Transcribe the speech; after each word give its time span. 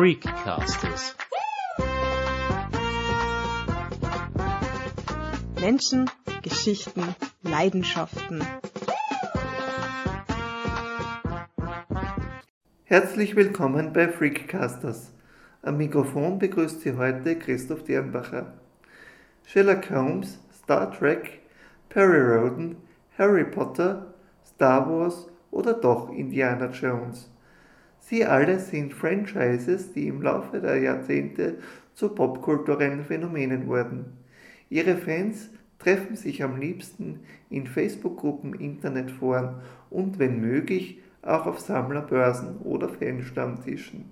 Freakcasters. 0.00 1.14
Menschen, 5.60 6.10
Geschichten, 6.40 7.02
Leidenschaften. 7.42 8.42
Herzlich 12.84 13.36
willkommen 13.36 13.92
bei 13.92 14.08
Freakcasters. 14.08 15.12
Am 15.60 15.76
Mikrofon 15.76 16.38
begrüßt 16.38 16.80
Sie 16.80 16.96
heute 16.96 17.38
Christoph 17.38 17.84
Dirnbacher. 17.84 18.54
Sherlock 19.44 19.90
Holmes, 19.90 20.38
Star 20.64 20.90
Trek, 20.98 21.40
Perry 21.90 22.22
Roden, 22.22 22.76
Harry 23.18 23.44
Potter, 23.44 24.14
Star 24.46 24.88
Wars 24.88 25.26
oder 25.50 25.74
doch 25.74 26.08
Indiana 26.08 26.70
Jones. 26.70 27.30
Sie 28.10 28.26
alle 28.26 28.58
sind 28.58 28.92
Franchises, 28.92 29.92
die 29.92 30.08
im 30.08 30.20
Laufe 30.20 30.60
der 30.60 30.78
Jahrzehnte 30.78 31.58
zu 31.94 32.08
popkulturellen 32.08 33.04
Phänomenen 33.04 33.68
wurden. 33.68 34.06
Ihre 34.68 34.96
Fans 34.96 35.48
treffen 35.78 36.16
sich 36.16 36.42
am 36.42 36.58
liebsten 36.58 37.20
in 37.50 37.68
Facebook-Gruppen, 37.68 38.54
Internetforen 38.54 39.60
und 39.90 40.18
wenn 40.18 40.40
möglich 40.40 40.98
auch 41.22 41.46
auf 41.46 41.60
Sammlerbörsen 41.60 42.58
oder 42.64 42.88
Fanstammtischen. 42.88 44.06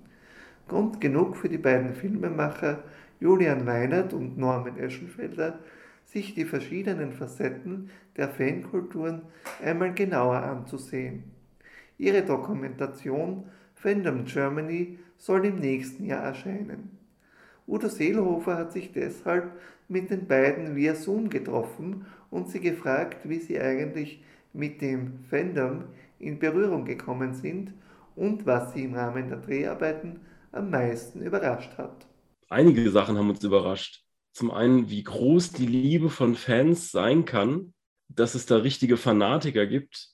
Grund 0.69 1.01
genug 1.01 1.35
für 1.35 1.49
die 1.49 1.57
beiden 1.57 1.93
Filmemacher 1.93 2.81
Julian 3.19 3.65
Meinert 3.65 4.13
und 4.13 4.37
Norman 4.37 4.77
Eschenfelder, 4.77 5.59
sich 6.05 6.35
die 6.35 6.45
verschiedenen 6.45 7.11
Facetten 7.11 7.89
der 8.15 8.29
Fankulturen 8.29 9.23
einmal 9.61 9.93
genauer 9.93 10.37
anzusehen. 10.37 11.25
Ihre 11.97 12.21
Dokumentation 12.21 13.43
Fandom 13.81 14.25
Germany 14.25 14.99
soll 15.17 15.45
im 15.45 15.59
nächsten 15.59 16.05
Jahr 16.05 16.23
erscheinen. 16.23 16.97
Udo 17.67 17.87
Seelhofer 17.87 18.57
hat 18.57 18.73
sich 18.73 18.91
deshalb 18.91 19.51
mit 19.87 20.09
den 20.09 20.27
beiden 20.27 20.75
via 20.75 20.95
Zoom 20.95 21.29
getroffen 21.29 22.05
und 22.29 22.49
sie 22.49 22.59
gefragt, 22.59 23.29
wie 23.29 23.39
sie 23.39 23.59
eigentlich 23.59 24.21
mit 24.53 24.81
dem 24.81 25.19
Fandom 25.29 25.85
in 26.19 26.39
Berührung 26.39 26.83
gekommen 26.83 27.33
sind 27.33 27.73
und 28.15 28.45
was 28.45 28.73
sie 28.73 28.83
im 28.83 28.95
Rahmen 28.95 29.29
der 29.29 29.37
Dreharbeiten 29.37 30.19
am 30.51 30.69
meisten 30.69 31.21
überrascht 31.21 31.77
hat. 31.77 32.05
Einige 32.49 32.89
Sachen 32.89 33.17
haben 33.17 33.29
uns 33.29 33.43
überrascht. 33.43 34.03
Zum 34.33 34.51
einen, 34.51 34.89
wie 34.89 35.03
groß 35.03 35.51
die 35.51 35.67
Liebe 35.67 36.09
von 36.09 36.35
Fans 36.35 36.91
sein 36.91 37.25
kann, 37.25 37.73
dass 38.09 38.35
es 38.35 38.45
da 38.45 38.57
richtige 38.57 38.97
Fanatiker 38.97 39.67
gibt. 39.67 40.09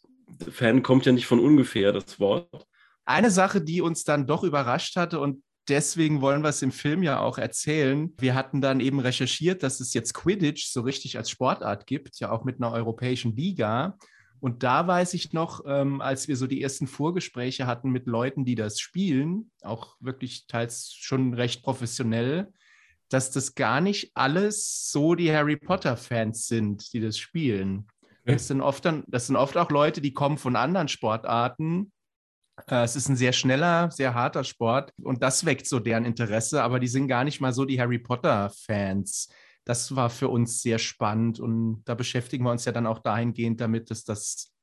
Fan 0.52 0.84
kommt 0.84 1.06
ja 1.06 1.12
nicht 1.12 1.28
von 1.28 1.40
ungefähr, 1.40 1.92
das 1.92 2.20
Wort. 2.20 2.68
Eine 3.06 3.32
Sache, 3.32 3.62
die 3.62 3.82
uns 3.82 4.04
dann 4.04 4.28
doch 4.28 4.44
überrascht 4.44 4.96
hatte 4.96 5.20
und 5.20 5.44
deswegen 5.68 6.22
wollen 6.22 6.42
wir 6.44 6.50
es 6.50 6.62
im 6.62 6.72
Film 6.72 7.04
ja 7.04 7.20
auch 7.20 7.38
erzählen. 7.38 8.14
Wir 8.18 8.36
hatten 8.36 8.62
dann 8.62 8.80
eben 8.80 9.00
recherchiert, 9.00 9.64
dass 9.64 9.80
es 9.80 9.94
jetzt 9.94 10.14
Quidditch 10.14 10.68
so 10.68 10.82
richtig 10.82 11.18
als 11.18 11.30
Sportart 11.30 11.88
gibt, 11.88 12.20
ja 12.20 12.32
auch 12.32 12.44
mit 12.44 12.58
einer 12.58 12.72
europäischen 12.72 13.36
Liga. 13.36 13.98
Und 14.40 14.64
da 14.64 14.86
weiß 14.86 15.14
ich 15.14 15.34
noch, 15.34 15.62
ähm, 15.66 16.02
als 16.02 16.28
wir 16.28 16.36
so 16.36 16.46
die 16.46 16.62
ersten 16.62 16.88
Vorgespräche 16.88 17.66
hatten 17.68 17.90
mit 17.90 18.06
Leuten, 18.06 18.46
die 18.46 18.56
das 18.56 18.80
spielen, 18.80 19.52
auch 19.62 19.96
wirklich 20.00 20.46
teils 20.48 20.94
schon 20.94 21.34
recht 21.34 21.64
professionell, 21.64 22.52
dass 23.10 23.32
das 23.32 23.56
gar 23.56 23.82
nicht 23.82 24.12
alles 24.14 24.92
so 24.92 25.16
die 25.16 25.32
Harry 25.32 25.58
Potter-Fans 25.58 26.48
sind, 26.48 26.92
die 26.94 27.00
das 27.00 27.18
spielen. 27.18 27.88
Das 28.26 28.48
sind, 28.48 28.62
oft 28.62 28.84
dann, 28.86 29.04
das 29.08 29.28
sind 29.28 29.36
oft 29.36 29.56
auch 29.56 29.70
Leute, 29.70 30.02
die 30.02 30.14
kommen 30.14 30.40
von 30.40 30.56
anderen 30.56 30.88
Sportarten 30.88 31.92
es 32.68 32.96
ist 32.96 33.10
ein 33.10 33.16
sehr 33.16 33.34
schneller, 33.34 33.92
sehr 33.92 34.14
harter 34.14 34.44
Sport 34.44 34.92
und 35.02 35.22
das 35.22 35.46
weckt 35.46 35.68
so 35.68 35.80
deren 35.80 36.06
Interesse, 36.06 36.64
aber 36.64 36.80
die 36.80 36.88
sind 36.88 37.08
gar 37.08 37.24
nicht 37.24 37.42
mal 37.42 37.54
so 37.54 37.66
die 37.66 37.80
Harry 37.80 38.00
Potter-Fans. 38.00 39.30
Das 39.66 39.96
war 39.96 40.10
für 40.10 40.30
uns 40.30 40.62
sehr 40.62 40.80
spannend 40.80 41.40
und 41.40 41.82
da 41.86 41.96
beschäftigen 41.96 42.44
wir 42.44 42.52
uns 42.52 42.66
ja 42.66 42.72
dann 42.72 42.88
auch 42.88 43.00
dahingehend 43.00 43.60
damit, 43.60 43.92
dass 43.92 44.04
das, 44.04 44.54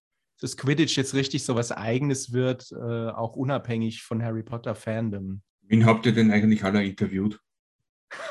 das 0.41 0.57
Quidditch 0.57 0.97
jetzt 0.97 1.15
richtig 1.15 1.45
so 1.45 1.55
was 1.55 1.73
Eigenes 1.73 2.33
wird, 2.33 2.71
äh, 2.73 3.11
auch 3.11 3.37
unabhängig 3.37 4.03
von 4.03 4.23
Harry 4.23 4.43
Potter-Fandom. 4.43 5.43
Wen 5.63 5.87
habt 5.87 6.07
ihr 6.07 6.13
denn 6.13 6.31
eigentlich 6.31 6.65
alle 6.65 6.85
interviewt? 6.85 7.41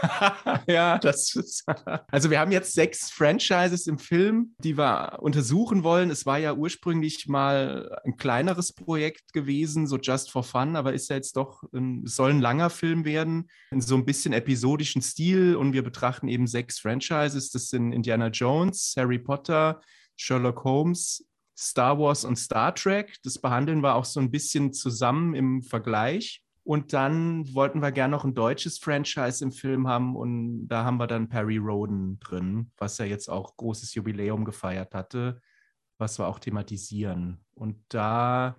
ja, 0.67 0.97
das 0.97 1.35
ist. 1.35 1.65
Also, 2.11 2.29
wir 2.29 2.39
haben 2.39 2.51
jetzt 2.51 2.73
sechs 2.73 3.09
Franchises 3.09 3.87
im 3.87 3.97
Film, 3.97 4.55
die 4.59 4.77
wir 4.77 5.19
untersuchen 5.21 5.83
wollen. 5.83 6.09
Es 6.09 6.25
war 6.25 6.37
ja 6.37 6.53
ursprünglich 6.53 7.27
mal 7.27 7.99
ein 8.03 8.17
kleineres 8.17 8.73
Projekt 8.73 9.33
gewesen, 9.33 9.87
so 9.87 9.97
just 9.97 10.31
for 10.31 10.43
fun, 10.43 10.75
aber 10.75 10.93
ist 10.93 11.09
ja 11.09 11.15
jetzt 11.15 11.37
doch, 11.37 11.63
ein, 11.73 12.05
soll 12.05 12.31
ein 12.31 12.41
langer 12.41 12.69
Film 12.69 13.05
werden, 13.05 13.49
in 13.71 13.81
so 13.81 13.95
ein 13.95 14.05
bisschen 14.05 14.33
episodischen 14.33 15.01
Stil. 15.01 15.55
Und 15.55 15.73
wir 15.73 15.83
betrachten 15.83 16.27
eben 16.27 16.47
sechs 16.47 16.79
Franchises. 16.79 17.49
Das 17.51 17.69
sind 17.69 17.91
Indiana 17.91 18.27
Jones, 18.27 18.93
Harry 18.97 19.19
Potter, 19.19 19.81
Sherlock 20.17 20.63
Holmes, 20.63 21.25
Star 21.57 21.97
Wars 21.99 22.25
und 22.25 22.37
Star 22.37 22.73
Trek. 22.75 23.17
Das 23.23 23.39
behandeln 23.39 23.81
wir 23.81 23.95
auch 23.95 24.05
so 24.05 24.19
ein 24.19 24.31
bisschen 24.31 24.73
zusammen 24.73 25.33
im 25.35 25.61
Vergleich. 25.61 26.43
Und 26.63 26.93
dann 26.93 27.53
wollten 27.55 27.81
wir 27.81 27.91
gerne 27.91 28.11
noch 28.11 28.23
ein 28.23 28.35
deutsches 28.35 28.77
Franchise 28.77 29.43
im 29.43 29.51
Film 29.51 29.87
haben 29.87 30.15
und 30.15 30.67
da 30.67 30.83
haben 30.83 30.97
wir 30.97 31.07
dann 31.07 31.27
Perry 31.27 31.57
Roden 31.57 32.19
drin, 32.19 32.71
was 32.77 32.99
ja 32.99 33.05
jetzt 33.05 33.29
auch 33.29 33.57
großes 33.57 33.95
Jubiläum 33.95 34.45
gefeiert 34.45 34.93
hatte, 34.93 35.41
was 35.97 36.19
wir 36.19 36.27
auch 36.27 36.37
thematisieren. 36.37 37.43
Und 37.55 37.83
da 37.89 38.57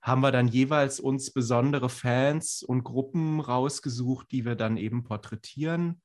haben 0.00 0.22
wir 0.22 0.32
dann 0.32 0.48
jeweils 0.48 0.98
uns 0.98 1.30
besondere 1.30 1.90
Fans 1.90 2.62
und 2.62 2.84
Gruppen 2.84 3.40
rausgesucht, 3.40 4.32
die 4.32 4.46
wir 4.46 4.56
dann 4.56 4.78
eben 4.78 5.04
porträtieren. 5.04 6.00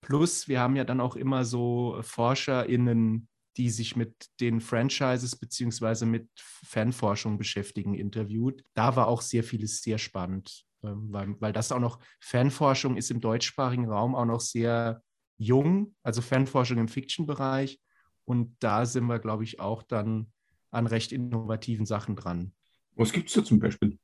Plus, 0.00 0.46
wir 0.46 0.60
haben 0.60 0.76
ja 0.76 0.84
dann 0.84 1.00
auch 1.00 1.16
immer 1.16 1.44
so 1.44 1.98
ForscherInnen, 2.02 3.28
die 3.56 3.70
sich 3.70 3.96
mit 3.96 4.14
den 4.40 4.60
Franchises 4.60 5.34
beziehungsweise 5.34 6.06
mit 6.06 6.28
Fanforschung 6.36 7.36
beschäftigen, 7.36 7.94
interviewt. 7.94 8.62
Da 8.74 8.94
war 8.94 9.08
auch 9.08 9.20
sehr 9.20 9.42
vieles 9.42 9.82
sehr 9.82 9.98
spannend. 9.98 10.67
Ähm, 10.82 11.08
weil, 11.10 11.40
weil 11.40 11.52
das 11.52 11.72
auch 11.72 11.80
noch, 11.80 11.98
Fanforschung 12.20 12.96
ist 12.96 13.10
im 13.10 13.20
deutschsprachigen 13.20 13.88
Raum 13.88 14.14
auch 14.14 14.24
noch 14.24 14.40
sehr 14.40 15.02
jung, 15.36 15.94
also 16.02 16.22
Fanforschung 16.22 16.78
im 16.78 16.88
Fiction-Bereich. 16.88 17.80
Und 18.24 18.56
da 18.60 18.84
sind 18.84 19.06
wir, 19.06 19.18
glaube 19.18 19.44
ich, 19.44 19.60
auch 19.60 19.82
dann 19.82 20.32
an 20.70 20.86
recht 20.86 21.12
innovativen 21.12 21.86
Sachen 21.86 22.14
dran. 22.14 22.52
Was 22.94 23.12
gibt 23.12 23.28
es 23.28 23.34
da 23.34 23.44
zum 23.44 23.58
Beispiel? 23.58 23.98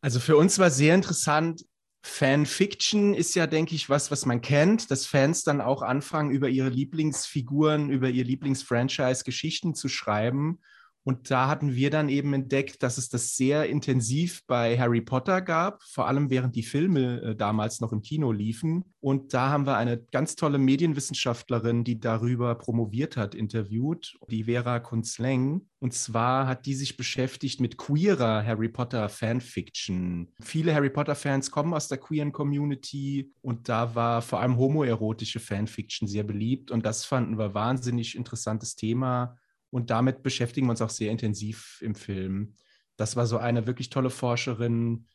Also 0.00 0.20
für 0.20 0.36
uns 0.36 0.58
war 0.58 0.70
sehr 0.70 0.94
interessant, 0.94 1.64
Fanfiction 2.02 3.14
ist 3.14 3.34
ja, 3.34 3.46
denke 3.46 3.74
ich, 3.74 3.90
was, 3.90 4.10
was 4.10 4.24
man 4.24 4.40
kennt, 4.40 4.90
dass 4.90 5.06
Fans 5.06 5.42
dann 5.42 5.60
auch 5.60 5.82
anfangen, 5.82 6.30
über 6.30 6.48
ihre 6.48 6.68
Lieblingsfiguren, 6.68 7.90
über 7.90 8.08
ihr 8.08 8.24
Lieblingsfranchise 8.24 9.24
Geschichten 9.24 9.74
zu 9.74 9.88
schreiben 9.88 10.60
und 11.04 11.30
da 11.30 11.48
hatten 11.48 11.74
wir 11.74 11.88
dann 11.88 12.10
eben 12.10 12.34
entdeckt, 12.34 12.82
dass 12.82 12.98
es 12.98 13.08
das 13.08 13.34
sehr 13.34 13.66
intensiv 13.66 14.44
bei 14.46 14.78
Harry 14.78 15.00
Potter 15.00 15.40
gab, 15.40 15.82
vor 15.82 16.06
allem 16.06 16.28
während 16.28 16.54
die 16.54 16.62
Filme 16.62 17.22
äh, 17.22 17.34
damals 17.34 17.80
noch 17.80 17.92
im 17.92 18.02
Kino 18.02 18.30
liefen. 18.30 18.84
Und 19.00 19.32
da 19.32 19.48
haben 19.48 19.64
wir 19.64 19.78
eine 19.78 19.96
ganz 20.12 20.36
tolle 20.36 20.58
Medienwissenschaftlerin, 20.58 21.82
die 21.82 21.98
darüber 21.98 22.54
promoviert 22.56 23.16
hat, 23.16 23.34
interviewt, 23.34 24.18
die 24.28 24.44
Vera 24.44 24.80
Kunzleng. 24.80 25.62
Und 25.78 25.94
zwar 25.94 26.46
hat 26.46 26.66
die 26.66 26.74
sich 26.74 26.98
beschäftigt 26.98 27.58
mit 27.58 27.78
queerer 27.78 28.44
Harry 28.44 28.68
Potter 28.68 29.08
Fanfiction. 29.08 30.28
Viele 30.42 30.74
Harry 30.74 30.90
Potter 30.90 31.14
Fans 31.14 31.50
kommen 31.50 31.72
aus 31.72 31.88
der 31.88 31.96
queeren 31.96 32.32
Community 32.32 33.32
und 33.40 33.70
da 33.70 33.94
war 33.94 34.20
vor 34.20 34.40
allem 34.40 34.58
homoerotische 34.58 35.40
Fanfiction 35.40 36.06
sehr 36.06 36.24
beliebt. 36.24 36.70
Und 36.70 36.84
das 36.84 37.06
fanden 37.06 37.38
wir 37.38 37.54
wahnsinnig 37.54 38.14
interessantes 38.14 38.76
Thema 38.76 39.38
und 39.70 39.90
damit 39.90 40.22
beschäftigen 40.22 40.66
wir 40.66 40.70
uns 40.70 40.82
auch 40.82 40.90
sehr 40.90 41.10
intensiv 41.10 41.78
im 41.82 41.94
Film. 41.94 42.54
Das 42.96 43.16
war 43.16 43.26
so 43.26 43.38
eine 43.38 43.66
wirklich 43.66 43.90
tolle 43.90 44.10
Forscherin. 44.10 45.06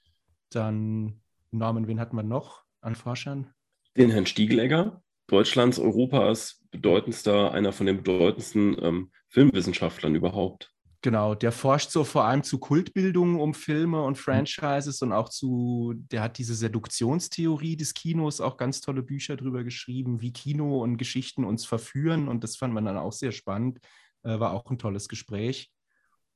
Dann, 0.49 1.21
Norman, 1.51 1.87
wen 1.87 1.99
hatten 1.99 2.15
wir 2.15 2.23
noch 2.23 2.63
an 2.81 2.95
Forschern? 2.95 3.53
Den 3.97 4.09
Herrn 4.09 4.25
Stiegelegger, 4.25 5.01
Deutschlands, 5.27 5.79
Europas 5.79 6.63
bedeutendster, 6.71 7.51
einer 7.51 7.71
von 7.71 7.85
den 7.85 7.97
bedeutendsten 7.97 8.77
ähm, 8.81 9.11
Filmwissenschaftlern 9.29 10.15
überhaupt. 10.15 10.73
Genau, 11.03 11.35
der 11.35 11.51
forscht 11.51 11.91
so 11.91 12.05
vor 12.05 12.23
allem 12.23 12.43
zu 12.43 12.59
Kultbildungen 12.59 13.37
um 13.37 13.53
Filme 13.53 14.01
und 14.03 14.17
Franchises 14.17 15.01
und 15.01 15.11
auch 15.11 15.27
zu, 15.27 15.93
der 15.97 16.21
hat 16.21 16.37
diese 16.37 16.55
Seduktionstheorie 16.55 17.75
des 17.75 17.93
Kinos 17.93 18.39
auch 18.39 18.55
ganz 18.55 18.79
tolle 18.79 19.03
Bücher 19.03 19.35
drüber 19.35 19.65
geschrieben, 19.65 20.21
wie 20.21 20.31
Kino 20.31 20.81
und 20.81 20.95
Geschichten 20.95 21.43
uns 21.43 21.65
verführen 21.65 22.29
und 22.29 22.45
das 22.45 22.55
fand 22.55 22.73
man 22.73 22.85
dann 22.85 22.97
auch 22.97 23.11
sehr 23.11 23.33
spannend. 23.33 23.79
Äh, 24.23 24.39
war 24.39 24.53
auch 24.53 24.69
ein 24.69 24.77
tolles 24.77 25.07
Gespräch. 25.07 25.71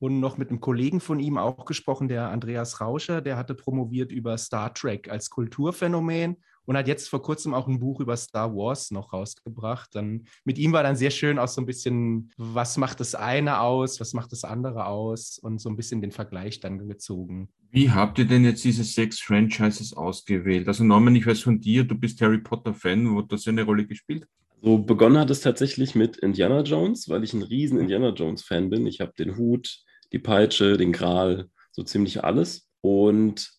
Und 0.00 0.20
noch 0.20 0.38
mit 0.38 0.50
einem 0.50 0.60
Kollegen 0.60 1.00
von 1.00 1.18
ihm 1.18 1.38
auch 1.38 1.64
gesprochen, 1.64 2.06
der 2.06 2.28
Andreas 2.28 2.80
Rauscher, 2.80 3.20
der 3.20 3.36
hatte 3.36 3.54
promoviert 3.54 4.12
über 4.12 4.38
Star 4.38 4.72
Trek 4.72 5.10
als 5.10 5.28
Kulturphänomen 5.28 6.36
und 6.66 6.76
hat 6.76 6.86
jetzt 6.86 7.08
vor 7.08 7.20
kurzem 7.20 7.52
auch 7.52 7.66
ein 7.66 7.80
Buch 7.80 7.98
über 7.98 8.16
Star 8.16 8.54
Wars 8.54 8.92
noch 8.92 9.12
rausgebracht. 9.12 9.92
Dann 9.96 10.26
mit 10.44 10.56
ihm 10.58 10.72
war 10.72 10.84
dann 10.84 10.94
sehr 10.94 11.10
schön 11.10 11.40
auch 11.40 11.48
so 11.48 11.60
ein 11.60 11.66
bisschen, 11.66 12.30
was 12.36 12.76
macht 12.76 13.00
das 13.00 13.16
eine 13.16 13.60
aus, 13.60 13.98
was 13.98 14.12
macht 14.12 14.30
das 14.30 14.44
andere 14.44 14.86
aus 14.86 15.38
und 15.38 15.60
so 15.60 15.68
ein 15.68 15.76
bisschen 15.76 16.00
den 16.00 16.12
Vergleich 16.12 16.60
dann 16.60 16.86
gezogen. 16.86 17.48
Wie 17.70 17.90
habt 17.90 18.18
ihr 18.20 18.26
denn 18.26 18.44
jetzt 18.44 18.62
diese 18.62 18.84
sechs 18.84 19.18
Franchises 19.18 19.94
ausgewählt? 19.94 20.68
Also 20.68 20.84
Norman, 20.84 21.16
ich 21.16 21.26
weiß 21.26 21.40
von 21.40 21.60
dir, 21.60 21.82
du 21.82 21.96
bist 21.96 22.20
Harry 22.20 22.38
Potter-Fan, 22.38 23.12
wo 23.12 23.18
hat 23.18 23.32
das 23.32 23.48
eine 23.48 23.64
Rolle 23.64 23.84
gespielt? 23.84 24.28
So 24.60 24.78
begonnen 24.78 25.18
hat 25.18 25.30
es 25.30 25.40
tatsächlich 25.40 25.94
mit 25.94 26.16
Indiana 26.16 26.62
Jones, 26.62 27.08
weil 27.08 27.22
ich 27.22 27.32
ein 27.32 27.42
riesen 27.42 27.78
Indiana 27.78 28.10
Jones-Fan 28.10 28.70
bin. 28.70 28.86
Ich 28.86 29.00
habe 29.00 29.12
den 29.18 29.36
Hut, 29.36 29.78
die 30.12 30.18
Peitsche, 30.18 30.76
den 30.76 30.92
Gral, 30.92 31.48
so 31.70 31.82
ziemlich 31.82 32.24
alles. 32.24 32.68
Und 32.80 33.52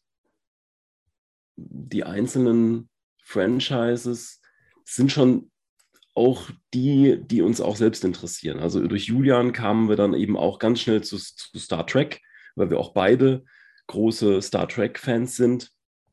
die 1.56 2.04
einzelnen 2.04 2.90
Franchises 3.24 4.42
sind 4.84 5.12
schon 5.12 5.52
auch 6.16 6.50
die, 6.74 7.18
die 7.24 7.42
uns 7.42 7.62
auch 7.62 7.78
selbst 7.78 8.04
interessieren. 8.04 8.60
Also 8.60 8.86
durch 8.86 9.06
Julian 9.06 9.54
kamen 9.54 9.88
wir 9.88 9.96
dann 9.96 10.14
eben 10.14 10.36
auch 10.36 10.60
ganz 10.60 10.82
schnell 10.82 11.02
zu, 11.02 11.18
zu 11.18 11.58
Star 11.60 11.88
Trek, 11.88 12.22
weil 12.56 12.70
wir 12.70 12.80
auch 12.80 12.94
beide 12.94 13.46
große 13.88 14.42
Star 14.42 14.68
Trek-Fans 14.68 15.38
sind. 15.38 15.72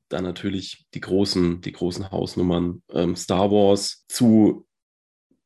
Dann 0.09 0.23
natürlich 0.23 0.87
die 0.95 1.01
großen, 1.01 1.61
die 1.61 1.73
großen 1.73 2.13
Hausnummern 2.13 2.83
ähm, 2.93 3.17
Star 3.17 3.51
Wars 3.51 4.05
zu 4.09 4.67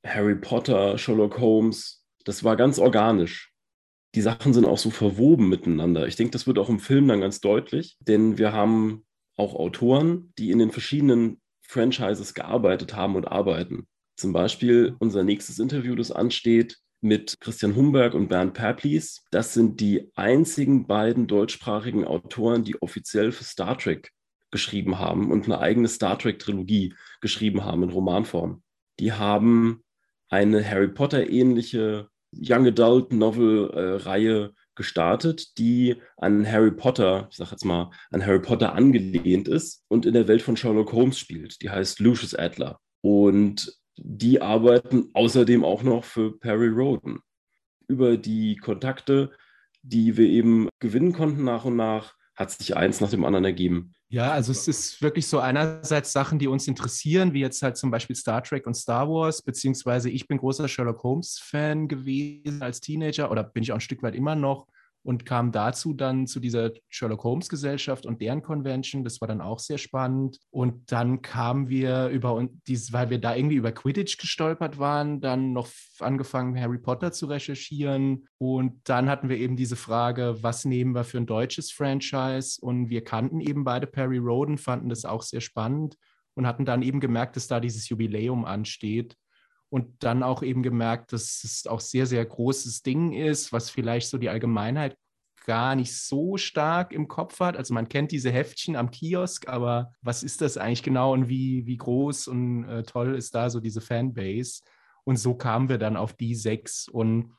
Harry 0.07 0.37
Potter, 0.37 0.99
Sherlock 0.99 1.39
Holmes. 1.39 2.05
Das 2.25 2.45
war 2.45 2.57
ganz 2.57 2.79
organisch. 2.79 3.53
Die 4.15 4.23
Sachen 4.23 4.53
sind 4.53 4.65
auch 4.65 4.79
so 4.79 4.91
verwoben 4.91 5.49
miteinander. 5.49 6.07
Ich 6.07 6.17
denke, 6.17 6.33
das 6.33 6.47
wird 6.47 6.59
auch 6.59 6.69
im 6.69 6.81
Film 6.81 7.07
dann 7.07 7.21
ganz 7.21 7.41
deutlich, 7.41 7.97
denn 8.01 8.39
wir 8.39 8.53
haben 8.53 9.05
auch 9.37 9.55
Autoren, 9.55 10.33
die 10.37 10.51
in 10.51 10.59
den 10.59 10.73
verschiedenen 10.73 11.41
Franchises 11.63 12.35
gearbeitet 12.35 12.97
haben 12.97 13.15
und 13.15 13.29
arbeiten. 13.29 13.87
Zum 14.17 14.33
Beispiel 14.33 14.97
unser 14.99 15.23
nächstes 15.23 15.59
Interview, 15.59 15.95
das 15.95 16.11
ansteht, 16.11 16.79
mit 17.01 17.39
Christian 17.41 17.77
Humberg 17.77 18.15
und 18.15 18.29
Bernd 18.29 18.55
Perplis. 18.55 19.25
Das 19.31 19.55
sind 19.55 19.81
die 19.81 20.11
einzigen 20.15 20.87
beiden 20.87 21.27
deutschsprachigen 21.27 22.05
Autoren, 22.05 22.65
die 22.65 22.81
offiziell 22.83 23.33
für 23.33 23.45
Star 23.45 23.79
Trek 23.79 24.11
geschrieben 24.51 24.99
haben 24.99 25.31
und 25.31 25.45
eine 25.45 25.61
eigene 25.61 25.89
Star 25.89 26.19
Trek-Trilogie 26.19 26.95
geschrieben 27.21 27.65
haben 27.65 27.85
in 27.85 27.91
Romanform. 27.91 28.63
Die 28.99 29.13
haben 29.13 29.83
eine 30.31 30.69
Harry 30.69 30.89
Potter-ähnliche 30.89 32.09
Young 32.33 32.67
Adult 32.67 33.13
Novel-Reihe 33.13 34.55
gestartet, 34.77 35.59
die 35.59 35.97
an 36.17 36.51
Harry 36.51 36.71
Potter, 36.71 37.29
ich 37.31 37.37
sag 37.37 37.51
jetzt 37.51 37.65
mal, 37.65 37.91
an 38.11 38.25
Harry 38.25 38.41
Potter 38.41 38.73
angelehnt 38.75 39.49
ist 39.49 39.85
und 39.89 40.07
in 40.07 40.15
der 40.15 40.29
Welt 40.29 40.43
von 40.43 40.57
Sherlock 40.57 40.93
Holmes 40.93 41.19
spielt. 41.19 41.61
Die 41.61 41.71
heißt 41.71 42.01
Lucius 42.01 42.35
Adler. 42.35 42.79
Und 43.03 43.77
die 43.97 44.41
arbeiten 44.41 45.11
außerdem 45.13 45.65
auch 45.65 45.83
noch 45.83 46.05
für 46.05 46.39
Perry 46.39 46.69
Roden. 46.69 47.19
Über 47.89 48.17
die 48.17 48.57
Kontakte, 48.57 49.33
die 49.83 50.17
wir 50.17 50.29
eben 50.29 50.69
gewinnen 50.79 51.13
konnten 51.13 51.45
nach 51.45 51.65
und 51.65 51.77
nach, 51.77 52.15
hat 52.35 52.51
sich 52.51 52.77
eins 52.77 53.01
nach 53.01 53.11
dem 53.11 53.25
anderen 53.25 53.45
ergeben. 53.45 53.93
Ja, 54.13 54.33
also 54.33 54.51
es 54.51 54.67
ist 54.67 55.01
wirklich 55.03 55.29
so 55.29 55.39
einerseits 55.39 56.13
Sachen, 56.13 56.41
die 56.41 56.49
uns 56.49 56.67
interessieren, 56.67 57.33
wie 57.33 57.41
jetzt 57.41 57.63
halt 57.63 57.77
zum 57.77 57.93
Beispiel 57.93 58.17
Star 58.17 58.43
Trek 58.43 58.67
und 58.67 58.75
Star 58.75 59.09
Wars, 59.09 59.41
beziehungsweise 59.41 60.11
ich 60.11 60.27
bin 60.27 60.39
großer 60.39 60.67
Sherlock 60.67 61.05
Holmes-Fan 61.05 61.87
gewesen 61.87 62.61
als 62.61 62.81
Teenager 62.81 63.31
oder 63.31 63.45
bin 63.45 63.63
ich 63.63 63.71
auch 63.71 63.77
ein 63.77 63.81
Stück 63.81 64.03
weit 64.03 64.17
immer 64.17 64.35
noch 64.35 64.67
und 65.03 65.25
kam 65.25 65.53
dazu 65.53 65.95
dann 65.95 66.27
zu 66.27 66.41
dieser 66.41 66.73
Sherlock 66.89 67.25
Holmes 67.25 67.49
Gesellschaft 67.49 68.07
und 68.07 68.21
deren 68.21 68.43
Convention. 68.43 69.05
Das 69.05 69.21
war 69.21 69.29
dann 69.29 69.41
auch 69.41 69.59
sehr 69.59 69.79
spannend. 69.79 70.39
Und 70.51 70.93
dann 70.93 71.23
kamen 71.23 71.69
wir 71.69 72.09
über, 72.09 72.47
dies, 72.67 72.93
weil 72.93 73.11
wir 73.11 73.19
da 73.19 73.35
irgendwie 73.35 73.57
über 73.57 73.73
Quidditch 73.73 74.19
gestolpert 74.19 74.79
waren, 74.79 75.21
dann 75.21 75.53
noch 75.53 75.69
angefangen, 76.01 76.59
Harry 76.61 76.79
Potter 76.79 77.13
zu 77.13 77.27
recherchieren. 77.27 78.27
Und 78.39 78.81
dann 78.89 79.09
hatten 79.09 79.29
wir 79.29 79.39
eben 79.39 79.57
diese 79.57 79.77
Frage, 79.77 80.37
was 80.41 80.65
nehmen 80.65 80.95
wir 80.95 81.05
für 81.05 81.19
ein 81.19 81.27
deutsches 81.27 81.71
Franchise? 81.73 82.61
Und 82.61 82.91
wir 82.91 83.03
kannten 83.03 83.41
eben 83.41 83.65
beide 83.65 83.87
Perry 83.87 84.19
Roden, 84.19 84.59
fanden 84.59 84.91
das 84.91 85.05
auch 85.05 85.23
sehr 85.23 85.41
spannend 85.41 85.97
und 86.35 86.47
hatten 86.47 86.65
dann 86.65 86.83
eben 86.83 87.01
gemerkt, 87.01 87.37
dass 87.37 87.47
da 87.47 87.61
dieses 87.61 87.89
Jubiläum 87.89 88.45
ansteht 88.45 89.17
und 89.71 90.03
dann 90.03 90.23
auch 90.23 90.43
eben 90.43 90.63
gemerkt, 90.63 91.13
dass 91.13 91.45
es 91.45 91.67
auch 91.67 91.81
sehr, 91.81 92.07
sehr 92.07 92.25
großes 92.25 92.83
Ding 92.83 93.13
ist, 93.13 93.53
was 93.53 93.71
vielleicht 93.71 94.09
so 94.09 94.19
die 94.19 94.29
Allgemeinheit 94.29 94.97
gar 95.47 95.75
nicht 95.75 95.97
so 95.97 96.37
stark 96.37 96.93
im 96.93 97.09
Kopf 97.09 97.41
hat. 97.41 97.57
Also 97.57 97.73
man 97.73 97.89
kennt 97.89 98.13
diese 98.13 98.31
Heftchen 98.31 98.77
am 98.77 98.91
Kiosk, 98.91 99.49
aber 99.49 99.93
was 100.03 100.23
ist 100.23 100.41
das 100.41 100.59
eigentlich 100.59 100.83
genau 100.83 101.13
und 101.13 101.29
wie, 101.29 101.67
wie 101.67 101.77
groß 101.77 102.29
und 102.29 102.65
äh, 102.65 102.83
toll 102.83 103.15
ist 103.15 103.35
da 103.35 103.49
so 103.49 103.61
diese 103.61 103.81
Fanbase? 103.81 104.61
Und 105.05 105.17
so 105.17 105.35
kamen 105.35 105.69
wir 105.69 105.79
dann 105.79 105.97
auf 105.97 106.13
die 106.13 106.35
sechs. 106.35 106.89
Und 106.89 107.33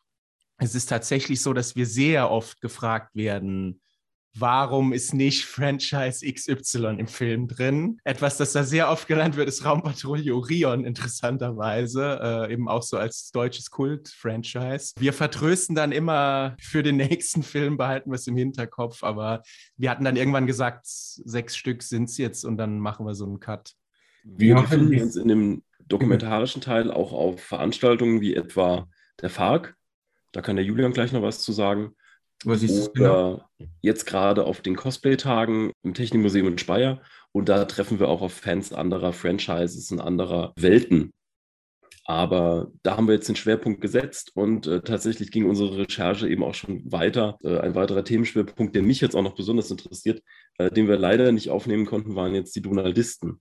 es 0.57 0.73
ist 0.73 0.87
tatsächlich 0.87 1.41
so, 1.41 1.53
dass 1.53 1.75
wir 1.75 1.85
sehr 1.85 2.31
oft 2.31 2.59
gefragt 2.61 3.15
werden, 3.15 3.81
warum 4.33 4.93
ist 4.93 5.13
nicht 5.13 5.45
Franchise 5.45 6.25
XY 6.25 6.95
im 6.97 7.07
Film 7.07 7.47
drin? 7.47 7.99
Etwas, 8.03 8.37
das 8.37 8.53
da 8.53 8.63
sehr 8.63 8.89
oft 8.89 9.07
genannt 9.07 9.35
wird, 9.35 9.47
ist 9.47 9.65
Raumpatrouille 9.65 10.33
Orion, 10.33 10.85
interessanterweise, 10.85 12.19
äh, 12.21 12.53
eben 12.53 12.67
auch 12.67 12.83
so 12.83 12.97
als 12.97 13.31
deutsches 13.31 13.69
Kult-Franchise. 13.71 14.93
Wir 14.97 15.13
vertrösten 15.13 15.75
dann 15.75 15.91
immer 15.91 16.55
für 16.59 16.83
den 16.83 16.97
nächsten 16.97 17.43
Film, 17.43 17.77
behalten 17.77 18.11
wir 18.11 18.15
es 18.15 18.27
im 18.27 18.37
Hinterkopf, 18.37 19.03
aber 19.03 19.41
wir 19.77 19.89
hatten 19.89 20.03
dann 20.03 20.15
irgendwann 20.15 20.47
gesagt, 20.47 20.85
sechs 20.85 21.55
Stück 21.55 21.83
sind 21.83 22.09
es 22.09 22.17
jetzt 22.17 22.45
und 22.45 22.57
dann 22.57 22.79
machen 22.79 23.05
wir 23.05 23.15
so 23.15 23.25
einen 23.25 23.39
Cut. 23.39 23.73
Wir 24.23 24.55
befinden 24.55 25.01
uns 25.01 25.15
in 25.15 25.27
dem 25.27 25.63
dokumentarischen 25.87 26.61
Teil 26.61 26.91
auch 26.91 27.11
auf 27.11 27.41
Veranstaltungen 27.41 28.21
wie 28.21 28.35
etwa 28.35 28.87
der 29.21 29.29
FARC. 29.29 29.75
Da 30.31 30.41
kann 30.41 30.55
der 30.55 30.65
Julian 30.65 30.93
gleich 30.93 31.11
noch 31.11 31.21
was 31.21 31.41
zu 31.41 31.51
sagen. 31.51 31.95
Was 32.43 32.63
ist 32.63 32.77
das 32.77 32.93
genau? 32.93 33.43
Jetzt 33.81 34.05
gerade 34.05 34.45
auf 34.45 34.61
den 34.61 34.75
Cosplay-Tagen 34.75 35.71
im 35.83 35.93
Technikmuseum 35.93 36.47
in 36.47 36.57
Speyer. 36.57 37.01
Und 37.31 37.49
da 37.49 37.65
treffen 37.65 37.99
wir 37.99 38.09
auch 38.09 38.21
auf 38.21 38.33
Fans 38.33 38.73
anderer 38.73 39.13
Franchises 39.13 39.91
und 39.91 40.01
anderer 40.01 40.53
Welten. 40.55 41.11
Aber 42.05 42.71
da 42.83 42.97
haben 42.97 43.07
wir 43.07 43.13
jetzt 43.13 43.29
den 43.29 43.35
Schwerpunkt 43.35 43.79
gesetzt 43.79 44.31
und 44.33 44.65
äh, 44.65 44.81
tatsächlich 44.81 45.31
ging 45.31 45.45
unsere 45.47 45.77
Recherche 45.77 46.27
eben 46.27 46.43
auch 46.43 46.55
schon 46.55 46.91
weiter. 46.91 47.37
Äh, 47.43 47.59
ein 47.59 47.75
weiterer 47.75 48.03
Themenschwerpunkt, 48.03 48.75
der 48.75 48.81
mich 48.81 49.01
jetzt 49.01 49.15
auch 49.15 49.21
noch 49.21 49.35
besonders 49.35 49.69
interessiert, 49.69 50.21
äh, 50.57 50.71
den 50.71 50.87
wir 50.87 50.97
leider 50.97 51.31
nicht 51.31 51.51
aufnehmen 51.51 51.85
konnten, 51.85 52.15
waren 52.15 52.33
jetzt 52.33 52.55
die 52.55 52.61
Donaldisten. 52.61 53.39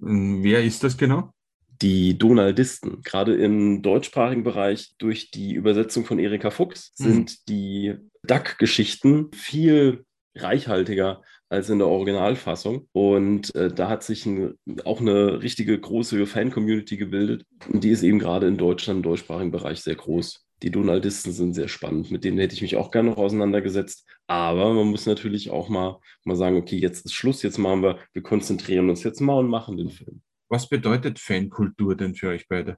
Hm, 0.00 0.42
wer 0.44 0.64
ist 0.64 0.84
das 0.84 0.96
genau? 0.96 1.32
Die 1.82 2.18
Donaldisten, 2.18 3.02
gerade 3.02 3.34
im 3.34 3.82
deutschsprachigen 3.82 4.44
Bereich 4.44 4.94
durch 4.98 5.30
die 5.30 5.54
Übersetzung 5.54 6.04
von 6.04 6.18
Erika 6.18 6.50
Fuchs, 6.50 6.92
hm. 6.98 7.06
sind 7.06 7.30
mhm. 7.30 7.34
die 7.48 7.94
Duck-Geschichten 8.26 9.30
viel 9.32 10.04
reichhaltiger 10.34 11.22
als 11.48 11.70
in 11.70 11.78
der 11.78 11.88
Originalfassung. 11.88 12.88
Und 12.92 13.54
äh, 13.54 13.72
da 13.72 13.88
hat 13.88 14.02
sich 14.02 14.26
ein, 14.26 14.54
auch 14.84 15.00
eine 15.00 15.42
richtige 15.42 15.78
große 15.78 16.26
Fan-Community 16.26 16.96
gebildet. 16.96 17.44
Und 17.68 17.84
die 17.84 17.90
ist 17.90 18.02
eben 18.02 18.18
gerade 18.18 18.46
in 18.46 18.56
Deutschland 18.56 18.98
im 18.98 19.02
deutschsprachigen 19.02 19.52
Bereich 19.52 19.80
sehr 19.80 19.94
groß. 19.94 20.44
Die 20.62 20.70
Donaldisten 20.70 21.32
sind 21.32 21.52
sehr 21.52 21.68
spannend, 21.68 22.10
mit 22.10 22.24
denen 22.24 22.38
hätte 22.38 22.54
ich 22.54 22.62
mich 22.62 22.76
auch 22.76 22.90
gerne 22.90 23.10
noch 23.10 23.18
auseinandergesetzt. 23.18 24.06
Aber 24.26 24.72
man 24.72 24.86
muss 24.86 25.06
natürlich 25.06 25.50
auch 25.50 25.68
mal, 25.68 26.00
mal 26.24 26.36
sagen, 26.36 26.56
okay, 26.56 26.78
jetzt 26.78 27.04
ist 27.04 27.12
Schluss, 27.12 27.42
jetzt 27.42 27.58
machen 27.58 27.82
wir, 27.82 27.98
wir 28.12 28.22
konzentrieren 28.22 28.88
uns 28.88 29.04
jetzt 29.04 29.20
mal 29.20 29.38
und 29.38 29.48
machen 29.48 29.76
den 29.76 29.90
Film. 29.90 30.22
Was 30.48 30.68
bedeutet 30.68 31.18
Fankultur 31.18 31.96
denn 31.96 32.14
für 32.14 32.28
euch 32.28 32.46
beide? 32.48 32.76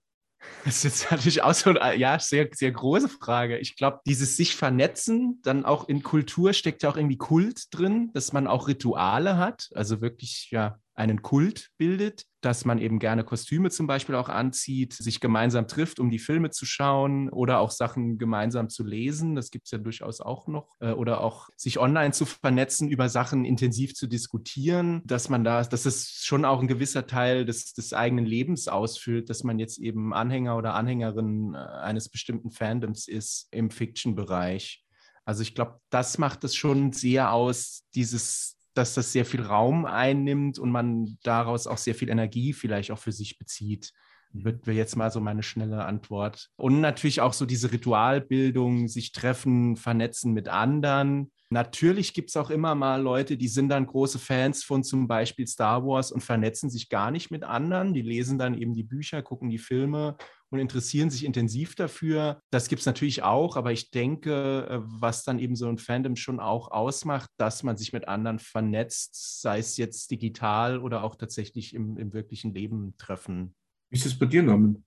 Das 0.64 0.84
ist 0.84 1.10
natürlich 1.10 1.42
auch 1.42 1.54
so 1.54 1.70
eine 1.70 1.96
ja, 1.96 2.18
sehr, 2.18 2.48
sehr 2.52 2.70
große 2.70 3.08
Frage. 3.08 3.58
Ich 3.58 3.76
glaube, 3.76 4.00
dieses 4.06 4.36
sich 4.36 4.54
vernetzen, 4.54 5.40
dann 5.42 5.64
auch 5.64 5.88
in 5.88 6.02
Kultur 6.02 6.52
steckt 6.52 6.82
ja 6.82 6.90
auch 6.90 6.96
irgendwie 6.96 7.18
Kult 7.18 7.64
drin, 7.72 8.10
dass 8.14 8.32
man 8.32 8.46
auch 8.46 8.68
Rituale 8.68 9.36
hat, 9.36 9.68
also 9.74 10.00
wirklich 10.00 10.48
ja 10.50 10.78
einen 10.98 11.22
Kult 11.22 11.70
bildet, 11.78 12.24
dass 12.40 12.64
man 12.64 12.78
eben 12.78 12.98
gerne 12.98 13.22
Kostüme 13.22 13.70
zum 13.70 13.86
Beispiel 13.86 14.16
auch 14.16 14.28
anzieht, 14.28 14.94
sich 14.94 15.20
gemeinsam 15.20 15.68
trifft, 15.68 16.00
um 16.00 16.10
die 16.10 16.18
Filme 16.18 16.50
zu 16.50 16.66
schauen 16.66 17.28
oder 17.30 17.60
auch 17.60 17.70
Sachen 17.70 18.18
gemeinsam 18.18 18.68
zu 18.68 18.84
lesen. 18.84 19.36
Das 19.36 19.50
gibt 19.50 19.66
es 19.66 19.70
ja 19.70 19.78
durchaus 19.78 20.20
auch 20.20 20.48
noch. 20.48 20.74
Äh, 20.80 20.90
oder 20.90 21.20
auch 21.22 21.48
sich 21.56 21.78
online 21.78 22.12
zu 22.12 22.26
vernetzen, 22.26 22.88
über 22.88 23.08
Sachen 23.08 23.44
intensiv 23.44 23.94
zu 23.94 24.08
diskutieren, 24.08 25.02
dass 25.04 25.28
man 25.28 25.44
da, 25.44 25.62
dass 25.62 25.86
es 25.86 26.20
schon 26.24 26.44
auch 26.44 26.60
ein 26.60 26.68
gewisser 26.68 27.06
Teil 27.06 27.44
des, 27.44 27.74
des 27.74 27.92
eigenen 27.92 28.26
Lebens 28.26 28.66
ausfüllt, 28.66 29.30
dass 29.30 29.44
man 29.44 29.60
jetzt 29.60 29.78
eben 29.78 30.12
Anhänger 30.12 30.56
oder 30.56 30.74
Anhängerin 30.74 31.54
äh, 31.54 31.58
eines 31.58 32.08
bestimmten 32.08 32.50
Fandoms 32.50 33.06
ist 33.06 33.46
im 33.52 33.70
Fiction-Bereich. 33.70 34.84
Also 35.24 35.42
ich 35.42 35.54
glaube, 35.54 35.80
das 35.90 36.18
macht 36.18 36.42
es 36.42 36.56
schon 36.56 36.92
sehr 36.92 37.32
aus, 37.32 37.84
dieses 37.94 38.57
dass 38.78 38.94
das 38.94 39.12
sehr 39.12 39.24
viel 39.24 39.42
Raum 39.42 39.84
einnimmt 39.84 40.58
und 40.58 40.70
man 40.70 41.18
daraus 41.22 41.66
auch 41.66 41.78
sehr 41.78 41.94
viel 41.94 42.08
Energie 42.08 42.52
vielleicht 42.52 42.90
auch 42.90 42.98
für 42.98 43.12
sich 43.12 43.38
bezieht. 43.38 43.92
Mhm. 44.32 44.44
Wird 44.44 44.66
wir 44.66 44.74
jetzt 44.74 44.96
mal 44.96 45.10
so 45.10 45.20
meine 45.20 45.42
schnelle 45.42 45.84
Antwort. 45.84 46.48
Und 46.56 46.80
natürlich 46.80 47.20
auch 47.20 47.32
so 47.32 47.44
diese 47.44 47.72
Ritualbildung, 47.72 48.88
sich 48.88 49.12
treffen, 49.12 49.76
vernetzen 49.76 50.32
mit 50.32 50.48
anderen. 50.48 51.32
Natürlich 51.50 52.14
gibt 52.14 52.30
es 52.30 52.36
auch 52.36 52.50
immer 52.50 52.74
mal 52.74 53.00
Leute, 53.00 53.36
die 53.36 53.48
sind 53.48 53.70
dann 53.70 53.86
große 53.86 54.18
Fans 54.18 54.62
von 54.64 54.84
zum 54.84 55.08
Beispiel 55.08 55.46
Star 55.46 55.84
Wars 55.84 56.12
und 56.12 56.20
vernetzen 56.20 56.70
sich 56.70 56.88
gar 56.88 57.10
nicht 57.10 57.30
mit 57.30 57.42
anderen. 57.42 57.94
Die 57.94 58.02
lesen 58.02 58.38
dann 58.38 58.54
eben 58.54 58.74
die 58.74 58.84
Bücher, 58.84 59.22
gucken 59.22 59.50
die 59.50 59.58
Filme 59.58 60.16
und 60.50 60.58
interessieren 60.58 61.10
sich 61.10 61.24
intensiv 61.24 61.74
dafür. 61.74 62.40
Das 62.50 62.68
gibt 62.68 62.80
es 62.80 62.86
natürlich 62.86 63.22
auch, 63.22 63.56
aber 63.56 63.72
ich 63.72 63.90
denke, 63.90 64.66
äh, 64.68 64.80
was 64.82 65.24
dann 65.24 65.38
eben 65.38 65.56
so 65.56 65.68
ein 65.68 65.78
Fandom 65.78 66.16
schon 66.16 66.40
auch 66.40 66.70
ausmacht, 66.70 67.30
dass 67.36 67.62
man 67.62 67.76
sich 67.76 67.92
mit 67.92 68.08
anderen 68.08 68.38
vernetzt, 68.38 69.40
sei 69.40 69.58
es 69.58 69.76
jetzt 69.76 70.10
digital 70.10 70.78
oder 70.78 71.04
auch 71.04 71.16
tatsächlich 71.16 71.74
im, 71.74 71.96
im 71.98 72.12
wirklichen 72.12 72.54
Leben 72.54 72.94
treffen. 72.98 73.54
Wie 73.90 73.96
ist 73.96 74.06
es 74.06 74.18
bei 74.18 74.26
dir, 74.26 74.42
Norman? 74.42 74.84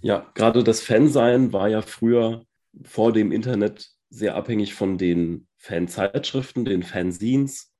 Ja, 0.00 0.30
gerade 0.34 0.64
das 0.64 0.80
Fansein 0.80 1.52
war 1.52 1.68
ja 1.68 1.82
früher 1.82 2.44
vor 2.82 3.12
dem 3.12 3.32
Internet 3.32 3.90
sehr 4.10 4.34
abhängig 4.34 4.74
von 4.74 4.98
den 4.98 5.46
Fanzeitschriften, 5.56 6.64
den 6.64 6.82
Fanzines, 6.82 7.72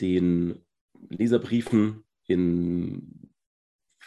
den 0.00 0.64
Leserbriefen 1.08 2.04
in 2.26 3.17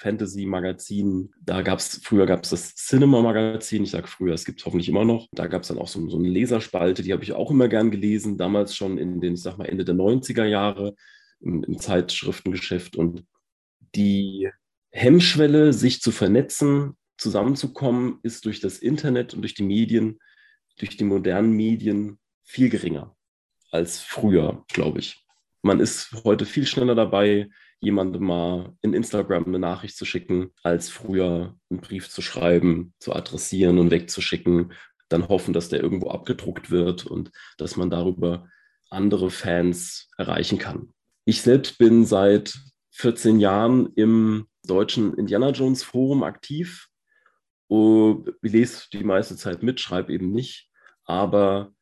Fantasy-Magazinen. 0.02 1.32
Da 1.42 1.62
gab 1.62 1.80
es, 1.80 2.02
früher 2.04 2.26
gab 2.26 2.44
es 2.44 2.50
das 2.50 2.76
Cinema-Magazin, 2.76 3.84
ich 3.84 3.92
sage 3.92 4.08
früher, 4.08 4.34
es 4.34 4.46
gibt 4.46 4.60
es 4.60 4.66
hoffentlich 4.66 4.90
immer 4.90 5.06
noch. 5.06 5.28
Da 5.32 5.48
gab 5.48 5.62
es 5.62 5.68
dann 5.68 5.78
auch 5.78 5.88
so, 5.88 6.10
so, 6.10 6.18
eine 6.18 6.28
Leserspalte, 6.28 7.04
die 7.04 7.14
habe 7.14 7.24
ich 7.24 7.34
auch 7.34 7.52
immer 7.52 7.68
gern 7.68 7.92
gelesen, 7.92 8.38
damals 8.38 8.76
schon 8.76 8.98
in 8.98 9.22
den, 9.22 9.36
ich 9.36 9.44
sag 9.44 9.58
mal, 9.58 9.66
Ende 9.66 9.86
der 9.86 9.96
90er 9.96 10.46
Jahre 10.46 10.96
im, 11.40 11.64
im 11.64 11.80
Zeitschriftengeschäft. 11.80 12.96
Und 12.96 13.26
die 13.96 14.50
Hemmschwelle, 14.90 15.72
sich 15.72 16.02
zu 16.02 16.12
vernetzen, 16.12 16.98
zusammenzukommen, 17.18 18.20
ist 18.24 18.46
durch 18.46 18.60
das 18.60 18.80
Internet 18.80 19.36
und 19.36 19.42
durch 19.42 19.54
die 19.54 19.64
Medien, 19.64 20.20
durch 20.80 20.98
die 20.98 21.04
modernen 21.04 21.52
Medien 21.52 22.18
viel 22.44 22.70
geringer 22.70 23.16
als 23.70 24.00
früher, 24.00 24.66
glaube 24.74 25.00
ich. 25.00 25.24
Man 25.62 25.80
ist 25.80 26.12
heute 26.24 26.46
viel 26.46 26.66
schneller 26.66 26.96
dabei, 26.96 27.50
jemandem 27.82 28.24
mal 28.24 28.74
in 28.82 28.94
Instagram 28.94 29.46
eine 29.46 29.60
Nachricht 29.60 29.98
zu 29.98 30.06
schicken, 30.06 30.52
als 30.64 30.90
früher 30.90 31.56
einen 31.70 31.82
Brief 31.82 32.10
zu 32.10 32.22
schreiben, 32.22 32.94
zu 33.00 33.14
adressieren 33.14 33.80
und 33.80 33.92
wegzuschicken, 33.92 34.74
dann 35.10 35.28
hoffen, 35.28 35.54
dass 35.54 35.70
der 35.70 35.82
irgendwo 35.82 36.10
abgedruckt 36.10 36.72
wird 36.72 37.06
und 37.06 37.32
dass 37.58 37.76
man 37.76 37.90
darüber 37.90 38.48
andere 38.90 39.30
Fans 39.32 40.10
erreichen 40.18 40.58
kann. 40.58 40.90
Ich 41.26 41.42
selbst 41.42 41.78
bin 41.78 42.06
seit 42.06 42.58
14 42.92 43.40
Jahren 43.40 43.92
im 43.96 44.48
deutschen 44.66 45.16
Indiana 45.16 45.50
Jones 45.50 45.84
Forum 45.84 46.24
aktiv. 46.24 46.88
Ich 47.68 48.52
lese 48.52 48.88
die 48.94 49.04
meiste 49.04 49.36
Zeit 49.38 49.64
mit, 49.64 49.80
schreibe 49.80 50.14
eben 50.14 50.32
nicht, 50.32 50.70
aber 51.06 51.74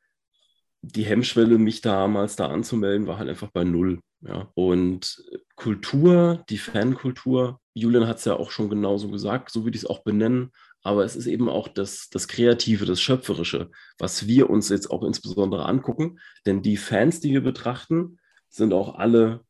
die 0.82 1.03
Hemmschwelle, 1.03 1.58
mich 1.58 1.82
damals 1.82 2.36
da 2.36 2.48
anzumelden, 2.48 3.08
war 3.08 3.18
halt 3.18 3.27
einfach 3.29 3.51
bei 3.51 3.63
null. 3.63 4.00
Ja. 4.22 4.51
Und 4.53 5.24
Kultur, 5.60 6.44
die 6.50 6.58
Fankultur, 6.58 7.60
Julian 7.74 8.08
hat 8.08 8.18
es 8.18 8.25
ja 8.25 8.36
auch 8.36 8.50
schon 8.50 8.70
genauso 8.70 9.10
gesagt, 9.10 9.51
so 9.51 9.66
würde 9.66 9.75
ich 9.75 9.84
es 9.84 9.89
auch 9.89 10.04
benennen, 10.04 10.51
aber 10.84 11.04
es 11.04 11.18
ist 11.18 11.28
eben 11.28 11.50
auch 11.50 11.68
das, 11.68 12.10
das 12.10 12.30
Kreative, 12.30 12.86
das 12.86 13.01
Schöpferische, 13.01 13.70
was 13.98 14.25
wir 14.25 14.50
uns 14.50 14.70
jetzt 14.70 14.89
auch 14.89 15.04
insbesondere 15.04 15.66
angucken. 15.66 16.20
Denn 16.46 16.62
die 16.62 16.78
Fans, 16.78 17.20
die 17.20 17.34
wir 17.34 17.42
betrachten, 17.42 18.20
sind 18.48 18.74
auch 18.74 18.96
alle 18.96 19.46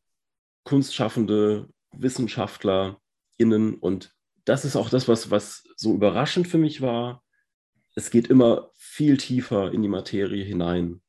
Kunstschaffende, 0.64 1.70
WissenschaftlerInnen. 1.92 3.76
Und 3.76 4.12
das 4.46 4.66
ist 4.66 4.76
auch 4.76 4.90
das, 4.90 5.08
was, 5.08 5.30
was 5.30 5.64
so 5.76 5.94
überraschend 5.94 6.48
für 6.48 6.58
mich 6.58 6.82
war. 6.82 7.24
Es 7.94 8.10
geht 8.10 8.28
immer 8.28 8.72
viel 8.74 9.18
tiefer 9.18 9.72
in 9.72 9.84
die 9.84 9.88
Materie 9.88 10.44
hinein 10.44 11.02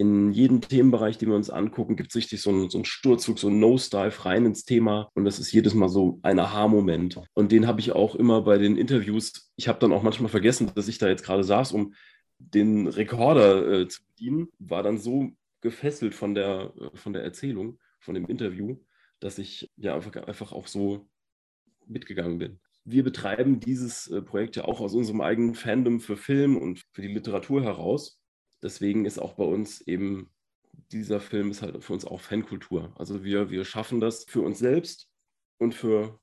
in 0.00 0.32
jedem 0.32 0.62
Themenbereich, 0.62 1.18
den 1.18 1.28
wir 1.28 1.36
uns 1.36 1.50
angucken, 1.50 1.94
gibt 1.94 2.08
es 2.08 2.16
richtig 2.16 2.40
so 2.40 2.48
einen, 2.48 2.70
so 2.70 2.78
einen 2.78 2.86
Sturzflug, 2.86 3.38
so 3.38 3.48
einen 3.48 3.60
Nose-Dive 3.60 4.24
rein 4.24 4.46
ins 4.46 4.64
Thema. 4.64 5.10
Und 5.12 5.26
das 5.26 5.38
ist 5.38 5.52
jedes 5.52 5.74
Mal 5.74 5.90
so 5.90 6.18
ein 6.22 6.38
Aha-Moment. 6.38 7.20
Und 7.34 7.52
den 7.52 7.66
habe 7.66 7.80
ich 7.80 7.92
auch 7.92 8.14
immer 8.14 8.40
bei 8.40 8.56
den 8.56 8.78
Interviews. 8.78 9.52
Ich 9.56 9.68
habe 9.68 9.78
dann 9.78 9.92
auch 9.92 10.02
manchmal 10.02 10.30
vergessen, 10.30 10.72
dass 10.74 10.88
ich 10.88 10.96
da 10.96 11.06
jetzt 11.06 11.22
gerade 11.22 11.44
saß, 11.44 11.72
um 11.72 11.92
den 12.38 12.86
Rekorder 12.86 13.80
äh, 13.80 13.88
zu 13.88 14.00
bedienen. 14.06 14.48
War 14.58 14.82
dann 14.82 14.96
so 14.96 15.32
gefesselt 15.60 16.14
von 16.14 16.34
der, 16.34 16.72
äh, 16.80 16.96
von 16.96 17.12
der 17.12 17.22
Erzählung, 17.22 17.78
von 17.98 18.14
dem 18.14 18.24
Interview, 18.24 18.78
dass 19.18 19.36
ich 19.36 19.70
ja 19.76 19.94
einfach, 19.94 20.16
einfach 20.16 20.52
auch 20.52 20.66
so 20.66 21.10
mitgegangen 21.86 22.38
bin. 22.38 22.58
Wir 22.86 23.04
betreiben 23.04 23.60
dieses 23.60 24.06
äh, 24.06 24.22
Projekt 24.22 24.56
ja 24.56 24.64
auch 24.64 24.80
aus 24.80 24.94
unserem 24.94 25.20
eigenen 25.20 25.54
Fandom 25.54 26.00
für 26.00 26.16
Film 26.16 26.56
und 26.56 26.82
für 26.94 27.02
die 27.02 27.12
Literatur 27.12 27.62
heraus 27.62 28.19
deswegen 28.62 29.04
ist 29.04 29.18
auch 29.18 29.34
bei 29.34 29.44
uns 29.44 29.80
eben 29.80 30.30
dieser 30.92 31.20
Film 31.20 31.50
ist 31.50 31.62
halt 31.62 31.82
für 31.84 31.92
uns 31.92 32.04
auch 32.04 32.20
Fankultur. 32.20 32.92
Also 32.98 33.22
wir, 33.22 33.50
wir 33.50 33.64
schaffen 33.64 34.00
das 34.00 34.24
für 34.24 34.40
uns 34.40 34.58
selbst 34.58 35.08
und 35.58 35.74
für 35.74 36.18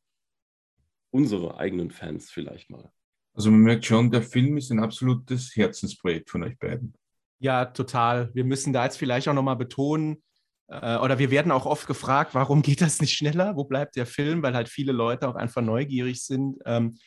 unsere 1.11 1.57
eigenen 1.57 1.91
Fans 1.91 2.29
vielleicht 2.29 2.69
mal. 2.69 2.91
Also 3.33 3.51
man 3.51 3.61
merkt 3.61 3.85
schon, 3.85 4.11
der 4.11 4.23
Film 4.23 4.57
ist 4.57 4.71
ein 4.71 4.79
absolutes 4.79 5.55
Herzensprojekt 5.55 6.29
von 6.29 6.43
euch 6.43 6.57
beiden. 6.57 6.93
Ja, 7.39 7.65
total. 7.65 8.31
Wir 8.33 8.43
müssen 8.43 8.73
da 8.73 8.83
jetzt 8.83 8.97
vielleicht 8.97 9.27
auch 9.27 9.33
nochmal 9.33 9.55
betonen, 9.55 10.23
äh, 10.67 10.97
oder 10.97 11.17
wir 11.19 11.31
werden 11.31 11.51
auch 11.51 11.65
oft 11.65 11.87
gefragt, 11.87 12.33
warum 12.33 12.61
geht 12.61 12.81
das 12.81 12.99
nicht 12.99 13.13
schneller? 13.13 13.55
Wo 13.55 13.63
bleibt 13.63 13.95
der 13.95 14.05
Film? 14.05 14.43
Weil 14.43 14.55
halt 14.55 14.69
viele 14.69 14.91
Leute 14.91 15.27
auch 15.27 15.35
einfach 15.35 15.61
neugierig 15.61 16.23
sind. 16.23 16.57
Ähm, 16.65 16.97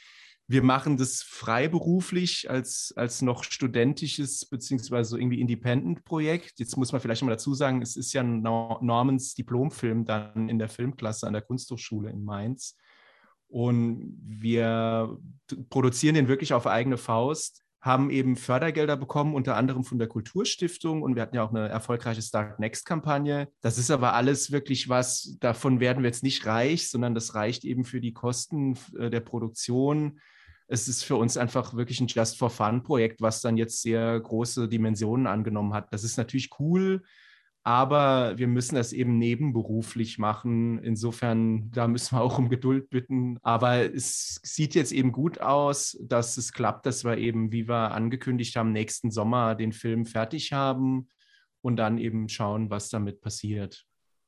wir 0.51 0.65
machen 0.65 0.97
das 0.97 1.23
freiberuflich 1.23 2.51
als, 2.51 2.93
als 2.97 3.23
noch 3.23 3.45
studentisches 3.45 4.45
beziehungsweise 4.45 5.11
so 5.11 5.17
irgendwie 5.17 5.41
Independent-Projekt. 5.41 6.59
Jetzt 6.59 6.77
muss 6.77 6.91
man 6.91 7.01
vielleicht 7.01 7.23
mal 7.23 7.31
dazu 7.31 7.55
sagen, 7.55 7.81
es 7.83 7.95
ist 7.95 8.13
ja 8.13 8.25
Normans 8.25 9.35
Diplomfilm 9.35 10.07
dann 10.07 10.49
in 10.49 10.59
der 10.59 10.69
Filmklasse 10.69 11.29
an 11.29 11.35
der 11.35 11.43
Kunsthochschule 11.43 12.11
in 12.11 12.25
Mainz. 12.25 12.77
Und 13.47 14.19
wir 14.27 15.17
produzieren 15.69 16.17
den 16.17 16.27
wirklich 16.27 16.53
auf 16.53 16.67
eigene 16.67 16.97
Faust, 16.97 17.63
haben 17.81 18.11
eben 18.11 18.35
Fördergelder 18.35 18.97
bekommen, 18.97 19.37
unter 19.37 19.57
anderem 19.57 19.85
von 19.85 20.01
der 20.01 20.09
Kulturstiftung. 20.09 21.03
Und 21.03 21.15
wir 21.15 21.23
hatten 21.23 21.37
ja 21.37 21.45
auch 21.45 21.51
eine 21.51 21.69
erfolgreiche 21.69 22.23
Start 22.23 22.59
Next-Kampagne. 22.59 23.47
Das 23.61 23.79
ist 23.79 23.93
aber 23.93 24.15
alles 24.15 24.51
wirklich 24.51 24.89
was, 24.89 25.37
davon 25.39 25.79
werden 25.79 26.03
wir 26.03 26.09
jetzt 26.09 26.25
nicht 26.25 26.45
reich, 26.45 26.91
sondern 26.91 27.15
das 27.15 27.37
reicht 27.37 27.65
eben 27.65 27.85
für 27.85 28.01
die 28.01 28.13
Kosten 28.13 28.77
äh, 28.99 29.11
der 29.11 29.21
Produktion 29.21 30.19
es 30.71 30.87
ist 30.87 31.03
für 31.03 31.17
uns 31.17 31.37
einfach 31.37 31.75
wirklich 31.75 32.01
ein 32.01 32.07
Just 32.07 32.39
for 32.39 32.49
Fun 32.49 32.85
Projekt, 32.85 33.21
was 33.21 33.41
dann 33.41 33.57
jetzt 33.57 33.83
sehr 33.83 34.19
große 34.21 34.69
Dimensionen 34.69 35.27
angenommen 35.27 35.75
hat. 35.75 35.93
Das 35.93 36.05
ist 36.05 36.17
natürlich 36.17 36.49
cool, 36.61 37.03
aber 37.65 38.39
wir 38.39 38.47
müssen 38.47 38.77
das 38.77 38.93
eben 38.93 39.19
nebenberuflich 39.19 40.19
machen. 40.19 40.79
Insofern, 40.79 41.73
da 41.73 41.89
müssen 41.89 42.17
wir 42.17 42.23
auch 42.23 42.39
um 42.39 42.49
Geduld 42.49 42.89
bitten. 42.89 43.37
Aber 43.43 43.93
es 43.93 44.41
sieht 44.45 44.77
jetzt 44.77 44.93
eben 44.93 45.11
gut 45.11 45.41
aus, 45.41 45.99
dass 46.01 46.37
es 46.37 46.53
klappt, 46.53 46.87
dass 46.87 47.05
wir 47.05 47.19
eben, 47.19 47.51
wie 47.51 47.69
wir 47.69 47.91
angekündigt 47.91 48.55
haben, 48.55 48.71
nächsten 48.71 49.11
Sommer 49.11 49.57
den 49.57 49.73
Film 49.73 50.07
fertig 50.07 50.53
haben 50.53 51.09
und 51.63 51.77
dann 51.77 51.99
eben 51.99 52.29
schauen, 52.29 52.71
was 52.71 52.91
damit 52.91 53.21
passiert. 53.21 53.85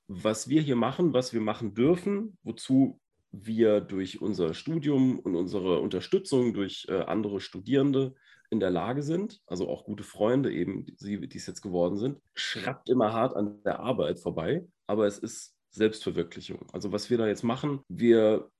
Was 0.08 0.48
wir 0.48 0.60
hier 0.60 0.76
machen, 0.76 1.12
was 1.12 1.32
wir 1.32 1.40
machen 1.40 1.72
dürfen, 1.72 2.36
wozu 2.42 3.00
wir 3.32 3.80
durch 3.80 4.20
unser 4.20 4.54
Studium 4.54 5.18
und 5.18 5.34
unsere 5.34 5.80
Unterstützung 5.80 6.54
durch 6.54 6.86
äh, 6.88 7.00
andere 7.00 7.40
Studierende 7.40 8.14
in 8.50 8.60
der 8.60 8.70
Lage 8.70 9.02
sind, 9.02 9.40
also 9.46 9.68
auch 9.68 9.84
gute 9.84 10.04
Freunde 10.04 10.52
eben, 10.52 10.84
die, 11.00 11.26
die 11.26 11.38
es 11.38 11.46
jetzt 11.46 11.62
geworden 11.62 11.96
sind, 11.96 12.20
schrappt 12.34 12.90
immer 12.90 13.12
hart 13.12 13.34
an 13.34 13.62
der 13.64 13.80
Arbeit 13.80 14.20
vorbei, 14.20 14.66
aber 14.86 15.06
es 15.06 15.18
ist 15.18 15.56
Selbstverwirklichung. 15.70 16.68
Also 16.72 16.92
was 16.92 17.08
wir 17.08 17.16
da 17.16 17.26
jetzt 17.26 17.44
machen, 17.44 17.80
wir, 17.88 18.50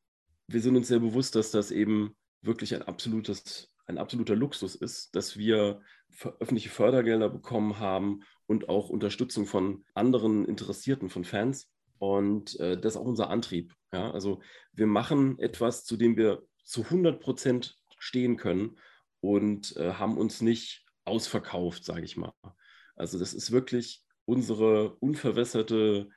wir 0.46 0.60
sind 0.62 0.76
uns 0.76 0.88
sehr 0.88 1.00
bewusst, 1.00 1.36
dass 1.36 1.50
das 1.50 1.70
eben 1.70 2.16
wirklich 2.40 2.74
ein 2.74 2.82
absolutes 2.82 3.68
ein 3.86 3.98
absoluter 3.98 4.36
Luxus 4.36 4.74
ist, 4.74 5.14
dass 5.14 5.36
wir 5.36 5.80
öffentliche 6.38 6.68
Fördergelder 6.68 7.28
bekommen 7.28 7.78
haben 7.78 8.22
und 8.46 8.68
auch 8.68 8.88
Unterstützung 8.88 9.46
von 9.46 9.84
anderen 9.94 10.44
Interessierten, 10.44 11.10
von 11.10 11.24
Fans, 11.24 11.70
und 12.02 12.58
äh, 12.58 12.76
das 12.76 12.94
ist 12.94 13.00
auch 13.00 13.04
unser 13.04 13.30
Antrieb. 13.30 13.72
Ja? 13.92 14.10
Also 14.10 14.40
wir 14.72 14.88
machen 14.88 15.38
etwas, 15.38 15.84
zu 15.84 15.96
dem 15.96 16.16
wir 16.16 16.42
zu 16.64 16.82
100 16.82 17.20
Prozent 17.20 17.76
stehen 17.96 18.36
können 18.36 18.76
und 19.20 19.76
äh, 19.76 19.92
haben 19.92 20.18
uns 20.18 20.40
nicht 20.40 20.84
ausverkauft, 21.04 21.84
sage 21.84 22.04
ich 22.04 22.16
mal. 22.16 22.32
Also 22.96 23.20
das 23.20 23.32
ist 23.32 23.52
wirklich 23.52 24.02
unsere 24.24 24.96
unverwässerte 24.96 26.08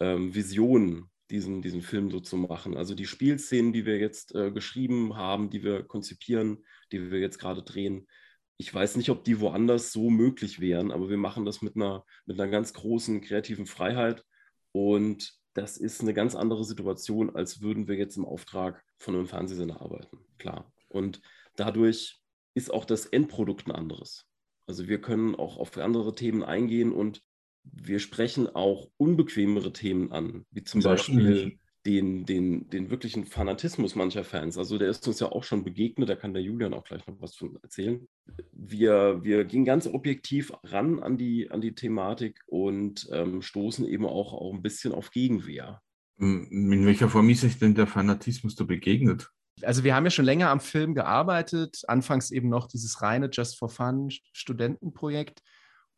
ähm, 0.00 0.34
Vision, 0.34 1.08
diesen, 1.30 1.62
diesen 1.62 1.82
Film 1.82 2.10
so 2.10 2.18
zu 2.18 2.36
machen. 2.36 2.76
Also 2.76 2.96
die 2.96 3.06
Spielszenen, 3.06 3.72
die 3.72 3.86
wir 3.86 3.98
jetzt 3.98 4.34
äh, 4.34 4.50
geschrieben 4.50 5.14
haben, 5.14 5.50
die 5.50 5.62
wir 5.62 5.84
konzipieren, 5.84 6.64
die 6.90 7.12
wir 7.12 7.20
jetzt 7.20 7.38
gerade 7.38 7.62
drehen, 7.62 8.08
ich 8.56 8.74
weiß 8.74 8.96
nicht, 8.96 9.10
ob 9.10 9.22
die 9.22 9.38
woanders 9.38 9.92
so 9.92 10.10
möglich 10.10 10.58
wären, 10.58 10.90
aber 10.90 11.08
wir 11.08 11.16
machen 11.16 11.44
das 11.44 11.62
mit 11.62 11.76
einer, 11.76 12.04
mit 12.26 12.40
einer 12.40 12.50
ganz 12.50 12.72
großen 12.72 13.20
kreativen 13.20 13.66
Freiheit 13.66 14.24
und 14.72 15.34
das 15.54 15.76
ist 15.76 16.00
eine 16.00 16.14
ganz 16.14 16.34
andere 16.34 16.64
Situation, 16.64 17.34
als 17.34 17.60
würden 17.60 17.88
wir 17.88 17.96
jetzt 17.96 18.16
im 18.16 18.24
Auftrag 18.24 18.84
von 18.98 19.14
einem 19.14 19.26
Fernsehsender 19.26 19.80
arbeiten. 19.80 20.18
Klar. 20.38 20.72
Und 20.88 21.20
dadurch 21.56 22.20
ist 22.54 22.72
auch 22.72 22.84
das 22.84 23.06
Endprodukt 23.06 23.66
ein 23.66 23.72
anderes. 23.72 24.26
Also 24.66 24.86
wir 24.86 25.00
können 25.00 25.34
auch 25.34 25.56
auf 25.56 25.76
andere 25.76 26.14
Themen 26.14 26.42
eingehen 26.42 26.92
und 26.92 27.22
wir 27.64 27.98
sprechen 27.98 28.46
auch 28.46 28.88
unbequemere 28.96 29.72
Themen 29.72 30.12
an, 30.12 30.46
wie 30.50 30.62
zum 30.62 30.82
Beispiel 30.82 31.58
den, 31.88 32.26
den, 32.26 32.68
den 32.68 32.90
wirklichen 32.90 33.24
Fanatismus 33.24 33.94
mancher 33.94 34.22
Fans. 34.22 34.58
Also 34.58 34.76
der 34.76 34.90
ist 34.90 35.08
uns 35.08 35.20
ja 35.20 35.32
auch 35.32 35.42
schon 35.42 35.64
begegnet, 35.64 36.10
da 36.10 36.16
kann 36.16 36.34
der 36.34 36.42
Julian 36.42 36.74
auch 36.74 36.84
gleich 36.84 37.06
noch 37.06 37.18
was 37.20 37.34
von 37.34 37.58
erzählen. 37.62 38.06
Wir, 38.52 39.20
wir 39.22 39.46
gehen 39.46 39.64
ganz 39.64 39.86
objektiv 39.86 40.52
ran 40.64 41.02
an 41.02 41.16
die, 41.16 41.50
an 41.50 41.62
die 41.62 41.74
Thematik 41.74 42.42
und 42.46 43.08
ähm, 43.10 43.40
stoßen 43.40 43.88
eben 43.88 44.04
auch, 44.04 44.34
auch 44.34 44.52
ein 44.52 44.60
bisschen 44.60 44.92
auf 44.92 45.10
Gegenwehr. 45.10 45.80
In 46.18 46.84
welcher 46.84 47.08
Form 47.08 47.30
ist 47.30 47.40
sich 47.40 47.58
denn 47.58 47.74
der 47.74 47.86
Fanatismus 47.86 48.54
da 48.54 48.64
begegnet? 48.64 49.30
Also 49.62 49.82
wir 49.82 49.94
haben 49.94 50.04
ja 50.04 50.10
schon 50.10 50.26
länger 50.26 50.50
am 50.50 50.60
Film 50.60 50.94
gearbeitet, 50.94 51.84
anfangs 51.88 52.30
eben 52.30 52.50
noch 52.50 52.66
dieses 52.66 53.00
reine 53.00 53.30
Just 53.32 53.58
for 53.58 53.70
Fun 53.70 54.10
Studentenprojekt. 54.32 55.42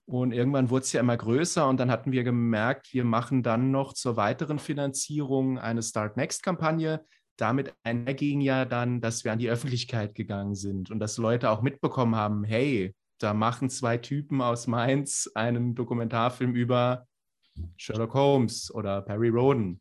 Und 0.07 0.33
irgendwann 0.33 0.71
wurde 0.71 0.85
es 0.85 0.93
ja 0.93 1.01
immer 1.01 1.17
größer 1.17 1.69
und 1.69 1.79
dann 1.79 1.91
hatten 1.91 2.11
wir 2.11 2.25
gemerkt, 2.25 2.93
wir 2.93 3.05
machen 3.05 3.43
dann 3.43 3.71
noch 3.71 3.93
zur 3.93 4.17
weiteren 4.17 4.59
Finanzierung 4.59 5.59
eine 5.59 5.83
Start 5.83 6.17
Next-Kampagne. 6.17 7.05
Damit 7.37 7.73
einherging 7.85 8.41
ja 8.41 8.65
dann, 8.65 9.01
dass 9.01 9.25
wir 9.25 9.33
an 9.33 9.39
die 9.39 9.49
Öffentlichkeit 9.49 10.15
gegangen 10.15 10.55
sind 10.55 10.91
und 10.91 10.99
dass 10.99 11.17
Leute 11.17 11.51
auch 11.51 11.63
mitbekommen 11.63 12.17
haben, 12.17 12.45
hey, 12.45 12.95
da 13.19 13.35
machen 13.35 13.71
zwei 13.71 13.99
Typen 13.99 14.43
aus 14.43 14.67
Mainz 14.67 15.31
einen 15.35 15.75
Dokumentarfilm 15.75 16.55
über 16.55 17.07
Sherlock 17.77 18.15
Holmes 18.15 18.75
oder 18.75 19.03
Perry 19.03 19.29
Roden. 19.29 19.79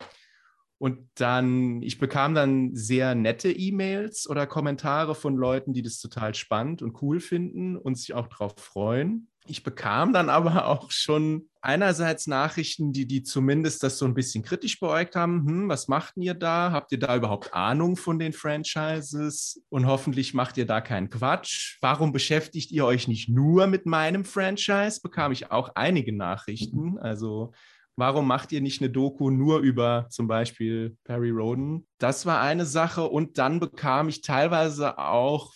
Und 0.80 1.10
dann, 1.16 1.82
ich 1.82 2.00
bekam 2.00 2.34
dann 2.34 2.74
sehr 2.74 3.14
nette 3.14 3.52
E-Mails 3.52 4.30
oder 4.30 4.48
Kommentare 4.48 5.14
von 5.14 5.36
Leuten, 5.36 5.74
die 5.74 5.82
das 5.82 6.00
total 6.00 6.34
spannend 6.34 6.82
und 6.82 7.02
cool 7.02 7.20
finden 7.20 7.76
und 7.76 7.98
sich 7.98 8.14
auch 8.14 8.28
darauf 8.28 8.54
freuen. 8.58 9.28
Ich 9.46 9.64
bekam 9.64 10.14
dann 10.14 10.30
aber 10.30 10.66
auch 10.68 10.92
schon 10.92 11.50
einerseits 11.62 12.28
Nachrichten, 12.28 12.94
die, 12.94 13.08
die 13.08 13.24
zumindest 13.24 13.84
das 13.84 13.98
so 13.98 14.06
ein 14.06 14.14
bisschen 14.14 14.42
kritisch 14.42 14.80
beäugt 14.80 15.18
haben. 15.18 15.46
Hm, 15.46 15.70
was 15.70 15.90
macht 15.90 16.14
ihr 16.16 16.34
da? 16.34 16.72
Habt 16.72 16.94
ihr 16.94 17.00
da 17.00 17.18
überhaupt 17.18 17.54
Ahnung 17.54 17.98
von 17.98 18.18
den 18.18 18.32
Franchises? 18.32 19.62
Und 19.68 19.86
hoffentlich 19.86 20.34
macht 20.34 20.56
ihr 20.58 20.66
da 20.66 20.80
keinen 20.80 21.10
Quatsch. 21.10 21.78
Warum 21.82 22.14
beschäftigt 22.14 22.72
ihr 22.72 22.86
euch 22.86 23.10
nicht 23.10 23.28
nur 23.28 23.68
mit 23.68 23.86
meinem 23.86 24.24
Franchise? 24.24 25.02
Bekam 25.02 25.34
ich 25.34 25.52
auch 25.52 25.72
einige 25.76 26.16
Nachrichten. 26.16 26.98
Also 27.00 27.52
Warum 28.00 28.28
macht 28.28 28.54
ihr 28.54 28.62
nicht 28.62 28.82
eine 28.82 28.90
Doku 28.90 29.30
nur 29.30 29.60
über 29.60 30.08
zum 30.10 30.26
Beispiel 30.30 30.96
Perry 31.04 31.32
Roden? 31.32 31.86
Das 32.00 32.26
war 32.26 32.42
eine 32.42 32.66
Sache. 32.66 33.04
Und 33.04 33.38
dann 33.38 33.60
bekam 33.60 34.10
ich 34.10 34.22
teilweise 34.22 34.98
auch, 34.98 35.54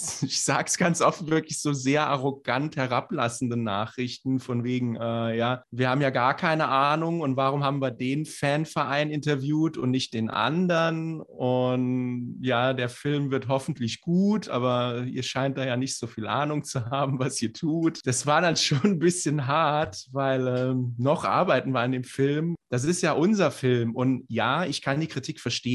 ich 0.22 0.42
sage 0.42 0.64
es 0.66 0.78
ganz 0.78 1.00
oft, 1.00 1.28
wirklich 1.28 1.60
so 1.60 1.72
sehr 1.72 2.06
arrogant 2.06 2.76
herablassende 2.76 3.56
Nachrichten 3.56 4.38
von 4.38 4.64
wegen, 4.64 4.96
äh, 4.96 5.36
ja, 5.36 5.62
wir 5.70 5.88
haben 5.88 6.00
ja 6.00 6.10
gar 6.10 6.36
keine 6.36 6.68
Ahnung 6.68 7.20
und 7.20 7.36
warum 7.36 7.64
haben 7.64 7.80
wir 7.80 7.90
den 7.90 8.24
Fanverein 8.26 9.10
interviewt 9.10 9.76
und 9.76 9.90
nicht 9.90 10.14
den 10.14 10.30
anderen? 10.30 11.20
Und 11.20 12.38
ja, 12.40 12.72
der 12.72 12.88
Film 12.88 13.30
wird 13.30 13.48
hoffentlich 13.48 14.00
gut, 14.00 14.48
aber 14.48 15.04
ihr 15.04 15.22
scheint 15.22 15.58
da 15.58 15.64
ja 15.64 15.76
nicht 15.76 15.96
so 15.96 16.06
viel 16.06 16.26
Ahnung 16.26 16.64
zu 16.64 16.86
haben, 16.86 17.18
was 17.18 17.40
ihr 17.42 17.52
tut. 17.52 18.00
Das 18.04 18.26
war 18.26 18.40
dann 18.40 18.56
schon 18.56 18.82
ein 18.84 18.98
bisschen 18.98 19.46
hart, 19.46 20.06
weil 20.12 20.46
äh, 20.46 20.74
noch 20.98 21.24
arbeiten 21.24 21.72
wir 21.72 21.80
an 21.80 21.92
dem 21.92 22.04
Film. 22.04 22.54
Das 22.70 22.84
ist 22.84 23.02
ja 23.02 23.12
unser 23.12 23.50
Film. 23.50 23.96
Und 23.96 24.24
ja, 24.28 24.64
ich 24.64 24.80
kann 24.80 25.00
die 25.00 25.08
Kritik 25.08 25.40
verstehen. 25.40 25.69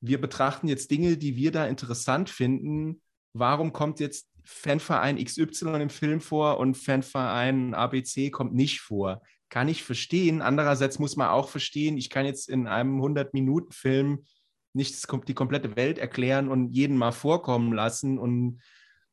Wir 0.00 0.20
betrachten 0.20 0.68
jetzt 0.68 0.90
Dinge, 0.90 1.16
die 1.16 1.36
wir 1.36 1.50
da 1.50 1.66
interessant 1.66 2.30
finden. 2.30 3.02
Warum 3.32 3.72
kommt 3.72 4.00
jetzt 4.00 4.28
Fanverein 4.44 5.22
XY 5.22 5.80
im 5.80 5.90
Film 5.90 6.20
vor 6.20 6.58
und 6.58 6.76
Fanverein 6.76 7.74
ABC 7.74 8.30
kommt 8.30 8.54
nicht 8.54 8.80
vor? 8.80 9.22
Kann 9.48 9.68
ich 9.68 9.82
verstehen. 9.82 10.42
Andererseits 10.42 10.98
muss 10.98 11.16
man 11.16 11.28
auch 11.28 11.48
verstehen, 11.48 11.96
ich 11.96 12.10
kann 12.10 12.26
jetzt 12.26 12.48
in 12.48 12.66
einem 12.66 13.00
100-Minuten-Film 13.00 14.24
nicht 14.74 15.06
die 15.26 15.34
komplette 15.34 15.76
Welt 15.76 15.98
erklären 15.98 16.48
und 16.48 16.72
jeden 16.72 16.96
mal 16.96 17.12
vorkommen 17.12 17.72
lassen. 17.72 18.18
Und 18.18 18.60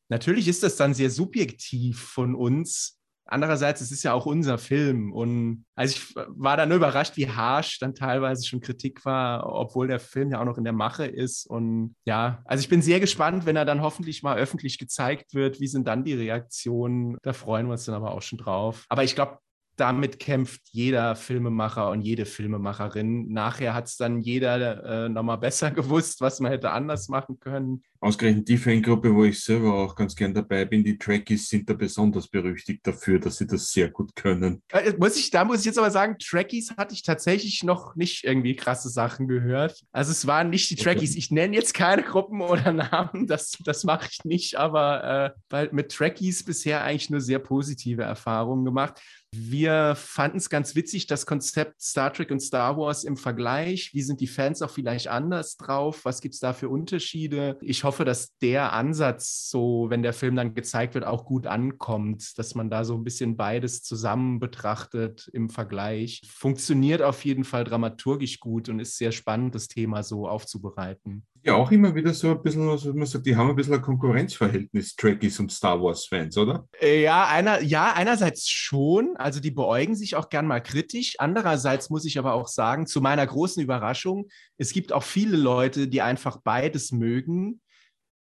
natürlich 0.08 0.48
ist 0.48 0.62
das 0.62 0.76
dann 0.76 0.94
sehr 0.94 1.10
subjektiv 1.10 2.00
von 2.00 2.34
uns, 2.34 3.00
Andererseits, 3.26 3.80
es 3.80 3.90
ist 3.90 4.04
ja 4.04 4.12
auch 4.12 4.26
unser 4.26 4.56
Film. 4.56 5.12
Und 5.12 5.64
also 5.74 5.94
ich 5.96 6.14
war 6.14 6.56
dann 6.56 6.68
nur 6.68 6.78
überrascht, 6.78 7.16
wie 7.16 7.28
harsh 7.28 7.78
dann 7.78 7.94
teilweise 7.94 8.46
schon 8.46 8.60
Kritik 8.60 9.04
war, 9.04 9.52
obwohl 9.52 9.88
der 9.88 10.00
Film 10.00 10.30
ja 10.30 10.40
auch 10.40 10.44
noch 10.44 10.58
in 10.58 10.64
der 10.64 10.72
Mache 10.72 11.06
ist. 11.06 11.46
Und 11.46 11.96
ja, 12.04 12.42
also 12.44 12.60
ich 12.60 12.68
bin 12.68 12.82
sehr 12.82 13.00
gespannt, 13.00 13.46
wenn 13.46 13.56
er 13.56 13.64
dann 13.64 13.82
hoffentlich 13.82 14.22
mal 14.22 14.38
öffentlich 14.38 14.78
gezeigt 14.78 15.34
wird. 15.34 15.60
Wie 15.60 15.68
sind 15.68 15.88
dann 15.88 16.04
die 16.04 16.14
Reaktionen? 16.14 17.18
Da 17.22 17.32
freuen 17.32 17.66
wir 17.66 17.72
uns 17.72 17.84
dann 17.84 17.96
aber 17.96 18.12
auch 18.12 18.22
schon 18.22 18.38
drauf. 18.38 18.84
Aber 18.88 19.02
ich 19.02 19.14
glaube, 19.14 19.38
damit 19.76 20.18
kämpft 20.18 20.62
jeder 20.70 21.14
Filmemacher 21.16 21.90
und 21.90 22.00
jede 22.00 22.24
Filmemacherin. 22.24 23.32
Nachher 23.32 23.74
hat 23.74 23.86
es 23.86 23.96
dann 23.96 24.20
jeder 24.20 25.04
äh, 25.04 25.08
nochmal 25.08 25.38
besser 25.38 25.70
gewusst, 25.72 26.20
was 26.20 26.40
man 26.40 26.50
hätte 26.50 26.70
anders 26.70 27.08
machen 27.08 27.38
können. 27.38 27.82
Ausgerechnet 28.00 28.48
die 28.48 28.58
Fangruppe, 28.58 29.14
wo 29.14 29.24
ich 29.24 29.42
selber 29.42 29.74
auch 29.74 29.94
ganz 29.94 30.14
gern 30.14 30.32
dabei 30.34 30.64
bin, 30.64 30.84
die 30.84 30.98
Trekkies 30.98 31.48
sind 31.48 31.68
da 31.68 31.74
besonders 31.74 32.28
berüchtigt 32.28 32.86
dafür, 32.86 33.18
dass 33.18 33.38
sie 33.38 33.46
das 33.46 33.70
sehr 33.72 33.88
gut 33.88 34.14
können. 34.14 34.62
Äh, 34.68 34.92
muss 34.98 35.16
ich, 35.16 35.30
da 35.30 35.44
muss 35.44 35.60
ich 35.60 35.66
jetzt 35.66 35.78
aber 35.78 35.90
sagen, 35.90 36.16
Trekkies 36.18 36.76
hatte 36.76 36.94
ich 36.94 37.02
tatsächlich 37.02 37.62
noch 37.62 37.96
nicht 37.96 38.24
irgendwie 38.24 38.54
krasse 38.54 38.90
Sachen 38.90 39.28
gehört. 39.28 39.82
Also 39.92 40.12
es 40.12 40.26
waren 40.26 40.50
nicht 40.50 40.70
die 40.70 40.76
Trekkies. 40.76 41.10
Okay. 41.10 41.18
Ich 41.18 41.30
nenne 41.30 41.56
jetzt 41.56 41.74
keine 41.74 42.02
Gruppen 42.02 42.40
oder 42.40 42.72
Namen, 42.72 43.26
das, 43.26 43.56
das 43.64 43.84
mache 43.84 44.08
ich 44.10 44.24
nicht, 44.24 44.56
aber 44.56 45.34
äh, 45.34 45.40
weil 45.48 45.70
mit 45.72 45.90
Trekkies 45.90 46.44
bisher 46.44 46.84
eigentlich 46.84 47.10
nur 47.10 47.20
sehr 47.20 47.38
positive 47.38 48.02
Erfahrungen 48.02 48.64
gemacht. 48.64 49.00
Wir 49.38 49.94
fanden 49.96 50.38
es 50.38 50.48
ganz 50.48 50.74
witzig, 50.74 51.06
das 51.06 51.26
Konzept 51.26 51.82
Star 51.82 52.12
Trek 52.12 52.30
und 52.30 52.40
Star 52.40 52.78
Wars 52.78 53.04
im 53.04 53.18
Vergleich. 53.18 53.90
Wie 53.92 54.02
sind 54.02 54.20
die 54.20 54.26
Fans 54.26 54.62
auch 54.62 54.70
vielleicht 54.70 55.08
anders 55.08 55.56
drauf? 55.56 56.04
Was 56.04 56.22
gibt 56.22 56.34
es 56.34 56.40
da 56.40 56.54
für 56.54 56.70
Unterschiede? 56.70 57.58
Ich 57.60 57.84
hoffe, 57.84 58.06
dass 58.06 58.36
der 58.38 58.72
Ansatz, 58.72 59.50
so 59.50 59.86
wenn 59.90 60.02
der 60.02 60.14
Film 60.14 60.36
dann 60.36 60.54
gezeigt 60.54 60.94
wird, 60.94 61.04
auch 61.04 61.26
gut 61.26 61.46
ankommt, 61.46 62.38
dass 62.38 62.54
man 62.54 62.70
da 62.70 62.84
so 62.84 62.94
ein 62.94 63.04
bisschen 63.04 63.36
beides 63.36 63.82
zusammen 63.82 64.40
betrachtet 64.40 65.28
im 65.34 65.50
Vergleich. 65.50 66.22
Funktioniert 66.32 67.02
auf 67.02 67.24
jeden 67.24 67.44
Fall 67.44 67.64
dramaturgisch 67.64 68.40
gut 68.40 68.70
und 68.70 68.80
ist 68.80 68.96
sehr 68.96 69.12
spannend, 69.12 69.54
das 69.54 69.68
Thema 69.68 70.02
so 70.02 70.26
aufzubereiten 70.26 71.26
ja 71.46 71.54
auch 71.54 71.70
immer 71.70 71.94
wieder 71.94 72.12
so 72.12 72.32
ein 72.32 72.42
bisschen, 72.42 72.68
also 72.68 72.92
man 72.92 73.06
sagt, 73.06 73.24
die 73.24 73.36
haben 73.36 73.50
ein 73.50 73.56
bisschen 73.56 73.74
ein 73.74 73.82
Konkurrenzverhältnis, 73.82 74.96
Trekkies 74.96 75.38
und 75.40 75.52
Star 75.52 75.80
Wars-Fans, 75.80 76.36
oder? 76.36 76.68
Äh, 76.80 77.02
ja, 77.02 77.26
einer, 77.26 77.62
ja, 77.62 77.92
einerseits 77.94 78.48
schon. 78.48 79.16
Also 79.16 79.40
die 79.40 79.50
beäugen 79.50 79.94
sich 79.94 80.16
auch 80.16 80.28
gern 80.28 80.46
mal 80.46 80.60
kritisch. 80.60 81.14
Andererseits 81.18 81.88
muss 81.88 82.04
ich 82.04 82.18
aber 82.18 82.34
auch 82.34 82.48
sagen, 82.48 82.86
zu 82.86 83.00
meiner 83.00 83.26
großen 83.26 83.62
Überraschung, 83.62 84.28
es 84.58 84.72
gibt 84.72 84.92
auch 84.92 85.04
viele 85.04 85.36
Leute, 85.36 85.88
die 85.88 86.02
einfach 86.02 86.38
beides 86.42 86.92
mögen, 86.92 87.60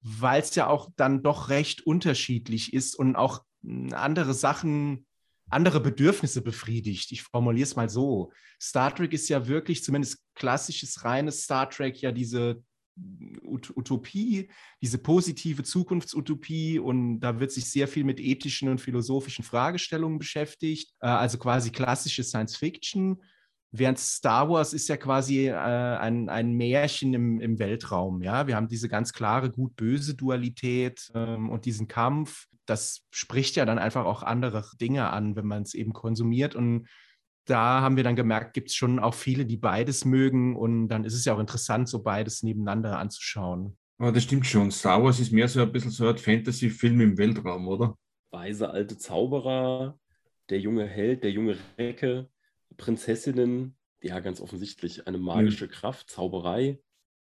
weil 0.01 0.41
es 0.41 0.55
ja 0.55 0.67
auch 0.67 0.89
dann 0.97 1.23
doch 1.23 1.49
recht 1.49 1.85
unterschiedlich 1.85 2.73
ist 2.73 2.95
und 2.95 3.15
auch 3.15 3.43
hm, 3.63 3.93
andere 3.93 4.33
Sachen 4.33 5.05
andere 5.51 5.81
Bedürfnisse 5.81 6.41
befriedigt. 6.41 7.11
Ich 7.11 7.23
formuliere 7.23 7.65
es 7.65 7.75
mal 7.75 7.89
so. 7.89 8.31
Star 8.59 8.95
Trek 8.95 9.11
ist 9.11 9.27
ja 9.27 9.47
wirklich, 9.47 9.83
zumindest 9.83 10.23
klassisches, 10.33 11.03
reines 11.03 11.43
Star 11.43 11.69
Trek, 11.69 12.01
ja 12.01 12.13
diese 12.13 12.63
Utopie, 13.43 14.49
diese 14.81 14.97
positive 14.97 15.63
Zukunftsutopie 15.63 16.79
und 16.79 17.19
da 17.19 17.39
wird 17.39 17.51
sich 17.51 17.69
sehr 17.69 17.87
viel 17.87 18.03
mit 18.03 18.19
ethischen 18.19 18.69
und 18.69 18.81
philosophischen 18.81 19.43
Fragestellungen 19.43 20.19
beschäftigt, 20.19 20.93
äh, 20.99 21.07
also 21.07 21.37
quasi 21.37 21.71
klassische 21.71 22.23
Science 22.23 22.57
Fiction. 22.57 23.21
Während 23.73 23.99
Star 23.99 24.49
Wars 24.49 24.73
ist 24.73 24.89
ja 24.89 24.97
quasi 24.97 25.47
äh, 25.47 25.53
ein, 25.53 26.27
ein 26.27 26.53
Märchen 26.53 27.13
im, 27.13 27.39
im 27.39 27.57
Weltraum. 27.57 28.21
Ja, 28.21 28.45
wir 28.45 28.57
haben 28.57 28.67
diese 28.67 28.89
ganz 28.89 29.13
klare 29.13 29.49
Gut-Böse 29.49 30.15
Dualität 30.15 31.09
ähm, 31.15 31.49
und 31.49 31.65
diesen 31.65 31.87
Kampf. 31.87 32.47
Das 32.65 33.05
spricht 33.11 33.55
ja 33.55 33.65
dann 33.65 33.79
einfach 33.79 34.05
auch 34.05 34.23
andere 34.23 34.65
Dinge 34.79 35.09
an, 35.09 35.37
wenn 35.37 35.47
man 35.47 35.63
es 35.63 35.73
eben 35.73 35.93
konsumiert. 35.93 36.53
Und 36.53 36.87
da 37.45 37.81
haben 37.81 37.97
wir 37.97 38.03
dann 38.03 38.15
gemerkt, 38.15 38.53
gibt 38.53 38.69
es 38.69 38.75
schon 38.75 38.99
auch 38.99 39.13
viele, 39.13 39.45
die 39.45 39.57
beides 39.57 40.05
mögen 40.05 40.55
und 40.55 40.87
dann 40.89 41.03
ist 41.03 41.13
es 41.13 41.25
ja 41.25 41.33
auch 41.33 41.39
interessant, 41.39 41.89
so 41.89 42.01
beides 42.01 42.43
nebeneinander 42.43 42.97
anzuschauen. 42.97 43.77
Aber 43.97 44.11
das 44.11 44.23
stimmt 44.23 44.47
schon. 44.47 44.71
Star 44.71 45.03
Wars 45.03 45.19
ist 45.19 45.31
mehr 45.31 45.47
so 45.47 45.61
ein 45.61 45.71
bisschen 45.71 45.91
so 45.91 46.07
ein 46.07 46.17
Fantasy-Film 46.17 47.01
im 47.01 47.17
Weltraum, 47.17 47.67
oder? 47.67 47.95
Weise 48.31 48.69
alte 48.69 48.97
Zauberer, 48.97 49.99
der 50.49 50.59
junge 50.59 50.87
Held, 50.87 51.23
der 51.23 51.31
junge 51.31 51.57
Recke, 51.77 52.29
Prinzessinnen, 52.77 53.75
ja, 54.01 54.19
ganz 54.19 54.41
offensichtlich 54.41 55.07
eine 55.07 55.17
magische 55.17 55.65
mhm. 55.65 55.71
Kraft, 55.71 56.09
Zauberei. 56.09 56.79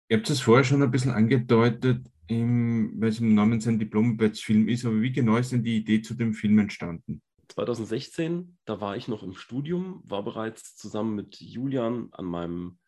Ihr 0.08 0.16
habt 0.16 0.30
es 0.30 0.40
vorher 0.40 0.64
schon 0.64 0.82
ein 0.82 0.90
bisschen 0.90 1.12
angedeutet, 1.12 2.06
im, 2.28 3.00
weil 3.00 3.10
es 3.10 3.20
im 3.20 3.34
Namen 3.34 3.60
sein 3.60 3.78
Diplomarbeitsfilm 3.78 4.68
ist, 4.68 4.84
aber 4.84 5.02
wie 5.02 5.12
genau 5.12 5.36
ist 5.36 5.52
denn 5.52 5.62
die 5.62 5.76
Idee 5.76 6.00
zu 6.00 6.14
dem 6.14 6.32
Film 6.32 6.58
entstanden? 6.58 7.20
2016, 7.50 8.58
da 8.64 8.80
war 8.80 8.96
ich 8.96 9.08
noch 9.08 9.22
im 9.22 9.34
Studium, 9.34 10.02
war 10.04 10.22
bereits 10.22 10.76
zusammen 10.76 11.14
mit 11.14 11.40
Julian 11.40 12.08
an 12.12 12.24
meinem 12.24 12.78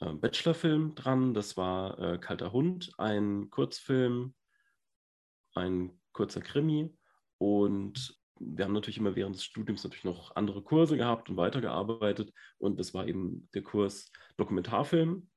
äh, 0.00 0.12
Bachelorfilm 0.12 0.94
dran. 0.94 1.34
Das 1.34 1.56
war 1.56 1.98
äh, 1.98 2.18
Kalter 2.18 2.52
Hund, 2.52 2.92
ein 2.98 3.50
Kurzfilm, 3.50 4.34
ein 5.54 6.00
kurzer 6.12 6.40
Krimi. 6.40 6.96
Und 7.38 8.18
wir 8.40 8.64
haben 8.64 8.72
natürlich 8.72 8.98
immer 8.98 9.14
während 9.14 9.36
des 9.36 9.44
Studiums 9.44 9.84
natürlich 9.84 10.04
noch 10.04 10.34
andere 10.34 10.62
Kurse 10.62 10.96
gehabt 10.96 11.30
und 11.30 11.36
weitergearbeitet. 11.36 12.32
Und 12.58 12.80
das 12.80 12.94
war 12.94 13.06
eben 13.06 13.48
der 13.54 13.62
Kurs 13.62 14.10
Dokumentarfilm 14.36 15.28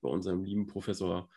bei 0.00 0.08
unserem 0.08 0.44
lieben 0.44 0.66
Professor 0.66 1.28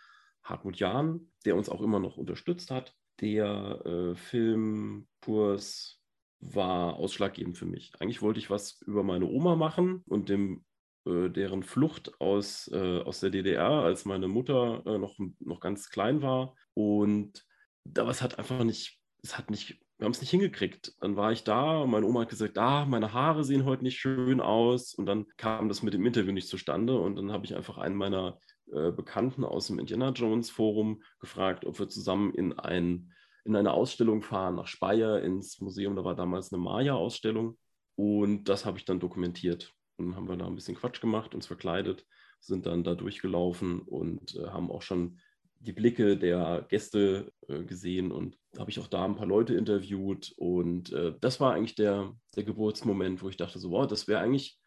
Hartmut 0.44 0.78
Jahn, 0.78 1.32
der 1.46 1.56
uns 1.56 1.68
auch 1.68 1.82
immer 1.82 2.00
noch 2.00 2.18
unterstützt 2.18 2.72
hat. 2.72 2.96
Der 3.20 3.82
äh, 3.86 4.16
Filmkurs 4.16 5.97
war 6.40 6.96
ausschlaggebend 6.96 7.58
für 7.58 7.66
mich. 7.66 7.92
Eigentlich 8.00 8.22
wollte 8.22 8.40
ich 8.40 8.50
was 8.50 8.82
über 8.86 9.04
meine 9.04 9.26
Oma 9.26 9.56
machen 9.56 10.04
und 10.06 10.30
dem, 10.30 10.64
äh, 11.06 11.30
deren 11.30 11.64
Flucht 11.64 12.20
aus, 12.20 12.70
äh, 12.74 13.00
aus 13.00 13.20
der 13.20 13.30
DDR, 13.30 13.70
als 13.70 14.06
meine 14.06 14.28
Mutter 14.28 14.84
äh, 14.86 14.98
noch, 14.98 15.18
noch 15.40 15.60
ganz 15.60 15.90
klein 15.90 16.22
war. 16.22 16.56
Und 16.74 17.46
da 17.84 18.06
was 18.06 18.22
hat 18.22 18.38
einfach 18.38 18.64
nicht, 18.64 19.00
es 19.24 19.38
hat 19.38 19.50
nicht, 19.50 19.80
wir 19.98 20.06
haben 20.06 20.12
es 20.12 20.22
nicht 20.22 20.30
hingekriegt. 20.30 20.94
Dann 21.00 21.16
war 21.16 21.32
ich 21.32 21.44
da 21.44 21.80
und 21.80 21.90
meine 21.90 22.06
Oma 22.06 22.22
hat 22.22 22.30
gesagt, 22.30 22.58
ah, 22.58 22.86
meine 22.86 23.14
Haare 23.14 23.44
sehen 23.44 23.66
heute 23.66 23.84
nicht 23.84 23.98
schön 23.98 24.42
aus. 24.42 24.94
Und 24.94 25.06
dann 25.06 25.26
kam 25.38 25.70
das 25.70 25.82
mit 25.82 25.94
dem 25.94 26.06
Interview 26.06 26.32
nicht 26.32 26.50
zustande. 26.50 27.00
Und 27.00 27.16
dann 27.16 27.32
habe 27.32 27.46
ich 27.46 27.56
einfach 27.56 27.78
einen 27.78 27.96
meiner 27.96 28.40
äh, 28.72 28.92
Bekannten 28.92 29.44
aus 29.44 29.68
dem 29.68 29.80
Indiana 29.80 30.10
Jones 30.10 30.50
Forum 30.50 31.02
gefragt, 31.20 31.66
ob 31.66 31.80
wir 31.80 31.88
zusammen 31.88 32.34
in, 32.34 32.54
ein, 32.60 33.14
in 33.48 33.56
eine 33.56 33.74
Ausstellung 33.74 34.22
fahren 34.22 34.56
nach 34.56 34.68
Speyer 34.68 35.22
ins 35.22 35.60
Museum. 35.62 35.96
Da 35.96 36.04
war 36.04 36.16
damals 36.16 36.52
eine 36.52 36.62
Maya-Ausstellung 36.62 37.58
und 37.96 38.46
das 38.50 38.66
habe 38.66 38.78
ich 38.78 38.86
dann 38.86 39.00
dokumentiert. 39.00 39.74
Und 39.98 40.08
dann 40.08 40.16
haben 40.16 40.30
wir 40.30 40.38
da 40.38 40.46
ein 40.46 40.56
bisschen 40.56 40.76
Quatsch 40.76 41.02
gemacht, 41.02 41.34
uns 41.34 41.48
verkleidet, 41.48 42.06
sind 42.40 42.66
dann 42.66 42.84
da 42.84 42.94
durchgelaufen 42.94 43.82
und 43.82 44.36
äh, 44.36 44.48
haben 44.48 44.70
auch 44.70 44.82
schon 44.84 45.20
die 45.60 45.74
Blicke 45.74 46.18
der 46.18 46.68
Gäste 46.70 47.32
äh, 47.48 47.64
gesehen 47.64 48.12
und 48.12 48.38
habe 48.60 48.70
ich 48.70 48.80
auch 48.80 48.88
da 48.88 49.04
ein 49.04 49.16
paar 49.16 49.26
Leute 49.26 49.56
interviewt 49.56 50.32
und 50.38 50.94
äh, 50.94 51.16
das 51.20 51.40
war 51.40 51.54
eigentlich 51.54 51.74
der, 51.74 52.14
der 52.36 52.44
Geburtsmoment, 52.44 53.24
wo 53.24 53.30
ich 53.30 53.38
dachte 53.38 53.58
so, 53.58 53.72
wow, 53.72 53.88
das 53.88 54.08
wäre 54.08 54.20
eigentlich, 54.20 54.60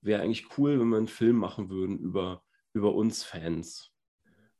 wär 0.00 0.22
eigentlich 0.22 0.46
cool, 0.56 0.80
wenn 0.80 0.88
wir 0.88 0.96
einen 0.96 1.06
Film 1.06 1.36
machen 1.36 1.68
würden 1.68 1.98
über 1.98 2.42
über 2.72 2.94
uns 2.94 3.24
Fans, 3.24 3.90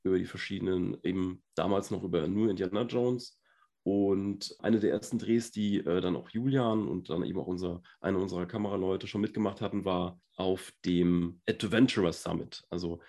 über 0.02 0.18
die 0.18 0.26
verschiedenen, 0.26 0.98
eben 1.02 1.42
damals 1.54 1.90
noch 1.90 2.02
über 2.02 2.26
nur 2.26 2.50
Indiana 2.50 2.82
Jones. 2.82 3.40
Und 3.88 4.54
eine 4.58 4.80
der 4.80 4.90
ersten 4.90 5.18
Drehs, 5.18 5.50
die 5.50 5.78
äh, 5.78 6.02
dann 6.02 6.14
auch 6.14 6.28
Julian 6.28 6.86
und 6.86 7.08
dann 7.08 7.24
eben 7.24 7.38
auch 7.38 7.46
unser, 7.46 7.82
eine 8.02 8.18
unserer 8.18 8.44
Kameraleute 8.44 9.06
schon 9.06 9.22
mitgemacht 9.22 9.62
hatten, 9.62 9.86
war 9.86 10.20
auf 10.36 10.74
dem 10.84 11.40
Adventurer 11.48 12.12
Summit. 12.12 12.64
Also 12.68 13.00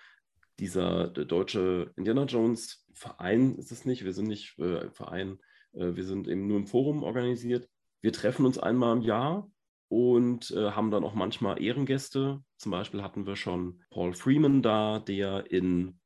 dieser 0.58 1.08
deutsche 1.08 1.92
Indiana 1.96 2.24
Jones 2.24 2.86
Verein 2.94 3.56
ist 3.56 3.72
es 3.72 3.84
nicht. 3.84 4.06
Wir 4.06 4.14
sind 4.14 4.28
nicht 4.28 4.58
äh, 4.58 4.88
Verein, 4.92 5.38
äh, 5.74 5.94
wir 5.96 6.04
sind 6.04 6.26
eben 6.26 6.46
nur 6.46 6.56
im 6.56 6.66
Forum 6.66 7.02
organisiert. 7.02 7.68
Wir 8.00 8.14
treffen 8.14 8.46
uns 8.46 8.58
einmal 8.58 8.96
im 8.96 9.02
Jahr 9.02 9.50
und 9.88 10.50
äh, 10.52 10.70
haben 10.70 10.90
dann 10.90 11.04
auch 11.04 11.14
manchmal 11.14 11.62
Ehrengäste. 11.62 12.42
Zum 12.56 12.72
Beispiel 12.72 13.02
hatten 13.02 13.26
wir 13.26 13.36
schon 13.36 13.82
Paul 13.90 14.14
Freeman 14.14 14.62
da, 14.62 14.98
der 14.98 15.52
in 15.52 16.00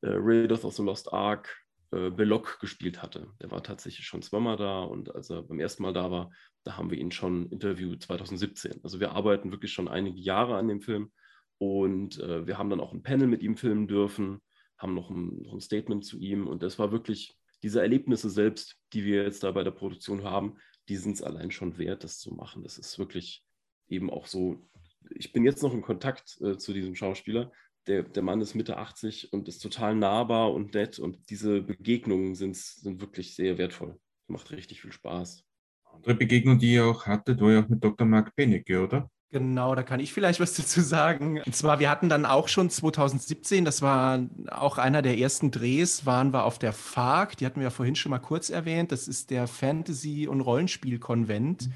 äh, 0.00 0.08
Raiders 0.08 0.64
of 0.64 0.74
the 0.74 0.82
Lost 0.82 1.12
Ark 1.12 1.63
äh, 1.92 2.10
Belloc 2.10 2.58
gespielt 2.60 3.02
hatte. 3.02 3.28
Der 3.40 3.50
war 3.50 3.62
tatsächlich 3.62 4.06
schon 4.06 4.22
zweimal 4.22 4.56
da 4.56 4.82
und 4.82 5.14
als 5.14 5.30
er 5.30 5.42
beim 5.42 5.60
ersten 5.60 5.82
Mal 5.82 5.92
da 5.92 6.10
war, 6.10 6.30
da 6.64 6.76
haben 6.76 6.90
wir 6.90 6.98
ihn 6.98 7.12
schon 7.12 7.48
interviewt 7.50 8.02
2017. 8.02 8.80
Also 8.82 9.00
wir 9.00 9.12
arbeiten 9.12 9.50
wirklich 9.50 9.72
schon 9.72 9.88
einige 9.88 10.20
Jahre 10.20 10.56
an 10.56 10.68
dem 10.68 10.80
Film 10.80 11.12
und 11.58 12.18
äh, 12.20 12.46
wir 12.46 12.58
haben 12.58 12.70
dann 12.70 12.80
auch 12.80 12.92
ein 12.92 13.02
Panel 13.02 13.26
mit 13.26 13.42
ihm 13.42 13.56
filmen 13.56 13.86
dürfen, 13.86 14.40
haben 14.78 14.94
noch 14.94 15.10
ein, 15.10 15.42
noch 15.42 15.54
ein 15.54 15.60
Statement 15.60 16.04
zu 16.04 16.18
ihm 16.18 16.46
und 16.46 16.62
das 16.62 16.78
war 16.78 16.92
wirklich 16.92 17.36
diese 17.62 17.80
Erlebnisse 17.80 18.28
selbst, 18.28 18.76
die 18.92 19.04
wir 19.04 19.22
jetzt 19.22 19.42
da 19.42 19.50
bei 19.50 19.64
der 19.64 19.70
Produktion 19.70 20.22
haben, 20.22 20.58
die 20.88 20.96
sind 20.96 21.14
es 21.14 21.22
allein 21.22 21.50
schon 21.50 21.78
wert, 21.78 22.04
das 22.04 22.18
zu 22.18 22.34
machen. 22.34 22.62
Das 22.62 22.76
ist 22.76 22.98
wirklich 22.98 23.42
eben 23.88 24.10
auch 24.10 24.26
so. 24.26 24.68
Ich 25.10 25.32
bin 25.32 25.44
jetzt 25.44 25.62
noch 25.62 25.72
in 25.72 25.82
Kontakt 25.82 26.38
äh, 26.42 26.58
zu 26.58 26.72
diesem 26.72 26.94
Schauspieler. 26.94 27.52
Der, 27.86 28.02
der 28.02 28.22
Mann 28.22 28.40
ist 28.40 28.54
Mitte 28.54 28.78
80 28.78 29.32
und 29.32 29.48
ist 29.48 29.58
total 29.58 29.94
nahbar 29.94 30.52
und 30.52 30.74
nett. 30.74 30.98
Und 30.98 31.30
diese 31.30 31.60
Begegnungen 31.60 32.34
sind, 32.34 32.56
sind 32.56 33.00
wirklich 33.00 33.34
sehr 33.34 33.58
wertvoll. 33.58 33.98
Macht 34.26 34.50
richtig 34.50 34.80
viel 34.80 34.92
Spaß. 34.92 35.44
Andere 35.92 36.14
Begegnung, 36.14 36.58
die 36.58 36.74
ihr 36.74 36.86
auch 36.86 37.06
hattet, 37.06 37.40
war 37.40 37.52
ja 37.52 37.62
auch 37.62 37.68
mit 37.68 37.84
Dr. 37.84 38.06
Mark 38.06 38.34
Benecke, 38.34 38.82
oder? 38.82 39.10
Genau, 39.34 39.74
da 39.74 39.82
kann 39.82 39.98
ich 39.98 40.12
vielleicht 40.12 40.38
was 40.38 40.54
dazu 40.54 40.80
sagen. 40.80 41.42
Und 41.44 41.56
zwar, 41.56 41.80
wir 41.80 41.90
hatten 41.90 42.08
dann 42.08 42.24
auch 42.24 42.46
schon 42.46 42.70
2017, 42.70 43.64
das 43.64 43.82
war 43.82 44.24
auch 44.48 44.78
einer 44.78 45.02
der 45.02 45.18
ersten 45.18 45.50
Drehs, 45.50 46.06
waren 46.06 46.32
wir 46.32 46.44
auf 46.44 46.60
der 46.60 46.72
FARC, 46.72 47.36
die 47.36 47.44
hatten 47.44 47.56
wir 47.56 47.64
ja 47.64 47.70
vorhin 47.70 47.96
schon 47.96 48.10
mal 48.10 48.20
kurz 48.20 48.48
erwähnt. 48.48 48.92
Das 48.92 49.08
ist 49.08 49.30
der 49.30 49.48
Fantasy- 49.48 50.28
und 50.28 50.40
Rollenspielkonvent. 50.40 51.68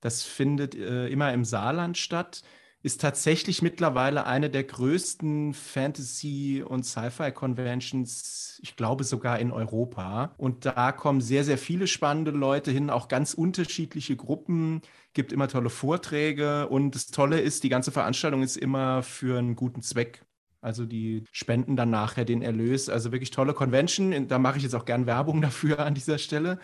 Das 0.00 0.24
findet 0.24 0.74
äh, 0.74 1.08
immer 1.08 1.32
im 1.32 1.46
Saarland 1.46 1.96
statt 1.96 2.42
ist 2.86 3.00
tatsächlich 3.00 3.62
mittlerweile 3.62 4.26
eine 4.26 4.48
der 4.48 4.62
größten 4.62 5.54
Fantasy- 5.54 6.62
und 6.62 6.84
Sci-Fi-Conventions, 6.86 8.60
ich 8.62 8.76
glaube 8.76 9.02
sogar 9.02 9.40
in 9.40 9.50
Europa. 9.50 10.32
Und 10.38 10.66
da 10.66 10.92
kommen 10.92 11.20
sehr, 11.20 11.42
sehr 11.42 11.58
viele 11.58 11.88
spannende 11.88 12.30
Leute 12.30 12.70
hin, 12.70 12.88
auch 12.88 13.08
ganz 13.08 13.34
unterschiedliche 13.34 14.14
Gruppen, 14.14 14.82
gibt 15.14 15.32
immer 15.32 15.48
tolle 15.48 15.68
Vorträge. 15.68 16.68
Und 16.68 16.94
das 16.94 17.08
Tolle 17.08 17.40
ist, 17.40 17.64
die 17.64 17.70
ganze 17.70 17.90
Veranstaltung 17.90 18.44
ist 18.44 18.56
immer 18.56 19.02
für 19.02 19.36
einen 19.36 19.56
guten 19.56 19.82
Zweck. 19.82 20.24
Also 20.60 20.86
die 20.86 21.24
spenden 21.32 21.74
dann 21.74 21.90
nachher 21.90 22.24
den 22.24 22.40
Erlös. 22.40 22.88
Also 22.88 23.10
wirklich 23.10 23.32
tolle 23.32 23.52
Convention. 23.52 24.28
Da 24.28 24.38
mache 24.38 24.58
ich 24.58 24.62
jetzt 24.62 24.76
auch 24.76 24.84
gern 24.84 25.06
Werbung 25.06 25.40
dafür 25.42 25.80
an 25.80 25.94
dieser 25.94 26.18
Stelle. 26.18 26.60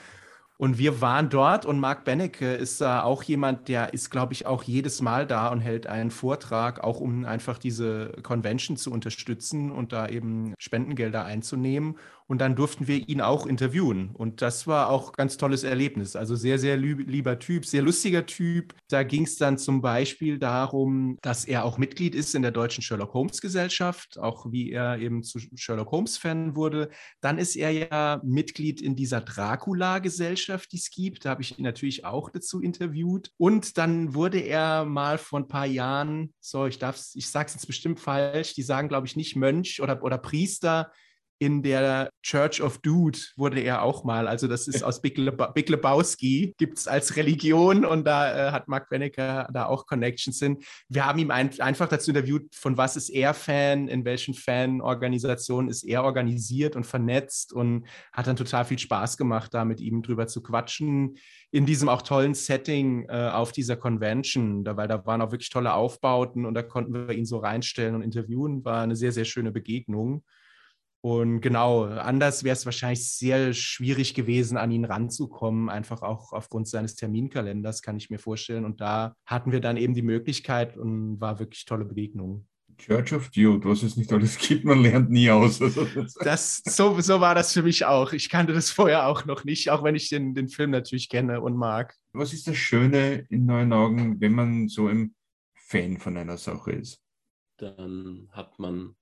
Und 0.59 0.79
wir 0.79 1.01
waren 1.01 1.29
dort 1.29 1.67
und 1.67 1.81
Mark 1.81 2.05
Bennecke 2.05 2.53
ist 2.53 2.81
da 2.81 3.03
auch 3.03 3.23
jemand, 3.25 3.69
der 3.69 3.95
ist, 3.95 4.11
glaube 4.11 4.33
ich, 4.33 4.47
auch 4.47 4.63
jedes 4.63 5.01
Mal 5.01 5.27
da 5.27 5.49
und 5.49 5.61
hält 5.61 5.87
einen 5.87 6.11
Vortrag, 6.11 6.85
auch 6.85 7.01
um 7.01 7.25
einfach 7.25 7.59
diese 7.59 8.13
Convention 8.23 8.77
zu 8.77 8.93
unterstützen 8.93 9.73
und 9.73 9.93
da 9.93 10.09
eben 10.09 10.55
Spendengelder 10.59 11.25
einzunehmen. 11.25 11.97
Und 12.33 12.39
dann 12.39 12.57
durften 12.57 12.89
wir 12.89 13.11
ihn 13.11 13.21
auch 13.21 13.45
interviewen. 13.45 14.09
Und 14.15 14.41
das 14.41 14.67
war 14.67 14.89
auch 14.89 15.13
ganz 15.13 15.37
tolles 15.37 15.65
Erlebnis. 15.65 16.17
Also 16.17 16.35
sehr, 16.35 16.59
sehr 16.59 16.79
lieber 16.79 17.39
Typ, 17.39 17.67
sehr 17.67 17.83
lustiger 17.83 18.25
Typ. 18.25 18.75
Da 18.89 19.03
ging 19.03 19.25
es 19.25 19.37
dann 19.37 19.59
zum 19.59 19.83
Beispiel 19.83 20.39
darum, 20.39 21.19
dass 21.21 21.45
er 21.45 21.63
auch 21.67 21.77
Mitglied 21.77 22.15
ist 22.15 22.35
in 22.35 22.41
der 22.41 22.51
Deutschen 22.51 22.81
Sherlock 22.81 23.13
Holmes 23.13 23.43
Gesellschaft, 23.43 24.19
auch 24.19 24.51
wie 24.51 24.73
er 24.73 24.99
eben 24.99 25.23
zu 25.23 25.41
Sherlock 25.41 25.91
Holmes-Fan 25.91 26.57
wurde. 26.57 26.89
Dann 27.21 27.37
ist 27.37 27.55
er 27.55 27.71
ja 27.71 28.23
Mitglied 28.25 28.81
in 28.81 28.97
dieser 28.97 29.21
Dracula-Gesellschaft, 29.21 30.73
die 30.73 30.79
es 30.79 30.89
gibt. 30.89 31.27
Da 31.27 31.31
habe 31.33 31.43
ich 31.43 31.59
ihn 31.59 31.65
natürlich 31.65 32.07
auch 32.07 32.31
dazu 32.31 32.63
interviewt. 32.63 33.31
Und 33.37 33.77
dann 33.77 34.15
wurde 34.15 34.39
er 34.41 34.87
mal 34.87 35.19
vor 35.19 35.41
ein 35.41 35.49
paar 35.49 35.67
Jahren, 35.67 36.33
so, 36.41 36.65
ich 36.65 36.79
darf 36.79 36.99
ich 37.13 37.29
sage 37.29 37.49
es 37.49 37.55
jetzt 37.57 37.67
bestimmt 37.67 38.01
falsch, 38.01 38.55
die 38.55 38.63
sagen, 38.63 38.89
glaube 38.89 39.07
ich, 39.07 39.17
nicht 39.17 39.37
Mönch 39.37 39.83
oder, 39.83 40.03
oder 40.03 40.17
Priester 40.17 40.91
in 41.39 41.63
der 41.63 42.11
Church 42.23 42.63
of 42.63 42.79
Dude 42.79 43.19
wurde 43.37 43.61
er 43.61 43.83
auch 43.83 44.05
mal. 44.05 44.29
Also 44.29 44.47
das 44.47 44.69
ist 44.69 44.85
aus 44.85 45.03
Big, 45.03 45.19
Leba 45.19 45.49
Big 45.49 45.69
Lebowski, 45.69 46.55
gibt 46.57 46.79
es 46.79 46.87
als 46.87 47.17
Religion 47.17 47.85
und 47.85 48.05
da 48.05 48.49
äh, 48.49 48.53
hat 48.53 48.69
Mark 48.69 48.89
Bennecker 48.89 49.49
da 49.53 49.67
auch 49.67 49.87
Connections 49.87 50.39
hin. 50.39 50.59
Wir 50.89 51.05
haben 51.05 51.19
ihm 51.19 51.31
ein, 51.31 51.59
einfach 51.61 51.89
dazu 51.89 52.11
interviewt, 52.13 52.55
von 52.55 52.77
was 52.77 52.97
ist 52.97 53.09
er 53.09 53.35
Fan, 53.35 53.89
in 53.89 54.05
welchen 54.05 54.35
Fanorganisationen 54.35 55.69
ist 55.69 55.83
er 55.83 56.05
organisiert 56.05 56.77
und 56.77 56.85
vernetzt 56.85 57.53
und 57.53 57.87
hat 58.13 58.27
dann 58.27 58.37
total 58.37 58.65
viel 58.65 58.79
Spaß 58.79 59.17
gemacht, 59.17 59.53
da 59.53 59.65
mit 59.65 59.81
ihm 59.81 60.03
drüber 60.03 60.29
zu 60.29 60.43
quatschen. 60.43 61.17
In 61.51 61.67
diesem 61.67 61.89
auch 61.89 62.03
tollen 62.03 62.35
Setting 62.35 63.07
äh, 63.09 63.31
auf 63.33 63.53
dieser 63.53 63.77
Convention, 63.77 64.65
da, 64.65 64.77
weil 64.77 64.89
da 64.89 65.05
waren 65.07 65.21
auch 65.21 65.33
wirklich 65.33 65.51
tolle 65.51 65.75
Aufbauten 65.75 66.47
und 66.47 66.55
da 66.55 66.63
konnten 66.63 66.93
wir 66.93 67.15
ihn 67.15 67.27
so 67.27 67.39
reinstellen 67.39 67.95
und 67.95 68.03
interviewen. 68.03 68.65
War 68.65 68.83
eine 68.83 68.97
sehr, 68.97 69.13
sehr 69.13 69.25
schöne 69.25 69.51
Begegnung. 69.51 70.23
Und 71.05 71.41
genau, 71.41 71.83
anders 71.83 72.45
wäre 72.45 72.53
es 72.53 72.65
wahrscheinlich 72.65 73.11
sehr 73.11 73.53
schwierig 73.55 74.15
gewesen, 74.15 74.57
an 74.57 74.71
ihn 74.71 74.85
ranzukommen, 74.85 75.69
einfach 75.69 76.01
auch 76.03 76.33
aufgrund 76.33 76.69
seines 76.69 76.95
Terminkalenders, 76.95 77.83
kann 77.83 77.97
ich 77.97 78.09
mir 78.09 78.21
vorstellen. 78.21 78.65
Und 78.65 78.81
da 78.81 79.17
hatten 79.27 79.51
wir 79.51 79.61
dann 79.61 79.77
eben 79.77 79.95
die 79.95 80.03
Möglichkeit 80.03 80.77
und 80.77 81.21
war 81.21 81.41
wirklich 81.41 81.65
tolle 81.65 81.85
Begegnung. 81.85 82.47
Church 82.79 83.13
of 83.13 83.31
Dude, 83.31 83.69
was 83.69 83.83
es 83.83 83.97
nicht 83.97 84.13
alles 84.13 84.39
gibt, 84.39 84.65
man 84.65 84.81
lernt 84.81 85.11
nie 85.11 85.29
aus. 85.29 85.59
das, 86.21 86.63
so, 86.65 87.01
so 87.01 87.21
war 87.21 87.35
das 87.35 87.53
für 87.53 87.65
mich 87.65 87.85
auch. 87.85 88.13
Ich 88.13 88.29
kannte 88.29 88.53
das 88.53 88.71
vorher 88.71 89.09
auch 89.09 89.25
noch 89.25 89.43
nicht, 89.43 89.71
auch 89.71 89.83
wenn 89.83 89.97
ich 89.97 90.09
den, 90.09 90.35
den 90.35 90.49
Film 90.49 90.71
natürlich 90.71 91.09
kenne 91.09 91.41
und 91.41 91.57
mag. 91.57 91.97
Was 92.13 92.33
ist 92.33 92.47
das 92.47 92.57
Schöne 92.57 93.27
in 93.29 93.45
neuen 93.45 93.73
Augen, 93.73 94.21
wenn 94.21 94.33
man 94.33 94.69
so 94.69 94.87
ein 94.87 95.17
Fan 95.55 95.99
von 95.99 96.17
einer 96.17 96.37
Sache 96.37 96.73
ist? 96.73 97.01
Dann 97.59 98.29
hat 98.31 98.59
man 98.61 98.95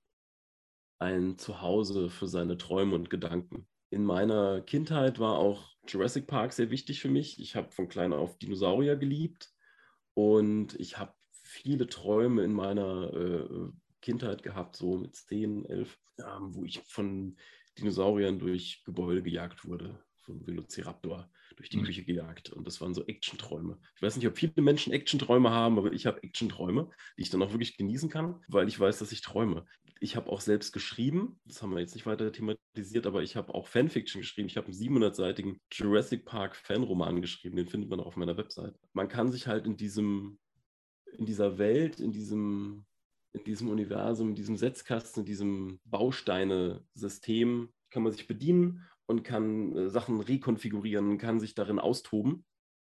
ein 1.01 1.39
Zuhause 1.39 2.11
für 2.11 2.29
seine 2.29 2.59
Träume 2.59 2.95
und 2.95 3.11
Gedanken. 3.11 3.67
In 3.91 4.05
meiner 4.05 4.61
Kindheit 4.61 5.19
war 5.19 5.39
auch 5.39 5.75
Jurassic 5.89 6.27
Park 6.27 6.53
sehr 6.53 6.71
wichtig 6.71 7.01
für 7.01 7.09
mich. 7.09 7.41
Ich 7.41 7.57
habe 7.57 7.73
von 7.73 7.89
klein 7.89 8.13
auf 8.13 8.39
Dinosaurier 8.39 8.97
geliebt 8.97 9.51
und 10.15 10.79
ich 10.79 10.99
habe 10.99 11.15
viele 11.43 11.89
Träume 11.89 12.45
in 12.45 12.53
meiner 12.53 13.13
äh, 13.13 13.71
Kindheit 14.03 14.43
gehabt, 14.43 14.77
so 14.77 14.99
mit 14.99 15.17
10, 15.17 15.65
11, 15.65 15.99
äh, 16.19 16.23
wo 16.51 16.65
ich 16.65 16.81
von 16.87 17.37
Dinosauriern 17.79 18.39
durch 18.39 18.83
Gebäude 18.85 19.23
gejagt 19.23 19.65
wurde, 19.65 20.05
vom 20.19 20.47
Velociraptor. 20.47 21.31
durch 21.57 21.71
die 21.71 21.79
mhm. 21.79 21.85
Küche 21.85 22.05
gejagt. 22.05 22.51
Und 22.51 22.67
das 22.67 22.81
waren 22.81 22.95
so 22.95 23.05
Action-Träume. 23.07 23.79
Ich 23.97 24.03
weiß 24.03 24.17
nicht, 24.17 24.27
ob 24.27 24.39
viele 24.39 24.63
Menschen 24.63 24.93
Action-Träume 24.93 25.51
haben, 25.51 25.79
aber 25.79 25.93
ich 25.93 26.07
habe 26.07 26.23
Action-Träume, 26.23 26.91
die 27.19 27.23
ich 27.23 27.31
dann 27.31 27.43
auch 27.43 27.51
wirklich 27.51 27.77
genießen 27.77 28.09
kann, 28.09 28.43
weil 28.49 28.69
ich 28.69 28.79
weiß, 28.79 28.99
dass 28.99 29.13
ich 29.13 29.21
träume. 29.21 29.67
Ich 30.03 30.17
habe 30.17 30.31
auch 30.31 30.41
selbst 30.41 30.73
geschrieben, 30.73 31.39
das 31.45 31.63
haben 31.63 31.73
wir 31.73 31.81
jetzt 31.81 31.95
nicht 31.95 32.07
weiter 32.07 32.33
thematisiert, 32.33 33.07
aber 33.07 33.23
ich 33.23 33.37
habe 33.37 33.55
auch 33.55 33.69
Fanfiction 33.69 34.23
geschrieben. 34.23 34.49
Ich 34.49 34.57
habe 34.57 34.67
einen 34.69 34.77
700-seitigen 34.77 35.61
Jurassic 35.71 36.25
Park 36.25 36.57
Fanroman 36.57 37.21
geschrieben, 37.21 37.57
den 37.57 37.69
findet 37.69 37.91
man 37.91 38.01
auch 38.01 38.07
auf 38.07 38.17
meiner 38.17 38.39
Website. 38.39 38.75
Man 38.95 39.09
kann 39.09 39.31
sich 39.31 39.47
halt 39.47 39.67
in 39.67 39.77
diesem, 39.77 40.39
in 41.13 41.27
dieser 41.27 41.59
Welt, 41.59 42.01
in 42.01 42.13
diesem, 42.13 42.87
in 43.33 43.45
diesem 43.45 43.69
Universum, 43.69 44.31
in 44.31 44.35
diesem 44.35 44.57
Setzkasten, 44.57 45.21
in 45.21 45.27
diesem 45.27 45.81
Bausteine-System, 45.85 47.69
kann 47.91 48.03
man 48.03 48.13
sich 48.13 48.27
bedienen 48.27 48.87
und 49.07 49.23
kann 49.23 49.77
äh, 49.77 49.89
Sachen 49.91 50.21
rekonfigurieren, 50.21 51.19
kann 51.19 51.41
sich 51.41 51.55
darin 51.55 51.79
austoben. 51.79 52.45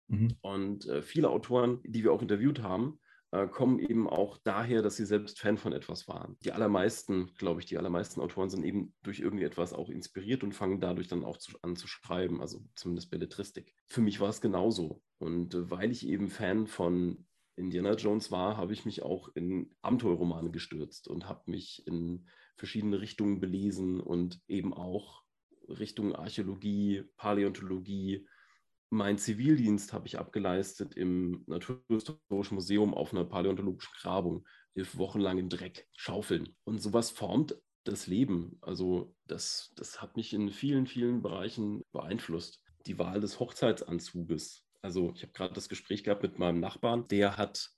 Mhm. 0.08 0.36
Und 0.42 0.88
äh, 0.88 1.02
viele 1.02 1.30
Autoren, 1.30 1.80
die 1.84 2.04
wir 2.04 2.12
auch 2.12 2.22
interviewt 2.22 2.62
haben, 2.64 3.00
äh, 3.34 3.48
kommen 3.48 3.80
eben 3.80 4.08
auch 4.08 4.38
daher, 4.38 4.84
dass 4.84 4.96
sie 4.96 5.06
selbst 5.06 5.40
Fan 5.40 5.58
von 5.58 5.74
etwas 5.74 6.08
waren. 6.08 6.38
Die 6.44 6.52
allermeisten, 6.52 7.34
glaube 7.34 7.62
ich, 7.62 7.66
die 7.66 7.80
allermeisten 7.80 8.22
Autoren 8.22 8.52
sind 8.52 8.64
eben 8.64 8.94
durch 9.02 9.22
irgendwie 9.22 9.44
etwas 9.44 9.74
auch 9.74 9.90
inspiriert 9.90 10.44
und 10.44 10.54
fangen 10.54 10.80
dadurch 10.80 11.08
dann 11.08 11.24
auch 11.26 11.38
zu, 11.38 11.52
an 11.64 11.76
zu 11.76 11.88
schreiben, 11.88 12.42
also 12.42 12.64
zumindest 12.76 13.10
Belletristik. 13.10 13.74
Für 13.88 14.02
mich 14.02 14.20
war 14.20 14.30
es 14.30 14.40
genauso. 14.40 15.02
Und 15.18 15.56
äh, 15.56 15.72
weil 15.72 15.90
ich 15.92 16.08
eben 16.08 16.30
Fan 16.30 16.68
von 16.68 17.26
Indiana 17.56 17.96
Jones 17.96 18.32
war, 18.32 18.56
habe 18.56 18.74
ich 18.74 18.86
mich 18.86 19.02
auch 19.02 19.30
in 19.34 19.72
Abenteuerromane 19.82 20.52
gestürzt 20.52 21.08
und 21.08 21.28
habe 21.28 21.50
mich 21.50 21.88
in 21.88 22.28
verschiedene 22.56 23.02
Richtungen 23.02 23.40
belesen 23.40 24.00
und 24.00 24.42
eben 24.48 24.76
auch 24.76 25.24
Richtung 25.68 26.14
Archäologie, 26.16 27.04
Paläontologie. 27.18 28.28
Mein 28.94 29.18
Zivildienst 29.18 29.92
habe 29.92 30.06
ich 30.06 30.20
abgeleistet 30.20 30.94
im 30.94 31.44
Naturhistorischen 31.48 32.54
Museum 32.54 32.94
auf 32.94 33.12
einer 33.12 33.24
paläontologischen 33.24 33.92
Grabung. 34.00 34.48
Elf 34.76 35.00
Wochen 35.00 35.20
lang 35.20 35.40
im 35.40 35.50
Dreck, 35.50 35.88
schaufeln. 35.96 36.56
Und 36.64 36.80
sowas 36.80 37.10
formt 37.10 37.60
das 37.86 38.06
Leben. 38.06 38.60
Also 38.62 39.16
das, 39.26 39.74
das 39.78 40.00
hat 40.00 40.16
mich 40.16 40.32
in 40.32 40.52
vielen, 40.52 40.86
vielen 40.86 41.24
Bereichen 41.24 41.82
beeinflusst. 41.92 42.62
Die 42.86 43.00
Wahl 43.00 43.20
des 43.20 43.40
Hochzeitsanzuges. 43.40 44.64
Also 44.84 45.12
ich 45.16 45.24
habe 45.24 45.34
gerade 45.34 45.56
das 45.56 45.70
Gespräch 45.70 46.04
gehabt 46.04 46.22
mit 46.22 46.38
meinem 46.38 46.60
Nachbarn, 46.60 47.08
der 47.08 47.36
hat 47.36 47.72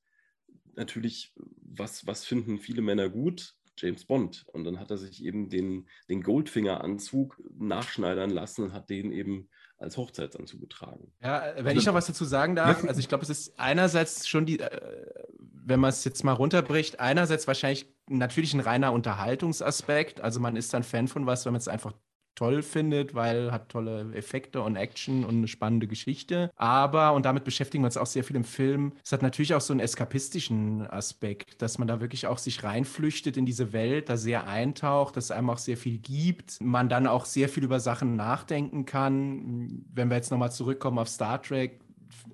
natürlich, 0.75 1.34
was, 1.62 2.06
was 2.06 2.25
finden 2.25 2.60
viele 2.60 2.82
Männer 2.82 3.08
gut? 3.08 3.56
James 3.78 4.04
Bond. 4.04 4.43
Und 4.51 4.65
dann 4.65 4.82
hat 4.82 4.91
er 4.91 4.97
sich 4.97 5.23
eben 5.23 5.49
den, 5.49 5.88
den 6.10 6.23
Goldfinger-Anzug 6.23 7.41
nachschneidern 7.58 8.32
lassen 8.32 8.65
und 8.65 8.73
hat 8.73 8.89
den 8.89 9.13
eben 9.13 9.49
als 9.77 9.97
Hochzeitsanzug 9.97 10.61
getragen. 10.61 11.11
Ja, 11.21 11.53
wenn 11.57 11.67
also, 11.67 11.79
ich 11.79 11.85
noch 11.85 11.93
was 11.93 12.07
dazu 12.07 12.25
sagen 12.25 12.55
darf, 12.55 12.83
also 12.88 12.99
ich 12.99 13.09
glaube, 13.09 13.23
es 13.23 13.29
ist 13.29 13.59
einerseits 13.59 14.27
schon 14.27 14.45
die, 14.45 14.59
äh, 14.59 15.05
wenn 15.39 15.79
man 15.79 15.89
es 15.89 16.03
jetzt 16.03 16.23
mal 16.23 16.33
runterbricht, 16.33 16.99
einerseits 16.99 17.47
wahrscheinlich 17.47 17.93
natürlich 18.07 18.53
ein 18.53 18.59
reiner 18.59 18.93
Unterhaltungsaspekt. 18.93 20.21
Also 20.21 20.39
man 20.39 20.55
ist 20.55 20.73
dann 20.73 20.83
Fan 20.83 21.07
von 21.07 21.25
was, 21.25 21.45
wenn 21.45 21.53
man 21.53 21.59
es 21.59 21.67
einfach 21.67 21.93
toll 22.36 22.62
findet, 22.62 23.15
weil 23.15 23.52
hat 23.52 23.69
tolle 23.69 24.13
Effekte 24.13 24.62
und 24.62 24.76
Action 24.76 25.24
und 25.24 25.38
eine 25.38 25.48
spannende 25.48 25.88
Geschichte. 25.88 26.52
Aber, 26.56 27.13
und 27.13 27.26
damit 27.26 27.43
beschäftigen 27.43 27.84
wir 27.84 27.88
uns 27.88 27.98
auch 27.98 28.06
sehr 28.06 28.24
viel 28.24 28.36
im 28.36 28.43
Film, 28.43 28.93
es 29.04 29.12
hat 29.12 29.21
natürlich 29.21 29.54
auch 29.54 29.62
so 29.62 29.74
einen 29.74 29.80
eskapistischen 29.80 30.86
Aspekt, 30.88 31.62
dass 31.62 31.78
man 31.78 31.88
da 31.88 32.02
wirklich 32.02 32.28
auch 32.28 32.38
sich 32.38 32.63
reinflüchtet 32.63 33.38
in 33.38 33.45
diese 33.45 33.74
Welt, 33.74 34.10
da 34.10 34.17
sehr 34.17 34.48
eintaucht, 34.48 35.17
dass 35.17 35.26
es 35.26 35.32
einem 35.32 35.50
auch 35.50 35.58
sehr 35.58 35.78
viel 35.78 35.98
gibt, 35.98 36.58
man 36.62 36.89
dann 36.89 37.08
auch 37.08 37.26
sehr 37.26 37.50
viel 37.50 37.63
über 37.63 37.80
Sachen 37.80 38.15
nachdenken 38.15 38.86
kann. 38.86 39.84
Wenn 39.93 40.10
wir 40.10 40.17
jetzt 40.17 40.32
nochmal 40.32 40.52
zurückkommen 40.52 41.00
auf 41.00 41.10
Star 41.10 41.41
Trek, 41.41 41.80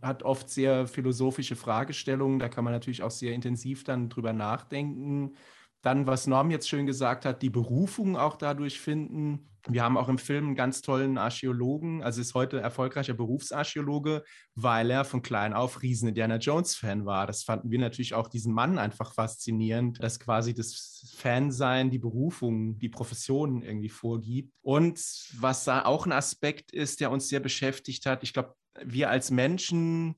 hat 0.02 0.24
oft 0.24 0.50
sehr 0.50 0.88
philosophische 0.88 1.56
Fragestellungen, 1.56 2.40
da 2.40 2.50
kann 2.50 2.64
man 2.64 2.74
natürlich 2.74 3.04
auch 3.04 3.12
sehr 3.12 3.34
intensiv 3.34 3.84
dann 3.84 4.10
drüber 4.10 4.34
nachdenken. 4.34 5.34
Dann, 5.82 6.06
was 6.06 6.28
Norm 6.28 6.52
jetzt 6.52 6.70
schön 6.70 6.86
gesagt 6.86 7.26
hat, 7.26 7.42
die 7.42 7.50
Berufung 7.50 8.16
auch 8.16 8.36
dadurch 8.36 8.80
finden. 8.80 9.48
Wir 9.68 9.84
haben 9.84 9.98
auch 9.98 10.10
im 10.10 10.18
Film 10.18 10.48
einen 10.48 10.56
ganz 10.56 10.82
tollen 10.82 11.18
Archäologen, 11.18 12.02
also 12.02 12.20
ist 12.20 12.34
heute 12.34 12.60
erfolgreicher 12.60 13.14
Berufsarchäologe, 13.14 14.24
weil 14.56 14.90
er 14.90 15.06
von 15.06 15.22
klein 15.22 15.54
auf 15.54 15.84
riesen 15.84 16.10
Indiana 16.10 16.38
Jones-Fan 16.38 17.06
war. 17.06 17.28
Das 17.28 17.44
fanden 17.44 17.70
wir 17.70 17.78
natürlich 17.78 18.16
auch 18.16 18.28
diesen 18.28 18.54
Mann 18.54 18.80
einfach 18.80 19.14
faszinierend, 19.14 20.02
dass 20.02 20.20
quasi 20.20 20.56
das 20.56 21.14
Fansein 21.16 21.92
die 21.92 22.00
Berufung, 22.00 22.80
die 22.80 22.90
Profession 22.90 23.62
irgendwie 23.62 23.90
vorgibt. 23.90 24.52
Und 24.62 25.00
was 25.40 25.64
da 25.64 25.86
auch 25.86 26.08
ein 26.08 26.12
Aspekt 26.12 26.72
ist, 26.72 27.00
der 27.00 27.12
uns 27.12 27.28
sehr 27.28 27.40
beschäftigt 27.40 28.08
hat, 28.08 28.24
ich 28.24 28.34
glaube, 28.34 28.56
wir 28.84 29.10
als 29.10 29.30
Menschen 29.30 30.16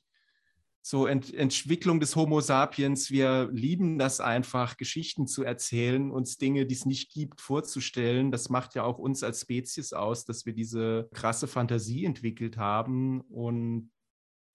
so 0.85 1.07
Ent 1.07 1.33
Entwicklung 1.33 2.01
des 2.01 2.17
Homo 2.17 2.41
sapiens. 2.41 3.09
Wir 3.09 3.49
lieben 3.53 3.97
das 3.97 4.19
einfach, 4.19 4.75
Geschichten 4.75 5.27
zu 5.27 5.43
erzählen, 5.43 6.11
uns 6.11 6.37
Dinge, 6.37 6.65
die 6.65 6.75
es 6.75 6.85
nicht 6.85 7.13
gibt, 7.13 7.39
vorzustellen. 7.39 8.31
Das 8.31 8.49
macht 8.49 8.75
ja 8.75 8.83
auch 8.83 8.99
uns 8.99 9.23
als 9.23 9.41
Spezies 9.41 9.93
aus, 9.93 10.25
dass 10.25 10.45
wir 10.45 10.51
diese 10.53 11.07
krasse 11.13 11.47
Fantasie 11.47 12.03
entwickelt 12.03 12.57
haben. 12.57 13.21
Und 13.21 13.91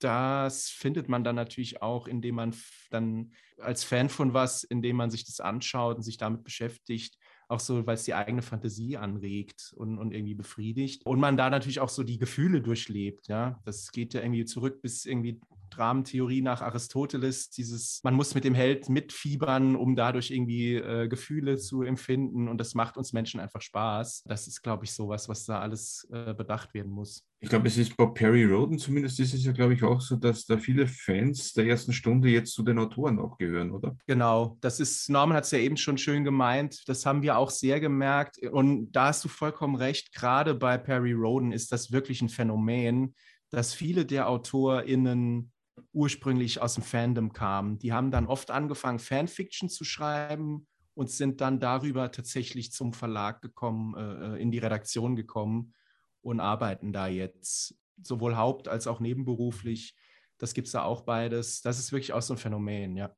das 0.00 0.68
findet 0.68 1.08
man 1.08 1.24
dann 1.24 1.34
natürlich 1.34 1.80
auch, 1.80 2.06
indem 2.06 2.34
man 2.34 2.54
dann 2.90 3.32
als 3.56 3.82
Fan 3.82 4.10
von 4.10 4.34
was, 4.34 4.64
indem 4.64 4.96
man 4.96 5.10
sich 5.10 5.24
das 5.24 5.40
anschaut 5.40 5.96
und 5.96 6.02
sich 6.02 6.18
damit 6.18 6.44
beschäftigt, 6.44 7.16
auch 7.48 7.58
so, 7.58 7.86
weil 7.86 7.94
es 7.94 8.04
die 8.04 8.12
eigene 8.12 8.42
Fantasie 8.42 8.98
anregt 8.98 9.72
und, 9.74 9.98
und 9.98 10.12
irgendwie 10.12 10.34
befriedigt. 10.34 11.06
Und 11.06 11.20
man 11.20 11.38
da 11.38 11.48
natürlich 11.48 11.80
auch 11.80 11.88
so 11.88 12.02
die 12.02 12.18
Gefühle 12.18 12.60
durchlebt, 12.60 13.28
ja. 13.28 13.58
Das 13.64 13.90
geht 13.90 14.12
ja 14.12 14.20
irgendwie 14.20 14.44
zurück 14.44 14.82
bis 14.82 15.06
irgendwie 15.06 15.40
Dramentheorie 15.70 16.42
nach 16.42 16.62
Aristoteles, 16.62 17.50
dieses, 17.50 18.00
man 18.04 18.14
muss 18.14 18.34
mit 18.34 18.44
dem 18.44 18.54
Held 18.54 18.88
mitfiebern, 18.88 19.76
um 19.76 19.96
dadurch 19.96 20.30
irgendwie 20.30 20.74
äh, 20.74 21.08
Gefühle 21.08 21.56
zu 21.58 21.82
empfinden 21.82 22.48
und 22.48 22.58
das 22.58 22.74
macht 22.74 22.96
uns 22.96 23.12
Menschen 23.12 23.40
einfach 23.40 23.60
Spaß. 23.60 24.24
Das 24.26 24.46
ist, 24.46 24.62
glaube 24.62 24.84
ich, 24.84 24.92
sowas, 24.92 25.28
was 25.28 25.44
da 25.44 25.60
alles 25.60 26.08
äh, 26.12 26.34
bedacht 26.34 26.74
werden 26.74 26.92
muss. 26.92 27.24
Ich 27.40 27.48
glaube, 27.48 27.68
es 27.68 27.78
ist 27.78 27.96
bei 27.96 28.06
Perry 28.06 28.44
Roden 28.44 28.78
zumindest 28.78 29.20
ist 29.20 29.32
es 29.32 29.44
ja, 29.44 29.52
glaube 29.52 29.74
ich, 29.74 29.84
auch 29.84 30.00
so, 30.00 30.16
dass 30.16 30.44
da 30.44 30.58
viele 30.58 30.88
Fans 30.88 31.52
der 31.52 31.66
ersten 31.66 31.92
Stunde 31.92 32.28
jetzt 32.28 32.52
zu 32.52 32.64
den 32.64 32.78
Autoren 32.78 33.20
auch 33.20 33.38
gehören, 33.38 33.70
oder? 33.70 33.96
Genau, 34.06 34.56
das 34.60 34.80
ist, 34.80 35.08
Norman 35.08 35.36
hat 35.36 35.44
es 35.44 35.52
ja 35.52 35.58
eben 35.58 35.76
schon 35.76 35.98
schön 35.98 36.24
gemeint, 36.24 36.88
das 36.88 37.06
haben 37.06 37.22
wir 37.22 37.38
auch 37.38 37.50
sehr 37.50 37.78
gemerkt 37.78 38.38
und 38.50 38.90
da 38.90 39.06
hast 39.06 39.24
du 39.24 39.28
vollkommen 39.28 39.76
recht, 39.76 40.12
gerade 40.12 40.54
bei 40.54 40.78
Perry 40.78 41.12
Roden 41.12 41.52
ist 41.52 41.70
das 41.70 41.92
wirklich 41.92 42.22
ein 42.22 42.28
Phänomen, 42.28 43.14
dass 43.50 43.72
viele 43.72 44.04
der 44.04 44.28
AutorInnen 44.28 45.52
ursprünglich 45.92 46.60
aus 46.60 46.74
dem 46.74 46.82
Fandom 46.82 47.32
kamen. 47.32 47.78
Die 47.78 47.92
haben 47.92 48.10
dann 48.10 48.26
oft 48.26 48.50
angefangen, 48.50 48.98
Fanfiction 48.98 49.68
zu 49.68 49.84
schreiben 49.84 50.66
und 50.94 51.10
sind 51.10 51.40
dann 51.40 51.60
darüber 51.60 52.10
tatsächlich 52.10 52.72
zum 52.72 52.92
Verlag 52.92 53.40
gekommen, 53.40 53.94
äh, 53.96 54.34
äh, 54.34 54.42
in 54.42 54.50
die 54.50 54.58
Redaktion 54.58 55.16
gekommen 55.16 55.74
und 56.22 56.40
arbeiten 56.40 56.92
da 56.92 57.06
jetzt 57.06 57.76
sowohl 58.02 58.36
haupt- 58.36 58.68
als 58.68 58.86
auch 58.86 59.00
nebenberuflich. 59.00 59.96
Das 60.38 60.54
gibt 60.54 60.66
es 60.66 60.72
da 60.72 60.82
auch 60.82 61.02
beides. 61.02 61.62
Das 61.62 61.78
ist 61.78 61.92
wirklich 61.92 62.12
auch 62.12 62.22
so 62.22 62.34
ein 62.34 62.38
Phänomen, 62.38 62.96
ja. 62.96 63.14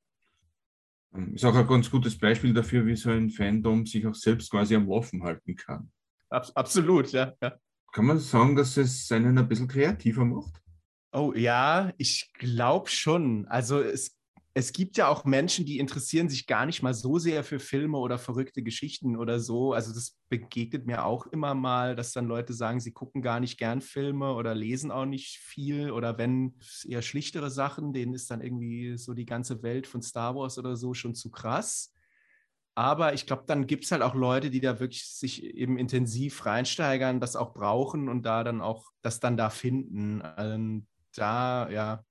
Ähm, 1.14 1.35
ist 1.35 1.44
auch 1.44 1.55
ein 1.55 1.66
ganz 1.66 1.90
gutes 1.90 2.18
Beispiel 2.18 2.53
dafür, 2.53 2.87
wie 2.87 2.96
so 2.96 3.11
ein 3.11 3.31
Fandom 3.31 3.87
sich 3.87 4.07
auch 4.07 4.14
selbst 4.14 4.51
quasi 4.51 4.75
am 4.75 4.88
Laufen 4.88 5.23
halten 5.23 5.57
kann. 5.57 5.90
absolut, 6.29 7.12
ja, 7.12 7.35
ja. 7.42 7.59
Kann 7.92 8.07
man 8.07 8.18
sagen, 8.18 8.55
dass 8.55 8.77
es 8.77 9.11
einen 9.11 9.37
ein 9.37 9.49
bisschen 9.49 9.66
kreativer 9.66 10.25
macht? 10.25 10.62
Oh 11.12 11.33
ja, 11.35 11.92
ich 11.99 12.33
glaube 12.35 12.88
schon. 12.88 13.46
Also 13.49 13.81
es, 13.81 14.16
es 14.55 14.73
gibt 14.73 14.96
ja 14.96 15.09
auch 15.09 15.25
Menschen, 15.25 15.64
die 15.66 15.81
interessieren 15.81 16.29
sich 16.29 16.46
gar 16.46 16.66
nicht 16.66 16.83
mal 16.83 16.94
so 16.94 17.18
sehr 17.18 17.42
für 17.42 17.59
Filme 17.59 17.99
oder 17.99 18.16
verrückte 18.16 18.62
Geschichten 18.62 19.16
oder 19.16 19.40
so. 19.40 19.73
Also 19.73 19.92
das 19.92 20.16
begegnet 20.29 20.87
mir 20.87 21.05
auch 21.05 21.27
immer 21.27 21.55
mal, 21.55 21.96
dass 21.96 22.12
dann 22.12 22.27
Leute 22.27 22.53
sagen, 22.55 22.79
sie 22.79 22.92
gucken 22.92 23.23
gar 23.23 23.40
nicht 23.40 23.59
gern 23.59 23.81
Filme 23.81 24.35
oder 24.35 24.55
lesen 24.55 24.92
auch 24.92 25.05
nicht 25.05 25.38
viel 25.38 25.90
oder 25.90 26.16
wenn 26.16 26.55
eher 26.87 27.03
schlichtere 27.03 27.51
Sachen, 27.51 27.92
denen 27.92 28.14
ist 28.14 28.31
dann 28.31 28.40
irgendwie 28.40 28.96
so 28.96 29.12
die 29.12 29.27
ganze 29.27 29.62
Welt 29.64 29.88
von 29.88 30.03
Star 30.03 30.37
Wars 30.37 30.59
oder 30.59 30.77
so 30.77 30.94
schon 30.94 31.16
zu 31.16 31.31
krass. 31.33 31.92
Aber 32.77 33.14
ich 33.14 33.27
glaube, 33.27 33.44
dann 33.46 33.66
gibt 33.66 33.85
es 33.85 33.90
halt 33.92 34.03
auch 34.03 34.14
Leute, 34.14 34.49
die 34.49 34.61
da 34.61 34.79
wirklich 34.79 35.05
sich 35.07 35.42
eben 35.44 35.77
intensiv 35.77 36.46
reinsteigern, 36.46 37.20
das 37.20 37.35
auch 37.35 37.53
brauchen 37.53 38.09
und 38.09 38.23
da 38.23 38.44
dann 38.44 38.61
auch 38.61 38.90
das 39.03 39.18
dann 39.18 39.37
da 39.37 39.51
finden. 39.51 40.23
Ähm, 40.38 40.87
da, 41.18 41.70
ja, 41.70 42.05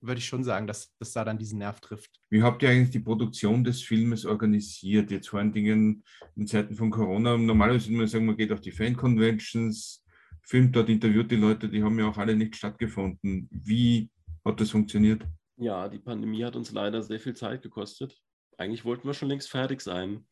würde 0.00 0.18
ich 0.18 0.26
schon 0.26 0.44
sagen, 0.44 0.66
dass 0.66 0.94
das 0.98 1.12
da 1.12 1.24
dann 1.24 1.38
diesen 1.38 1.58
Nerv 1.58 1.80
trifft. 1.80 2.20
Wie 2.28 2.42
habt 2.42 2.62
ihr 2.62 2.70
eigentlich 2.70 2.90
die 2.90 3.00
Produktion 3.00 3.64
des 3.64 3.82
Filmes 3.82 4.24
organisiert? 4.24 5.10
Jetzt 5.10 5.28
vor 5.28 5.40
allen 5.40 5.52
Dingen 5.52 6.04
in 6.36 6.46
Zeiten 6.46 6.74
von 6.74 6.90
Corona. 6.90 7.36
Normalerweise 7.36 7.88
würde 7.88 7.98
man 7.98 8.06
sagen, 8.06 8.26
man 8.26 8.36
geht 8.36 8.52
auf 8.52 8.60
die 8.60 8.72
Fan-Conventions, 8.72 10.04
filmt 10.42 10.76
dort, 10.76 10.88
interviewt 10.88 11.30
die 11.30 11.36
Leute, 11.36 11.68
die 11.68 11.82
haben 11.82 11.98
ja 11.98 12.08
auch 12.08 12.18
alle 12.18 12.36
nicht 12.36 12.56
stattgefunden. 12.56 13.48
Wie 13.50 14.10
hat 14.44 14.60
das 14.60 14.70
funktioniert? 14.70 15.26
Ja, 15.56 15.88
die 15.88 15.98
Pandemie 15.98 16.44
hat 16.44 16.56
uns 16.56 16.70
leider 16.72 17.02
sehr 17.02 17.18
viel 17.18 17.34
Zeit 17.34 17.62
gekostet. 17.62 18.16
Eigentlich 18.58 18.84
wollten 18.84 19.08
wir 19.08 19.14
schon 19.14 19.28
längst 19.28 19.50
fertig 19.50 19.80
sein. 19.80 20.26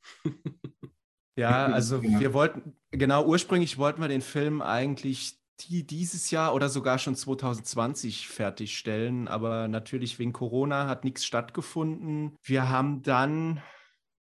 ja, 1.36 1.66
also 1.72 2.02
wir 2.02 2.32
wollten, 2.32 2.76
genau, 2.90 3.26
ursprünglich 3.26 3.78
wollten 3.78 4.00
wir 4.00 4.08
den 4.08 4.22
Film 4.22 4.62
eigentlich 4.62 5.38
die 5.60 5.86
dieses 5.86 6.30
Jahr 6.30 6.54
oder 6.54 6.68
sogar 6.68 6.98
schon 6.98 7.16
2020 7.16 8.28
fertigstellen. 8.28 9.28
Aber 9.28 9.68
natürlich 9.68 10.18
wegen 10.18 10.32
Corona 10.32 10.86
hat 10.86 11.04
nichts 11.04 11.24
stattgefunden. 11.24 12.36
Wir 12.42 12.68
haben 12.68 13.02
dann, 13.02 13.62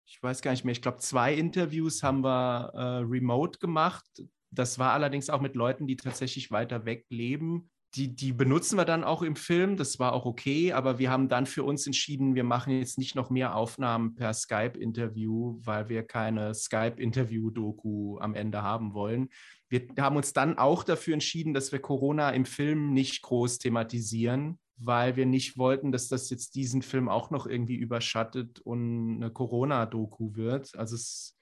ich 0.07 0.23
weiß 0.23 0.43
gar 0.43 0.53
nicht 0.53 0.65
mehr, 0.65 0.73
ich 0.73 0.83
glaube, 0.83 0.99
zwei 0.99 1.35
Interviews 1.35 2.03
haben 2.03 2.23
wir 2.23 2.73
äh, 2.75 3.05
remote 3.05 3.59
gemacht. 3.59 4.05
Das 4.51 4.79
war 4.79 4.93
allerdings 4.93 5.29
auch 5.29 5.41
mit 5.41 5.57
Leuten, 5.57 5.87
die 5.87 5.97
tatsächlich 5.97 6.51
weiter 6.51 6.85
weg 6.85 7.07
leben 7.11 7.71
die, 7.95 8.15
die 8.15 8.33
benutzen 8.33 8.77
wir 8.77 8.85
dann 8.85 9.05
auch 9.05 9.23
im 9.23 9.37
Film. 9.37 9.77
Das 9.77 9.99
war 9.99 10.13
auch 10.13 10.27
okay, 10.27 10.73
aber 10.73 10.99
wir 10.99 11.11
haben 11.11 11.29
dann 11.29 11.47
für 11.47 11.65
uns 11.65 11.87
entschieden, 11.87 12.35
wir 12.35 12.45
machen 12.45 12.79
jetzt 12.79 12.99
nicht 12.99 13.15
noch 13.15 13.31
mehr 13.31 13.55
Aufnahmen 13.55 14.15
per 14.15 14.35
Skype-Interview, 14.35 15.59
weil 15.63 15.89
wir 15.89 16.03
keine 16.03 16.55
Skype-Interview-Doku 16.55 18.19
am 18.19 18.35
Ende 18.35 18.63
haben 18.63 18.93
wollen. 18.93 19.29
Wir 19.69 19.87
haben 19.99 20.17
uns 20.17 20.33
dann 20.33 20.59
auch 20.59 20.85
dafür 20.85 21.15
entschieden, 21.15 21.55
dass 21.55 21.73
wir 21.73 21.79
Corona 21.79 22.31
im 22.31 22.45
Film 22.45 22.93
nicht 22.93 23.23
groß 23.23 23.59
thematisieren, 23.59 24.59
weil 24.77 25.17
wir 25.17 25.27
nicht 25.27 25.57
wollten, 25.57 25.91
dass 25.91 26.09
das 26.09 26.29
jetzt 26.31 26.55
diesen 26.55 26.83
Film 26.83 27.09
auch 27.09 27.31
noch 27.31 27.47
irgendwie 27.47 27.77
überschattet 27.77 28.61
und 28.61 29.17
eine 29.17 29.31
Corona-Doku 29.31 30.37
wird. 30.37 30.77
Also 30.77 30.97
es 30.97 31.36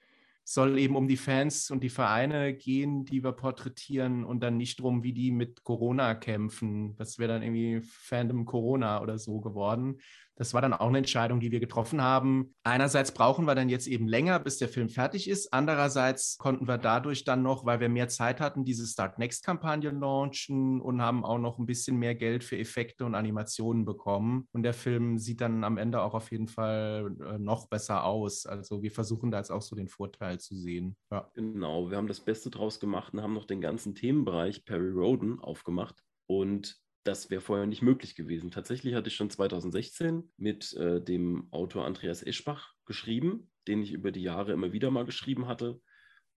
soll 0.47 0.77
eben 0.77 0.95
um 0.95 1.07
die 1.07 1.17
Fans 1.17 1.71
und 1.71 1.83
die 1.83 1.89
Vereine 1.89 2.53
gehen, 2.53 3.03
die 3.03 3.23
wir 3.23 3.31
porträtieren 3.31 4.23
und 4.23 4.41
dann 4.41 4.57
nicht 4.57 4.79
darum, 4.79 5.03
wie 5.03 5.11
die 5.11 5.31
mit 5.31 5.63
Corona 5.63 6.13
kämpfen. 6.13 6.95
Das 6.97 7.17
wäre 7.17 7.33
dann 7.33 7.41
irgendwie 7.41 7.81
Fandom 7.81 8.45
Corona 8.45 9.01
oder 9.01 9.17
so 9.17 9.41
geworden. 9.41 9.99
Das 10.35 10.53
war 10.53 10.61
dann 10.61 10.73
auch 10.73 10.89
eine 10.89 10.97
Entscheidung, 10.97 11.39
die 11.39 11.51
wir 11.51 11.59
getroffen 11.59 12.01
haben. 12.01 12.53
Einerseits 12.63 13.13
brauchen 13.13 13.45
wir 13.45 13.55
dann 13.55 13.69
jetzt 13.69 13.87
eben 13.87 14.07
länger, 14.07 14.39
bis 14.39 14.57
der 14.57 14.67
Film 14.67 14.89
fertig 14.89 15.29
ist. 15.29 15.53
Andererseits 15.53 16.37
konnten 16.37 16.67
wir 16.67 16.77
dadurch 16.77 17.23
dann 17.23 17.41
noch, 17.41 17.65
weil 17.65 17.79
wir 17.79 17.89
mehr 17.89 18.09
Zeit 18.09 18.41
hatten, 18.41 18.65
diese 18.65 18.85
Start 18.85 19.17
Next-Kampagne 19.17 19.91
launchen 19.91 20.81
und 20.81 21.01
haben 21.01 21.23
auch 21.23 21.37
noch 21.37 21.57
ein 21.57 21.65
bisschen 21.65 21.97
mehr 21.97 22.15
Geld 22.15 22.43
für 22.43 22.57
Effekte 22.57 23.05
und 23.05 23.15
Animationen 23.15 23.85
bekommen. 23.85 24.47
Und 24.51 24.63
der 24.63 24.73
Film 24.73 25.17
sieht 25.17 25.41
dann 25.41 25.63
am 25.63 25.77
Ende 25.77 26.01
auch 26.01 26.13
auf 26.13 26.31
jeden 26.31 26.47
Fall 26.47 27.15
äh, 27.25 27.37
noch 27.37 27.67
besser 27.67 28.03
aus. 28.03 28.45
Also 28.45 28.81
wir 28.83 28.91
versuchen 28.91 29.31
da 29.31 29.37
jetzt 29.37 29.51
auch 29.51 29.61
so 29.61 29.75
den 29.75 29.87
Vorteil 29.87 30.39
zu 30.39 30.55
sehen. 30.55 30.97
Ja. 31.11 31.29
Genau, 31.33 31.89
wir 31.89 31.97
haben 31.97 32.07
das 32.07 32.19
Beste 32.19 32.49
draus 32.49 32.79
gemacht 32.79 33.13
und 33.13 33.21
haben 33.21 33.33
noch 33.33 33.45
den 33.45 33.61
ganzen 33.61 33.95
Themenbereich 33.95 34.65
Perry 34.65 34.91
Roden 34.91 35.39
aufgemacht. 35.39 35.95
Und 36.27 36.79
das 37.05 37.29
wäre 37.29 37.41
vorher 37.41 37.67
nicht 37.67 37.83
möglich 37.83 38.15
gewesen. 38.15 38.49
Tatsächlich 38.49 38.95
hatte 38.95 39.09
ich 39.09 39.15
schon 39.15 39.29
2016 39.29 40.31
mit 40.37 40.73
äh, 40.73 40.99
dem 40.99 41.47
Autor 41.51 41.85
Andreas 41.85 42.23
Eschbach 42.23 42.73
geschrieben, 42.85 43.51
den 43.67 43.83
ich 43.83 43.91
über 43.91 44.11
die 44.11 44.23
Jahre 44.23 44.53
immer 44.53 44.73
wieder 44.73 44.89
mal 44.89 45.05
geschrieben 45.05 45.47
hatte. 45.47 45.79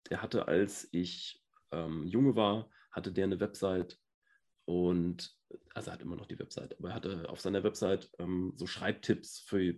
Der 0.09 0.23
hatte, 0.23 0.47
als 0.47 0.89
ich 0.91 1.43
ähm, 1.71 2.07
junge 2.07 2.35
war, 2.35 2.69
hatte 2.91 3.11
der 3.11 3.25
eine 3.25 3.39
Website 3.39 3.99
und, 4.65 5.37
also 5.75 5.91
er 5.91 5.93
hat 5.93 6.01
immer 6.01 6.15
noch 6.15 6.25
die 6.25 6.39
Website, 6.39 6.77
aber 6.79 6.89
er 6.89 6.95
hatte 6.95 7.29
auf 7.29 7.39
seiner 7.39 7.63
Website 7.63 8.09
ähm, 8.17 8.53
so 8.55 8.65
Schreibtipps 8.65 9.41
für, 9.41 9.75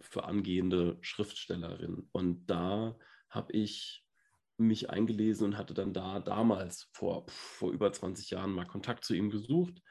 für 0.00 0.24
angehende 0.24 0.96
Schriftstellerinnen. 1.02 2.08
Und 2.10 2.46
da 2.46 2.96
habe 3.28 3.52
ich 3.52 4.02
mich 4.56 4.88
eingelesen 4.88 5.44
und 5.44 5.58
hatte 5.58 5.74
dann 5.74 5.92
da 5.92 6.20
damals 6.20 6.88
vor, 6.94 7.26
vor 7.28 7.70
über 7.70 7.92
20 7.92 8.30
Jahren 8.30 8.52
mal 8.52 8.66
Kontakt 8.66 9.04
zu 9.04 9.14
ihm 9.14 9.28
gesucht 9.28 9.82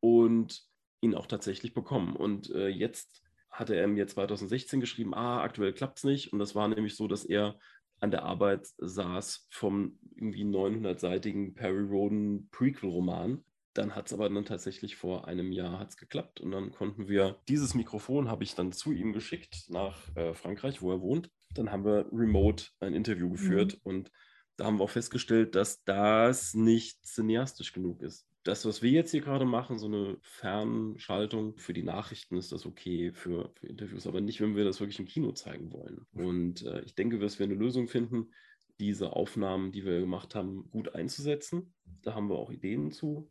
und 0.00 0.64
ihn 1.00 1.14
auch 1.14 1.26
tatsächlich 1.26 1.74
bekommen. 1.74 2.16
Und 2.16 2.50
äh, 2.50 2.68
jetzt 2.68 3.22
hatte 3.50 3.74
er 3.74 3.88
mir 3.88 4.06
2016 4.06 4.80
geschrieben, 4.80 5.14
ah, 5.14 5.42
aktuell 5.42 5.72
klappt 5.72 5.98
es 5.98 6.04
nicht. 6.04 6.32
Und 6.32 6.38
das 6.38 6.54
war 6.54 6.68
nämlich 6.68 6.96
so, 6.96 7.08
dass 7.08 7.24
er 7.24 7.58
an 8.00 8.10
der 8.10 8.22
Arbeit 8.22 8.66
saß 8.78 9.46
vom 9.50 9.98
irgendwie 10.14 10.44
900-seitigen 10.44 11.54
Perry 11.54 11.82
Roden 11.82 12.48
Prequel-Roman. 12.50 13.44
Dann 13.74 13.94
hat 13.94 14.06
es 14.06 14.12
aber 14.12 14.28
dann 14.28 14.44
tatsächlich 14.44 14.96
vor 14.96 15.28
einem 15.28 15.52
Jahr 15.52 15.78
hat's 15.78 15.96
geklappt 15.96 16.40
und 16.40 16.50
dann 16.50 16.72
konnten 16.72 17.08
wir 17.08 17.38
dieses 17.48 17.74
Mikrofon 17.74 18.28
habe 18.28 18.42
ich 18.42 18.56
dann 18.56 18.72
zu 18.72 18.90
ihm 18.90 19.12
geschickt 19.12 19.66
nach 19.68 19.96
äh, 20.16 20.34
Frankreich, 20.34 20.82
wo 20.82 20.90
er 20.90 21.00
wohnt. 21.00 21.30
Dann 21.54 21.70
haben 21.70 21.84
wir 21.84 22.06
remote 22.10 22.66
ein 22.80 22.94
Interview 22.94 23.30
geführt 23.30 23.74
mhm. 23.74 23.80
und 23.84 24.12
da 24.56 24.64
haben 24.64 24.78
wir 24.78 24.84
auch 24.84 24.90
festgestellt, 24.90 25.54
dass 25.54 25.84
das 25.84 26.52
nicht 26.54 27.06
cineastisch 27.06 27.72
genug 27.72 28.02
ist 28.02 28.29
das, 28.42 28.64
was 28.64 28.82
wir 28.82 28.90
jetzt 28.90 29.10
hier 29.10 29.20
gerade 29.20 29.44
machen, 29.44 29.78
so 29.78 29.86
eine 29.86 30.16
Fernschaltung 30.22 31.56
für 31.58 31.72
die 31.72 31.82
Nachrichten, 31.82 32.36
ist 32.36 32.52
das 32.52 32.64
okay 32.64 33.12
für, 33.12 33.52
für 33.54 33.66
Interviews, 33.66 34.06
aber 34.06 34.20
nicht, 34.20 34.40
wenn 34.40 34.56
wir 34.56 34.64
das 34.64 34.80
wirklich 34.80 34.98
im 34.98 35.06
Kino 35.06 35.32
zeigen 35.32 35.72
wollen. 35.72 36.06
Und 36.12 36.62
äh, 36.62 36.80
ich 36.82 36.94
denke, 36.94 37.18
dass 37.18 37.38
wir 37.38 37.44
eine 37.44 37.54
Lösung 37.54 37.88
finden, 37.88 38.32
diese 38.78 39.12
Aufnahmen, 39.12 39.72
die 39.72 39.84
wir 39.84 40.00
gemacht 40.00 40.34
haben, 40.34 40.70
gut 40.70 40.94
einzusetzen. 40.94 41.74
Da 42.02 42.14
haben 42.14 42.30
wir 42.30 42.38
auch 42.38 42.50
Ideen 42.50 42.90
zu. 42.92 43.30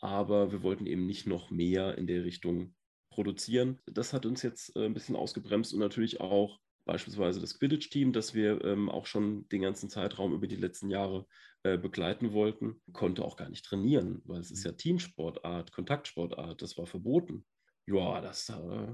Aber 0.00 0.52
wir 0.52 0.62
wollten 0.62 0.86
eben 0.86 1.06
nicht 1.06 1.26
noch 1.26 1.50
mehr 1.50 1.96
in 1.96 2.06
der 2.06 2.24
Richtung 2.24 2.74
produzieren. 3.08 3.78
Das 3.86 4.12
hat 4.12 4.26
uns 4.26 4.42
jetzt 4.42 4.76
äh, 4.76 4.84
ein 4.84 4.94
bisschen 4.94 5.16
ausgebremst 5.16 5.72
und 5.72 5.80
natürlich 5.80 6.20
auch 6.20 6.60
beispielsweise 6.84 7.40
das 7.40 7.58
Quidditch-Team, 7.58 8.12
das 8.12 8.34
wir 8.34 8.64
ähm, 8.64 8.88
auch 8.88 9.06
schon 9.06 9.48
den 9.48 9.62
ganzen 9.62 9.88
Zeitraum 9.88 10.34
über 10.34 10.46
die 10.46 10.56
letzten 10.56 10.90
Jahre 10.90 11.26
äh, 11.62 11.78
begleiten 11.78 12.32
wollten, 12.32 12.80
konnte 12.92 13.24
auch 13.24 13.36
gar 13.36 13.48
nicht 13.48 13.64
trainieren, 13.64 14.22
weil 14.24 14.40
es 14.40 14.50
ist 14.50 14.64
ja 14.64 14.72
Teamsportart, 14.72 15.72
Kontaktsportart, 15.72 16.60
das 16.60 16.76
war 16.76 16.86
verboten. 16.86 17.46
Ja, 17.86 18.20
das, 18.20 18.48
äh, 18.48 18.92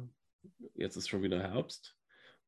jetzt 0.74 0.96
ist 0.96 1.08
schon 1.08 1.22
wieder 1.22 1.40
Herbst 1.40 1.96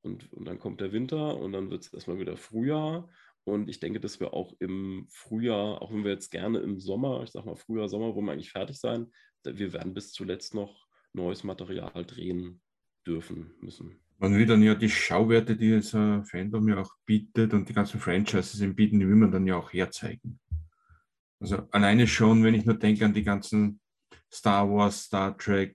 und, 0.02 0.32
und 0.32 0.44
dann 0.44 0.58
kommt 0.58 0.80
der 0.80 0.92
Winter 0.92 1.36
und 1.36 1.52
dann 1.52 1.70
wird 1.70 1.84
es 1.84 1.92
erstmal 1.92 2.18
wieder 2.18 2.36
Frühjahr. 2.36 3.10
Und 3.44 3.68
ich 3.68 3.80
denke, 3.80 4.00
dass 4.00 4.20
wir 4.20 4.34
auch 4.34 4.54
im 4.58 5.06
Frühjahr, 5.10 5.80
auch 5.80 5.90
wenn 5.90 6.04
wir 6.04 6.12
jetzt 6.12 6.30
gerne 6.30 6.60
im 6.60 6.78
Sommer, 6.78 7.22
ich 7.22 7.30
sag 7.30 7.46
mal 7.46 7.56
Frühjahr, 7.56 7.88
Sommer, 7.88 8.14
wo 8.14 8.20
wir 8.20 8.32
eigentlich 8.32 8.52
fertig 8.52 8.78
sein, 8.78 9.10
wir 9.44 9.72
werden 9.72 9.94
bis 9.94 10.12
zuletzt 10.12 10.54
noch 10.54 10.86
neues 11.14 11.44
Material 11.44 12.04
drehen 12.04 12.60
dürfen 13.06 13.54
müssen. 13.60 13.98
Man 14.20 14.36
will 14.36 14.44
dann 14.44 14.62
ja 14.62 14.74
die 14.74 14.90
Schauwerte, 14.90 15.56
die 15.56 15.72
es 15.72 15.94
ein 15.94 16.26
Fandom 16.26 16.68
ja 16.68 16.76
auch 16.76 16.92
bietet 17.06 17.54
und 17.54 17.70
die 17.70 17.72
ganzen 17.72 17.98
Franchises 17.98 18.60
ihm 18.60 18.74
bieten, 18.74 19.00
die 19.00 19.08
will 19.08 19.16
man 19.16 19.32
dann 19.32 19.46
ja 19.46 19.56
auch 19.56 19.72
herzeigen. 19.72 20.38
Also 21.40 21.66
alleine 21.70 22.06
schon, 22.06 22.44
wenn 22.44 22.52
ich 22.52 22.66
nur 22.66 22.78
denke 22.78 23.06
an 23.06 23.14
die 23.14 23.22
ganzen 23.22 23.80
Star 24.30 24.70
Wars, 24.70 25.04
Star 25.04 25.38
Trek, 25.38 25.74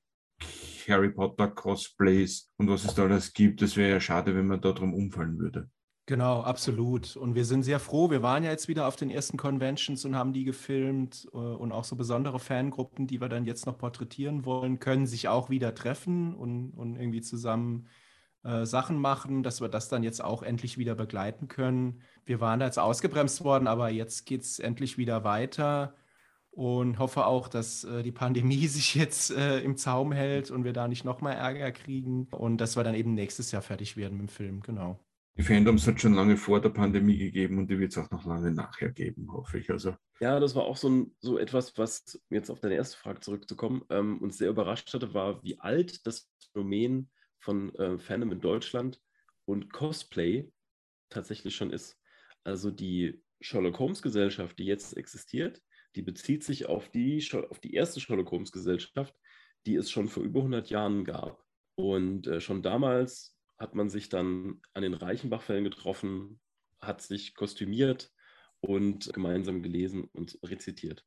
Harry 0.87 1.11
Potter 1.11 1.47
Cosplays 1.47 2.51
und 2.57 2.69
was 2.69 2.85
es 2.85 2.93
da 2.93 3.05
alles 3.05 3.33
gibt, 3.33 3.63
das 3.63 3.75
wäre 3.77 3.93
ja 3.93 3.99
schade, 3.99 4.35
wenn 4.35 4.45
man 4.45 4.61
da 4.61 4.73
drum 4.73 4.93
umfallen 4.93 5.39
würde. 5.39 5.67
Genau, 6.05 6.41
absolut. 6.41 7.15
Und 7.15 7.33
wir 7.33 7.45
sind 7.45 7.63
sehr 7.63 7.79
froh. 7.79 8.11
Wir 8.11 8.21
waren 8.21 8.43
ja 8.43 8.51
jetzt 8.51 8.67
wieder 8.67 8.87
auf 8.87 8.95
den 8.95 9.09
ersten 9.09 9.37
Conventions 9.37 10.05
und 10.05 10.15
haben 10.15 10.33
die 10.33 10.43
gefilmt 10.43 11.27
äh, 11.33 11.37
und 11.37 11.71
auch 11.71 11.83
so 11.83 11.95
besondere 11.95 12.37
Fangruppen, 12.37 13.07
die 13.07 13.19
wir 13.19 13.27
dann 13.27 13.45
jetzt 13.45 13.65
noch 13.65 13.79
porträtieren 13.79 14.45
wollen, 14.45 14.77
können 14.77 15.07
sich 15.07 15.29
auch 15.29 15.49
wieder 15.49 15.73
treffen 15.73 16.35
und, 16.35 16.73
und 16.73 16.95
irgendwie 16.95 17.21
zusammen 17.21 17.87
äh, 18.45 18.65
Sachen 18.65 18.99
machen, 18.99 19.41
dass 19.41 19.59
wir 19.59 19.69
das 19.69 19.89
dann 19.89 20.03
jetzt 20.03 20.23
auch 20.23 20.43
endlich 20.43 20.77
wieder 20.77 20.93
begleiten 20.93 21.47
können. 21.47 22.01
Wir 22.25 22.39
waren 22.39 22.59
da 22.59 22.67
jetzt 22.67 22.77
ausgebremst 22.77 23.43
worden, 23.43 23.67
aber 23.67 23.89
jetzt 23.89 24.25
geht 24.25 24.41
es 24.41 24.59
endlich 24.59 24.97
wieder 24.99 25.23
weiter 25.23 25.95
und 26.51 26.99
hoffe 26.99 27.25
auch, 27.25 27.47
dass 27.47 27.83
äh, 27.83 28.03
die 28.03 28.11
Pandemie 28.11 28.67
sich 28.67 28.93
jetzt 28.93 29.31
äh, 29.31 29.59
im 29.61 29.77
Zaum 29.77 30.11
hält 30.11 30.51
und 30.51 30.63
wir 30.63 30.73
da 30.73 30.87
nicht 30.87 31.03
nochmal 31.05 31.33
Ärger 31.33 31.71
kriegen 31.71 32.27
und 32.31 32.59
dass 32.59 32.77
wir 32.77 32.83
dann 32.83 32.93
eben 32.93 33.15
nächstes 33.15 33.51
Jahr 33.51 33.63
fertig 33.63 33.97
werden 33.97 34.17
mit 34.17 34.29
dem 34.29 34.29
Film, 34.29 34.61
genau. 34.61 34.99
Die 35.37 35.43
Fandoms 35.43 35.85
hat 35.85 35.99
schon 35.99 36.13
lange 36.13 36.37
vor 36.37 36.61
der 36.61 36.69
Pandemie 36.69 37.17
gegeben 37.17 37.57
und 37.57 37.69
die 37.69 37.77
wird 37.77 37.91
es 37.91 37.97
auch 37.97 38.09
noch 38.11 38.25
lange 38.25 38.51
nachher 38.51 38.91
geben, 38.91 39.33
hoffe 39.33 39.57
ich. 39.57 39.69
Also. 39.69 39.95
Ja, 40.21 40.39
das 40.39 40.55
war 40.55 40.63
auch 40.63 40.77
so, 40.77 40.87
ein, 40.87 41.15
so 41.19 41.37
etwas, 41.37 41.77
was 41.77 42.21
jetzt 42.29 42.49
auf 42.49 42.61
deine 42.61 42.75
erste 42.75 42.97
Frage 42.97 43.19
zurückzukommen, 43.19 43.81
ähm, 43.89 44.19
uns 44.21 44.37
sehr 44.37 44.49
überrascht 44.49 44.93
hatte, 44.93 45.13
war, 45.13 45.43
wie 45.43 45.59
alt 45.59 46.07
das 46.07 46.29
Phänomen 46.53 47.09
von 47.45 47.73
äh, 47.75 47.97
Fandom 47.99 48.31
in 48.31 48.41
Deutschland 48.41 48.99
und 49.45 49.71
Cosplay 49.71 50.51
tatsächlich 51.09 51.55
schon 51.55 51.71
ist. 51.71 51.97
Also 52.43 52.71
die 52.71 53.23
Sherlock 53.39 53.77
Holmes 53.79 54.01
Gesellschaft, 54.01 54.57
die 54.57 54.65
jetzt 54.65 54.97
existiert, 54.97 55.61
die 55.95 56.01
bezieht 56.01 56.43
sich 56.43 56.65
auf 56.65 56.89
die, 56.89 57.23
auf 57.49 57.59
die 57.59 57.75
erste 57.75 58.01
Sherlock 58.01 58.31
Holmes 58.31 58.51
Gesellschaft, 58.51 59.15
die 59.65 59.75
es 59.75 59.91
schon 59.91 60.07
vor 60.07 60.23
über 60.23 60.39
100 60.39 60.69
Jahren 60.69 61.05
gab. 61.05 61.43
Und 61.75 62.25
äh, 62.27 62.41
schon 62.41 62.63
damals 62.63 63.37
hat 63.59 63.75
man 63.75 63.89
sich 63.89 64.09
dann 64.09 64.61
an 64.73 64.81
den 64.81 64.95
Reichenbach-Fällen 64.95 65.63
getroffen, 65.63 66.39
hat 66.81 67.01
sich 67.01 67.35
kostümiert 67.35 68.11
und 68.59 69.13
gemeinsam 69.13 69.61
gelesen 69.61 70.09
und 70.13 70.39
rezitiert. 70.43 71.05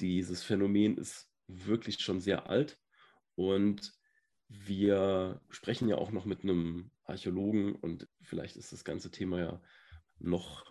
Dieses 0.00 0.42
Phänomen 0.42 0.98
ist 0.98 1.30
wirklich 1.46 2.00
schon 2.00 2.20
sehr 2.20 2.50
alt 2.50 2.76
und 3.36 3.92
wir 4.48 5.40
sprechen 5.50 5.88
ja 5.88 5.96
auch 5.96 6.12
noch 6.12 6.24
mit 6.24 6.42
einem 6.42 6.90
Archäologen 7.04 7.74
und 7.74 8.08
vielleicht 8.22 8.56
ist 8.56 8.72
das 8.72 8.84
ganze 8.84 9.10
Thema 9.10 9.38
ja 9.38 9.60
noch 10.18 10.64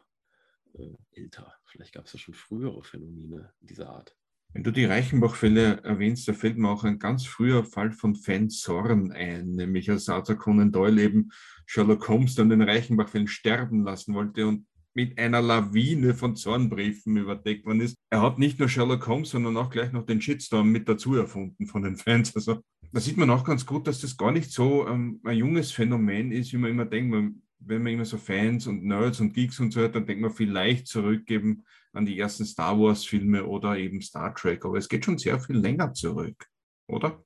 äh, 0.74 0.96
älter. 1.12 1.54
Vielleicht 1.66 1.94
gab 1.94 2.06
es 2.06 2.14
ja 2.14 2.20
schon 2.20 2.34
frühere 2.34 2.84
Phänomene 2.84 3.54
dieser 3.62 3.90
Art. 3.90 4.16
Wenn 4.54 4.64
du 4.64 4.72
die 4.72 4.86
Reichenbach-Fälle 4.86 5.84
erwähnst, 5.84 6.28
da 6.30 6.34
fällt 6.34 6.58
mir 6.58 6.70
auch 6.70 6.86
ein 6.86 7.00
ganz 7.00 7.26
früher 7.26 7.66
Fall 7.66 7.92
von 7.92 8.16
Fan 8.16 8.50
Zorn 8.50 9.12
ein, 9.12 9.52
nämlich 9.52 9.90
als 9.90 10.08
Arthur 10.08 10.38
Conan 10.38 10.72
Doyle 10.72 11.02
eben 11.02 11.32
Sherlock 11.66 12.08
Holmes 12.08 12.36
dann 12.36 12.50
den 12.50 12.62
Reichenbach-Fällen 12.62 13.28
sterben 13.28 13.84
lassen 13.84 14.14
wollte 14.14 14.48
und 14.48 14.66
mit 14.94 15.20
einer 15.20 15.42
Lawine 15.42 16.14
von 16.14 16.38
Zornbriefen 16.38 17.18
überdeckt 17.18 17.66
worden 17.66 17.82
ist. 17.82 17.98
Er 18.10 18.22
hat 18.22 18.40
nicht 18.40 18.60
nur 18.60 18.70
Sherlock 18.70 19.06
Holmes, 19.08 19.32
sondern 19.32 19.58
auch 19.58 19.70
gleich 19.70 19.92
noch 19.92 20.06
den 20.06 20.22
Shitstorm 20.22 20.72
mit 20.72 20.88
dazu 20.88 21.16
erfunden 21.16 21.68
von 21.68 21.84
den 21.84 21.98
Fans. 21.98 22.34
Also 22.34 22.62
da 22.96 23.02
sieht 23.02 23.18
man 23.18 23.30
auch 23.30 23.44
ganz 23.44 23.66
gut, 23.66 23.88
dass 23.88 24.00
das 24.00 24.16
gar 24.16 24.32
nicht 24.32 24.54
so 24.54 24.88
ähm, 24.88 25.20
ein 25.26 25.36
junges 25.36 25.70
Phänomen 25.74 26.32
ist, 26.32 26.54
wie 26.54 26.58
man 26.58 26.72
immer 26.72 26.86
denkt. 26.86 27.12
Man, 27.12 27.42
wenn 27.60 27.84
man 27.84 27.92
immer 27.92 28.06
so 28.06 28.18
Fans 28.18 28.68
und 28.68 28.86
Nerds 28.86 29.20
und 29.20 29.34
Geeks 29.34 29.60
und 29.60 29.74
so 29.74 29.82
hat, 29.82 29.96
dann 29.96 30.06
denkt 30.06 30.22
man 30.22 30.32
vielleicht 30.32 30.88
zurückgeben 30.88 31.66
an 31.92 32.06
die 32.06 32.18
ersten 32.18 32.46
Star 32.46 32.80
Wars-Filme 32.80 33.46
oder 33.48 33.78
eben 33.78 34.02
Star 34.02 34.34
Trek. 34.34 34.64
Aber 34.64 34.78
es 34.78 34.88
geht 34.88 35.04
schon 35.04 35.18
sehr 35.18 35.42
viel 35.42 35.58
länger 35.58 35.92
zurück, 35.92 36.48
oder? 36.88 37.22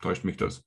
Täuscht 0.00 0.24
mich 0.24 0.38
das? 0.38 0.64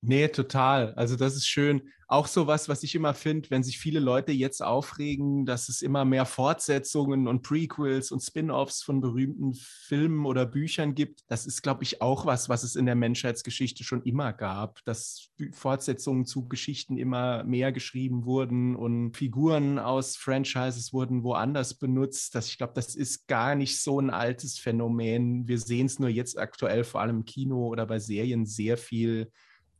Nee, 0.00 0.28
total. 0.28 0.94
Also 0.94 1.16
das 1.16 1.34
ist 1.34 1.48
schön. 1.48 1.82
Auch 2.06 2.26
so 2.28 2.46
was, 2.46 2.68
was 2.68 2.84
ich 2.84 2.94
immer 2.94 3.12
finde, 3.14 3.50
wenn 3.50 3.64
sich 3.64 3.78
viele 3.78 3.98
Leute 4.00 4.32
jetzt 4.32 4.62
aufregen, 4.62 5.44
dass 5.44 5.68
es 5.68 5.82
immer 5.82 6.04
mehr 6.04 6.24
Fortsetzungen 6.24 7.26
und 7.26 7.42
Prequels 7.42 8.12
und 8.12 8.20
Spin-offs 8.20 8.82
von 8.82 9.00
berühmten 9.00 9.52
Filmen 9.54 10.24
oder 10.24 10.46
Büchern 10.46 10.94
gibt. 10.94 11.24
Das 11.26 11.46
ist, 11.46 11.62
glaube 11.62 11.82
ich, 11.82 12.00
auch 12.00 12.24
was, 12.24 12.48
was 12.48 12.62
es 12.62 12.76
in 12.76 12.86
der 12.86 12.94
Menschheitsgeschichte 12.94 13.82
schon 13.82 14.02
immer 14.04 14.32
gab, 14.32 14.82
dass 14.84 15.30
Fortsetzungen 15.52 16.24
zu 16.24 16.48
Geschichten 16.48 16.96
immer 16.96 17.42
mehr 17.44 17.72
geschrieben 17.72 18.24
wurden 18.24 18.76
und 18.76 19.16
Figuren 19.16 19.78
aus 19.80 20.16
Franchises 20.16 20.92
wurden 20.92 21.24
woanders 21.24 21.74
benutzt. 21.74 22.36
Das, 22.36 22.46
ich 22.46 22.56
glaube, 22.56 22.72
das 22.74 22.94
ist 22.94 23.26
gar 23.26 23.54
nicht 23.56 23.82
so 23.82 24.00
ein 24.00 24.10
altes 24.10 24.58
Phänomen. 24.58 25.48
Wir 25.48 25.58
sehen 25.58 25.86
es 25.86 25.98
nur 25.98 26.08
jetzt 26.08 26.38
aktuell, 26.38 26.84
vor 26.84 27.00
allem 27.00 27.16
im 27.18 27.24
Kino 27.24 27.66
oder 27.66 27.84
bei 27.84 27.98
Serien, 27.98 28.46
sehr 28.46 28.78
viel 28.78 29.30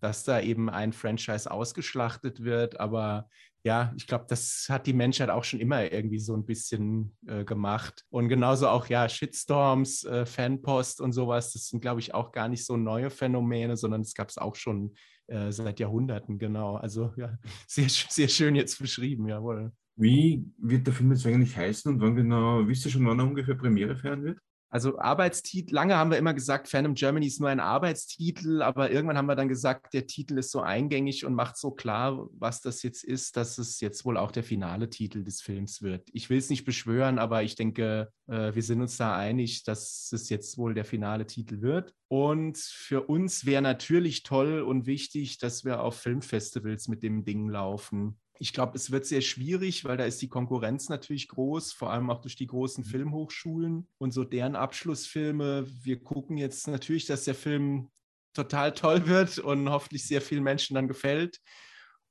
dass 0.00 0.24
da 0.24 0.40
eben 0.40 0.70
ein 0.70 0.92
Franchise 0.92 1.50
ausgeschlachtet 1.50 2.44
wird. 2.44 2.80
Aber 2.80 3.28
ja, 3.64 3.92
ich 3.96 4.06
glaube, 4.06 4.26
das 4.28 4.66
hat 4.68 4.86
die 4.86 4.92
Menschheit 4.92 5.30
auch 5.30 5.44
schon 5.44 5.60
immer 5.60 5.90
irgendwie 5.92 6.18
so 6.18 6.34
ein 6.34 6.46
bisschen 6.46 7.16
äh, 7.26 7.44
gemacht. 7.44 8.04
Und 8.10 8.28
genauso 8.28 8.68
auch, 8.68 8.86
ja, 8.86 9.08
Shitstorms, 9.08 10.04
äh, 10.04 10.24
Fanpost 10.26 11.00
und 11.00 11.12
sowas, 11.12 11.52
das 11.52 11.68
sind, 11.68 11.80
glaube 11.80 12.00
ich, 12.00 12.14
auch 12.14 12.32
gar 12.32 12.48
nicht 12.48 12.64
so 12.64 12.76
neue 12.76 13.10
Phänomene, 13.10 13.76
sondern 13.76 14.02
es 14.02 14.14
gab 14.14 14.28
es 14.28 14.38
auch 14.38 14.54
schon 14.54 14.94
äh, 15.26 15.52
seit 15.52 15.80
Jahrhunderten, 15.80 16.38
genau. 16.38 16.76
Also 16.76 17.12
ja, 17.16 17.36
sehr, 17.66 17.88
sehr 17.88 18.28
schön 18.28 18.54
jetzt 18.54 18.78
beschrieben, 18.78 19.28
jawohl. 19.28 19.72
Wie 19.96 20.44
wird 20.58 20.86
der 20.86 20.94
Film 20.94 21.10
jetzt 21.10 21.26
eigentlich 21.26 21.56
heißen 21.56 21.92
und 21.92 22.00
wann 22.00 22.14
genau, 22.14 22.66
wisst 22.68 22.86
ihr 22.86 22.92
schon, 22.92 23.04
wann 23.06 23.18
er 23.18 23.26
ungefähr 23.26 23.56
Premiere 23.56 23.96
feiern 23.96 24.22
wird? 24.22 24.38
Also 24.70 24.98
Arbeitstitel, 24.98 25.74
lange 25.74 25.96
haben 25.96 26.10
wir 26.10 26.18
immer 26.18 26.34
gesagt, 26.34 26.68
Phantom 26.68 26.94
Germany 26.94 27.26
ist 27.26 27.40
nur 27.40 27.48
ein 27.48 27.60
Arbeitstitel, 27.60 28.60
aber 28.60 28.90
irgendwann 28.90 29.16
haben 29.16 29.26
wir 29.26 29.36
dann 29.36 29.48
gesagt, 29.48 29.94
der 29.94 30.06
Titel 30.06 30.36
ist 30.38 30.50
so 30.50 30.60
eingängig 30.60 31.24
und 31.24 31.34
macht 31.34 31.56
so 31.56 31.70
klar, 31.70 32.28
was 32.32 32.60
das 32.60 32.82
jetzt 32.82 33.02
ist, 33.02 33.36
dass 33.36 33.56
es 33.56 33.80
jetzt 33.80 34.04
wohl 34.04 34.18
auch 34.18 34.30
der 34.30 34.44
finale 34.44 34.90
Titel 34.90 35.24
des 35.24 35.40
Films 35.40 35.80
wird. 35.80 36.08
Ich 36.12 36.28
will 36.28 36.38
es 36.38 36.50
nicht 36.50 36.64
beschwören, 36.64 37.18
aber 37.18 37.42
ich 37.42 37.54
denke, 37.54 38.12
äh, 38.26 38.54
wir 38.54 38.62
sind 38.62 38.82
uns 38.82 38.98
da 38.98 39.16
einig, 39.16 39.64
dass 39.64 40.10
es 40.12 40.28
jetzt 40.28 40.58
wohl 40.58 40.74
der 40.74 40.84
finale 40.84 41.26
Titel 41.26 41.62
wird. 41.62 41.94
Und 42.08 42.58
für 42.58 43.04
uns 43.04 43.46
wäre 43.46 43.62
natürlich 43.62 44.22
toll 44.22 44.60
und 44.60 44.86
wichtig, 44.86 45.38
dass 45.38 45.64
wir 45.64 45.82
auf 45.82 45.98
Filmfestivals 45.98 46.88
mit 46.88 47.02
dem 47.02 47.24
Ding 47.24 47.48
laufen. 47.48 48.18
Ich 48.40 48.52
glaube, 48.52 48.76
es 48.76 48.90
wird 48.90 49.04
sehr 49.04 49.20
schwierig, 49.20 49.84
weil 49.84 49.96
da 49.96 50.04
ist 50.04 50.22
die 50.22 50.28
Konkurrenz 50.28 50.88
natürlich 50.88 51.28
groß, 51.28 51.72
vor 51.72 51.90
allem 51.90 52.08
auch 52.08 52.20
durch 52.20 52.36
die 52.36 52.46
großen 52.46 52.84
mhm. 52.84 52.88
Filmhochschulen 52.88 53.88
und 53.98 54.12
so 54.12 54.24
deren 54.24 54.54
Abschlussfilme. 54.54 55.66
Wir 55.82 56.02
gucken 56.02 56.36
jetzt 56.36 56.68
natürlich, 56.68 57.06
dass 57.06 57.24
der 57.24 57.34
Film 57.34 57.90
total 58.34 58.72
toll 58.72 59.06
wird 59.06 59.38
und 59.38 59.70
hoffentlich 59.70 60.06
sehr 60.06 60.20
vielen 60.20 60.44
Menschen 60.44 60.74
dann 60.74 60.86
gefällt 60.88 61.40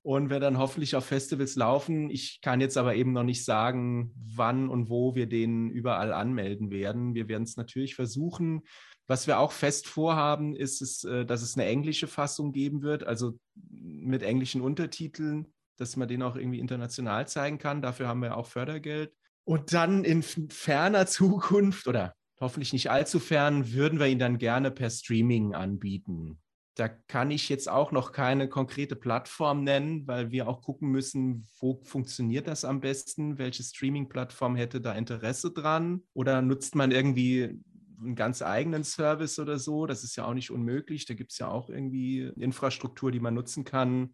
und 0.04 0.30
wir 0.30 0.40
dann 0.40 0.58
hoffentlich 0.58 0.96
auf 0.96 1.06
Festivals 1.06 1.56
laufen. 1.56 2.10
Ich 2.10 2.42
kann 2.42 2.62
jetzt 2.62 2.78
aber 2.78 2.96
eben 2.96 3.14
noch 3.14 3.24
nicht 3.24 3.46
sagen, 3.46 4.14
wann 4.16 4.70
und 4.70 4.90
wo 4.90 5.16
wir 5.16 5.28
den 5.28 5.70
überall 5.70 6.14
anmelden 6.14 6.72
werden. 6.72 7.14
Wir 7.16 7.28
werden 7.28 7.44
es 7.44 7.58
natürlich 7.58 7.96
versuchen. 7.96 8.64
Was 9.08 9.28
wir 9.28 9.40
auch 9.40 9.54
fest 9.54 9.88
vorhaben, 9.88 10.56
ist, 10.56 10.82
es, 10.82 11.06
äh, 11.06 11.26
dass 11.26 11.42
es 11.42 11.56
eine 11.56 11.66
englische 11.66 12.08
Fassung 12.08 12.52
geben 12.52 12.82
wird, 12.82 13.06
also 13.06 13.40
mit 13.70 14.24
englischen 14.24 14.62
Untertiteln 14.62 15.54
dass 15.78 15.96
man 15.96 16.08
den 16.08 16.22
auch 16.22 16.36
irgendwie 16.36 16.60
international 16.60 17.28
zeigen 17.28 17.58
kann. 17.58 17.82
Dafür 17.82 18.08
haben 18.08 18.22
wir 18.22 18.38
auch 18.38 18.48
Fördergeld. 18.48 19.14
Und 19.44 19.74
dann 19.74 20.04
in 20.04 20.24
ferner 20.24 21.08
Zukunft 21.08 21.88
oder 21.88 22.14
hoffentlich 22.40 22.74
nicht 22.74 22.92
allzu 22.92 23.20
fern, 23.20 23.72
würden 23.72 24.00
wir 24.00 24.08
ihn 24.08 24.20
dann 24.20 24.38
gerne 24.38 24.72
per 24.72 24.90
Streaming 24.90 25.54
anbieten. 25.54 26.40
Da 26.76 26.88
kann 26.88 27.32
ich 27.32 27.50
jetzt 27.50 27.70
auch 27.70 27.92
noch 27.92 28.12
keine 28.12 28.50
konkrete 28.50 28.96
Plattform 28.96 29.64
nennen, 29.64 30.06
weil 30.06 30.30
wir 30.30 30.48
auch 30.48 30.62
gucken 30.62 30.90
müssen, 30.90 31.48
wo 31.60 31.82
funktioniert 31.84 32.48
das 32.48 32.66
am 32.66 32.82
besten, 32.82 33.40
welche 33.40 33.64
Streaming-Plattform 33.64 34.56
hätte 34.56 34.80
da 34.80 34.94
Interesse 34.94 35.52
dran 35.52 36.04
oder 36.14 36.44
nutzt 36.44 36.76
man 36.76 36.92
irgendwie 36.92 37.60
einen 38.00 38.16
ganz 38.16 38.44
eigenen 38.44 38.84
Service 38.84 39.40
oder 39.40 39.58
so. 39.58 39.88
Das 39.88 40.04
ist 40.04 40.16
ja 40.16 40.26
auch 40.26 40.36
nicht 40.36 40.52
unmöglich. 40.52 41.06
Da 41.06 41.16
gibt 41.16 41.32
es 41.32 41.40
ja 41.40 41.48
auch 41.48 41.70
irgendwie 41.70 42.32
Infrastruktur, 42.36 43.12
die 43.12 43.20
man 43.20 43.34
nutzen 43.34 43.64
kann. 43.64 44.14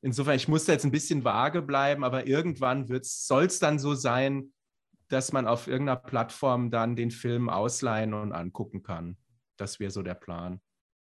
Insofern, 0.00 0.36
ich 0.36 0.48
muss 0.48 0.64
da 0.64 0.72
jetzt 0.72 0.84
ein 0.84 0.92
bisschen 0.92 1.24
vage 1.24 1.60
bleiben, 1.62 2.04
aber 2.04 2.26
irgendwann 2.26 2.86
soll 3.02 3.44
es 3.44 3.58
dann 3.58 3.78
so 3.78 3.94
sein, 3.94 4.52
dass 5.08 5.32
man 5.32 5.46
auf 5.46 5.66
irgendeiner 5.66 5.98
Plattform 5.98 6.70
dann 6.70 6.94
den 6.94 7.10
Film 7.10 7.48
ausleihen 7.48 8.14
und 8.14 8.32
angucken 8.32 8.82
kann. 8.82 9.16
Das 9.56 9.80
wäre 9.80 9.90
so 9.90 10.02
der 10.02 10.14
Plan. 10.14 10.60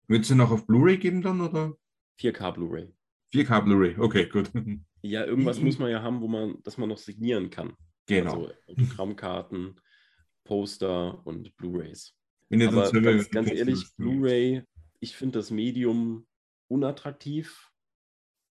Wird 0.07 0.25
es 0.25 0.31
noch 0.31 0.51
auf 0.51 0.67
Blu-ray 0.67 0.99
geben 0.99 1.23
dann 1.23 1.41
oder? 1.41 1.75
4K 2.21 2.53
Blu-ray. 2.53 2.93
4K 3.33 3.61
Blu-ray, 3.63 3.99
okay, 3.99 4.29
gut. 4.29 4.51
Ja, 5.07 5.23
irgendwas 5.27 5.61
muss 5.61 5.79
man 5.79 5.91
ja 5.91 6.01
haben, 6.01 6.23
wo 6.23 6.29
man, 6.29 6.63
dass 6.63 6.79
man 6.79 6.89
noch 6.89 6.97
signieren 6.97 7.51
kann. 7.51 7.77
Genau. 8.07 8.47
Also 8.47 8.53
Autogrammkarten, 8.69 9.79
Poster 10.45 11.27
und 11.27 11.55
Blu-rays. 11.59 12.15
Aber 12.51 12.91
ganz, 12.91 13.29
ganz 13.29 13.51
ehrlich, 13.51 13.85
Blu-ray, 13.99 14.63
ich 15.01 15.15
finde 15.15 15.41
das 15.41 15.51
Medium 15.51 16.27
unattraktiv 16.69 17.71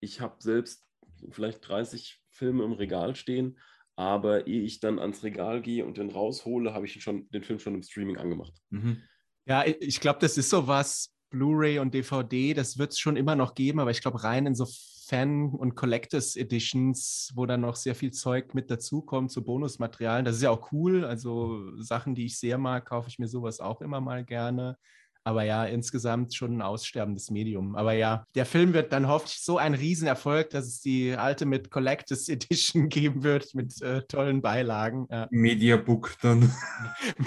ich 0.03 0.21
habe 0.21 0.35
selbst 0.39 0.85
vielleicht 1.31 1.67
30 1.67 2.21
Filme 2.31 2.63
im 2.63 2.73
Regal 2.73 3.15
stehen, 3.15 3.57
aber 3.95 4.47
ehe 4.47 4.61
ich 4.61 4.79
dann 4.79 4.99
ans 4.99 5.23
Regal 5.23 5.61
gehe 5.61 5.85
und 5.85 5.97
den 5.97 6.09
raushole, 6.09 6.73
habe 6.73 6.85
ich 6.85 7.01
schon, 7.01 7.29
den 7.29 7.43
Film 7.43 7.59
schon 7.59 7.75
im 7.75 7.83
Streaming 7.83 8.17
angemacht. 8.17 8.53
Mhm. 8.69 9.01
Ja, 9.45 9.65
ich 9.65 9.99
glaube, 9.99 10.19
das 10.19 10.37
ist 10.37 10.49
so 10.49 10.67
was, 10.67 11.13
Blu-ray 11.29 11.79
und 11.79 11.93
DVD, 11.93 12.53
das 12.53 12.77
wird 12.77 12.91
es 12.91 12.99
schon 12.99 13.17
immer 13.17 13.35
noch 13.35 13.55
geben, 13.55 13.79
aber 13.79 13.91
ich 13.91 14.01
glaube, 14.01 14.23
rein 14.23 14.45
in 14.45 14.55
so 14.55 14.67
Fan- 15.07 15.49
und 15.49 15.75
Collectors 15.75 16.35
Editions, 16.35 17.31
wo 17.35 17.45
dann 17.45 17.61
noch 17.61 17.75
sehr 17.75 17.95
viel 17.95 18.11
Zeug 18.11 18.53
mit 18.53 18.71
dazukommt, 18.71 19.31
so 19.31 19.41
Bonusmaterialien, 19.41 20.25
das 20.25 20.37
ist 20.37 20.43
ja 20.43 20.49
auch 20.49 20.71
cool. 20.71 21.03
Also 21.03 21.75
Sachen, 21.81 22.15
die 22.15 22.25
ich 22.25 22.39
sehr 22.39 22.57
mag, 22.57 22.85
kaufe 22.85 23.09
ich 23.09 23.19
mir 23.19 23.27
sowas 23.27 23.59
auch 23.59 23.81
immer 23.81 23.99
mal 23.99 24.23
gerne. 24.23 24.77
Aber 25.25 25.43
ja, 25.43 25.65
insgesamt 25.65 26.33
schon 26.35 26.57
ein 26.57 26.61
aussterbendes 26.61 27.31
Medium. 27.31 27.75
Aber 27.75 27.93
ja, 27.93 28.25
der 28.35 28.45
Film 28.45 28.73
wird 28.73 28.91
dann 28.91 29.07
hoffentlich 29.07 29.41
so 29.41 29.57
ein 29.57 29.73
Riesenerfolg, 29.73 30.49
dass 30.49 30.67
es 30.67 30.81
die 30.81 31.15
Ultimate 31.17 31.69
Collectors 31.69 32.27
Edition 32.33 32.89
geben 32.89 33.23
wird 33.23 33.55
mit 33.55 33.81
äh, 33.81 34.01
tollen 34.03 34.41
Beilagen. 34.41 35.07
Ja. 35.09 35.27
Media 35.31 35.77
Book 35.77 36.15
dann. 36.21 36.51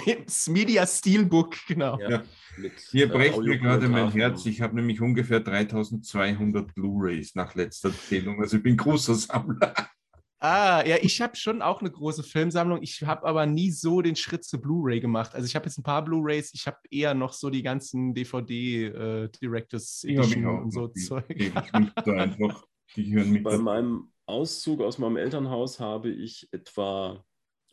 das 0.25 0.47
Media 0.47 0.85
Steelbook, 0.85 1.55
genau. 1.67 1.99
Ja. 1.99 2.23
Mit, 2.57 2.73
Hier 2.91 3.05
äh, 3.05 3.09
brecht 3.09 3.39
mir 3.39 3.57
gerade 3.57 3.87
mein 3.87 4.11
Herz. 4.11 4.45
Ich 4.45 4.61
habe 4.61 4.75
nämlich 4.75 5.01
ungefähr 5.01 5.39
3200 5.39 6.73
Blu-rays 6.73 7.35
nach 7.35 7.55
letzter 7.55 7.91
Zählung. 7.93 8.41
Also 8.41 8.57
ich 8.57 8.63
bin 8.63 8.77
großer 8.77 9.15
Sammler. 9.15 9.73
Ah, 10.39 10.83
ja, 10.85 10.97
ich 11.01 11.19
habe 11.19 11.35
schon 11.35 11.63
auch 11.63 11.81
eine 11.81 11.89
große 11.89 12.21
Filmsammlung. 12.21 12.83
Ich 12.83 13.01
habe 13.01 13.25
aber 13.25 13.47
nie 13.47 13.71
so 13.71 14.01
den 14.01 14.15
Schritt 14.15 14.43
zu 14.43 14.59
Blu-ray 14.61 14.99
gemacht. 14.99 15.33
Also 15.33 15.47
ich 15.47 15.55
habe 15.55 15.65
jetzt 15.65 15.79
ein 15.79 15.83
paar 15.83 16.05
Blu-rays, 16.05 16.53
ich 16.53 16.67
habe 16.67 16.77
eher 16.91 17.15
noch 17.15 17.33
so 17.33 17.49
die 17.49 17.63
ganzen 17.63 18.13
DVD 18.13 18.85
äh, 18.85 19.29
Directors 19.41 20.03
Edition 20.03 20.45
und 20.45 20.71
so 20.71 20.87
die, 20.87 21.01
Zeug. 21.01 21.27
Die, 21.27 21.51
einfach, 22.11 22.63
die 22.95 23.15
hören 23.15 23.31
mich 23.31 23.43
Bei 23.43 23.57
meinem 23.57 24.11
Auszug 24.27 24.81
aus 24.81 24.99
meinem 24.99 25.17
Elternhaus 25.17 25.79
habe 25.79 26.11
ich 26.11 26.47
etwa 26.51 27.23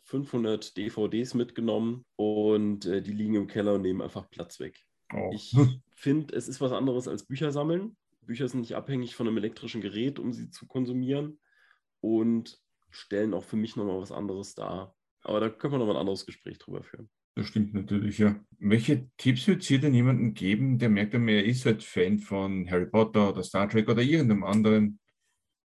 500 0.05 0.75
DVDs 0.77 1.35
mitgenommen 1.35 2.07
und 2.17 2.87
äh, 2.87 3.03
die 3.03 3.13
liegen 3.13 3.35
im 3.35 3.47
Keller 3.47 3.75
und 3.75 3.83
nehmen 3.83 4.01
einfach 4.01 4.31
Platz 4.31 4.59
weg. 4.59 4.79
Oh. 5.13 5.31
Ich 5.35 5.55
finde, 5.93 6.35
es 6.35 6.49
ist 6.49 6.63
was 6.63 6.73
anderes 6.73 7.09
als 7.09 7.27
Bücher 7.27 7.53
sammeln. 7.53 7.97
Bücher 8.23 8.49
sind 8.49 8.61
nicht 8.61 8.75
abhängig 8.75 9.15
von 9.15 9.29
einem 9.29 9.37
elektrischen 9.37 9.83
Gerät, 9.83 10.19
um 10.19 10.33
sie 10.33 10.49
zu 10.51 10.67
konsumieren 10.67 11.39
und 12.05 12.61
stellen 12.91 13.33
auch 13.33 13.45
für 13.45 13.57
mich 13.57 13.77
nochmal 13.77 14.01
was 14.01 14.13
anderes 14.13 14.55
dar. 14.55 14.95
Aber 15.23 15.41
da 15.41 15.49
können 15.49 15.73
wir 15.73 15.79
nochmal 15.79 15.97
ein 15.97 16.01
anderes 16.01 16.27
Gespräch 16.27 16.59
drüber 16.59 16.83
führen. 16.83 17.09
Das 17.35 17.47
stimmt 17.47 17.73
natürlich, 17.73 18.19
ja. 18.19 18.39
Welche 18.59 19.09
Tipps 19.17 19.49
würdet 19.49 19.69
ihr 19.71 19.81
denn 19.81 19.95
jemandem 19.95 20.35
geben, 20.35 20.79
der 20.79 20.91
merkt, 20.91 21.15
er 21.15 21.45
ist 21.45 21.65
halt 21.65 21.83
Fan 21.83 22.19
von 22.19 22.71
Harry 22.71 22.87
Potter 22.87 23.31
oder 23.31 23.43
Star 23.43 23.69
Trek 23.69 23.89
oder 23.89 24.03
irgendeinem 24.03 24.45
anderen 24.45 25.01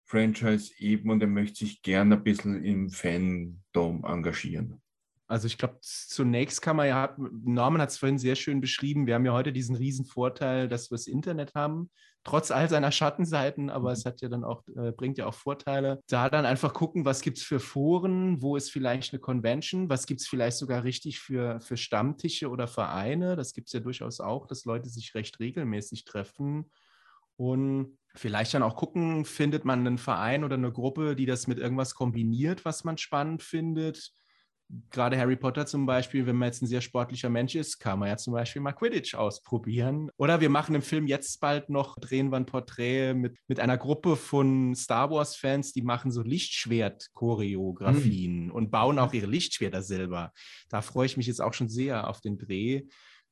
Franchise 0.06 0.74
eben 0.78 1.10
und 1.10 1.22
er 1.22 1.28
möchte 1.28 1.66
sich 1.66 1.82
gerne 1.82 2.18
ein 2.18 2.24
bisschen 2.24 2.64
im 2.64 2.90
Fandom 2.90 4.04
engagieren? 4.04 4.82
Also 5.28 5.48
ich 5.48 5.58
glaube, 5.58 5.80
zunächst 5.82 6.62
kann 6.62 6.76
man 6.76 6.88
ja, 6.88 7.16
Norman 7.18 7.82
hat 7.82 7.90
es 7.90 7.98
vorhin 7.98 8.18
sehr 8.18 8.36
schön 8.36 8.62
beschrieben, 8.62 9.08
wir 9.08 9.16
haben 9.16 9.26
ja 9.26 9.34
heute 9.34 9.52
diesen 9.52 9.76
riesen 9.76 10.06
Vorteil, 10.06 10.70
dass 10.70 10.92
wir 10.92 10.98
das 10.98 11.08
Internet 11.08 11.56
haben 11.56 11.90
trotz 12.28 12.52
all 12.52 12.68
seiner 12.68 12.92
Schattenseiten, 12.92 13.70
aber 13.70 13.94
es 13.94 14.06
hat 14.06 14.20
ja 14.22 14.28
dann 14.28 14.44
auch, 14.44 14.62
äh, 14.76 14.92
bringt 14.92 15.18
ja 15.18 15.28
auch 15.28 15.34
Vorteile. 15.34 16.02
Da 16.08 16.30
dann 16.30 16.46
einfach 16.46 16.74
gucken, 16.74 17.06
was 17.06 17.22
gibt 17.22 17.38
es 17.38 17.44
für 17.44 17.62
Foren, 17.62 18.42
wo 18.42 18.58
ist 18.58 18.70
vielleicht 18.70 19.14
eine 19.14 19.22
Convention, 19.22 19.90
was 19.90 20.06
gibt 20.06 20.20
es 20.20 20.28
vielleicht 20.28 20.58
sogar 20.58 20.84
richtig 20.84 21.20
für, 21.20 21.62
für 21.62 21.78
Stammtische 21.78 22.50
oder 22.50 22.68
Vereine. 22.68 23.38
Das 23.38 23.54
gibt 23.54 23.68
es 23.68 23.74
ja 23.74 23.80
durchaus 23.80 24.20
auch, 24.20 24.46
dass 24.46 24.66
Leute 24.66 24.90
sich 24.90 25.16
recht 25.16 25.40
regelmäßig 25.40 26.04
treffen. 26.04 26.70
Und 27.38 27.98
vielleicht 28.14 28.54
dann 28.54 28.64
auch 28.64 28.76
gucken, 28.76 29.24
findet 29.24 29.64
man 29.64 29.88
einen 29.88 29.98
Verein 29.98 30.44
oder 30.44 30.56
eine 30.56 30.74
Gruppe, 30.74 31.16
die 31.16 31.28
das 31.28 31.48
mit 31.48 31.60
irgendwas 31.60 31.96
kombiniert, 31.96 32.66
was 32.66 32.84
man 32.84 32.98
spannend 32.98 33.42
findet 33.42 34.12
gerade 34.90 35.18
Harry 35.18 35.36
Potter 35.36 35.66
zum 35.66 35.86
Beispiel, 35.86 36.26
wenn 36.26 36.36
man 36.36 36.48
jetzt 36.48 36.62
ein 36.62 36.68
sehr 36.68 36.82
sportlicher 36.82 37.30
Mensch 37.30 37.56
ist, 37.56 37.80
kann 37.80 38.00
man 38.00 38.10
ja 38.10 38.18
zum 38.18 38.34
Beispiel 38.34 38.62
mal 38.62 38.74
Quidditch 38.74 39.16
ausprobieren. 39.16 40.12
Oder 40.18 40.42
wir 40.42 40.50
machen 40.50 40.76
im 40.76 40.82
Film 40.82 41.08
jetzt 41.08 41.40
bald 41.40 41.70
noch, 41.70 41.96
drehen 41.96 42.30
wir 42.32 42.36
ein 42.38 42.46
Porträt 42.46 43.14
mit, 43.14 43.38
mit 43.48 43.62
einer 43.62 43.78
Gruppe 43.78 44.16
von 44.16 44.74
Star 44.76 45.10
Wars-Fans, 45.10 45.74
die 45.74 45.82
machen 45.82 46.12
so 46.12 46.22
Lichtschwert-Choreografien 46.22 48.46
mhm. 48.46 48.52
und 48.52 48.72
bauen 48.72 49.00
auch 49.00 49.14
ihre 49.14 49.28
Lichtschwerter 49.28 49.82
selber. 49.82 50.32
Da 50.70 50.82
freue 50.82 51.06
ich 51.06 51.18
mich 51.18 51.28
jetzt 51.28 51.42
auch 51.42 51.54
schon 51.54 51.70
sehr 51.70 52.10
auf 52.10 52.22
den 52.22 52.38
Dreh. 52.38 52.84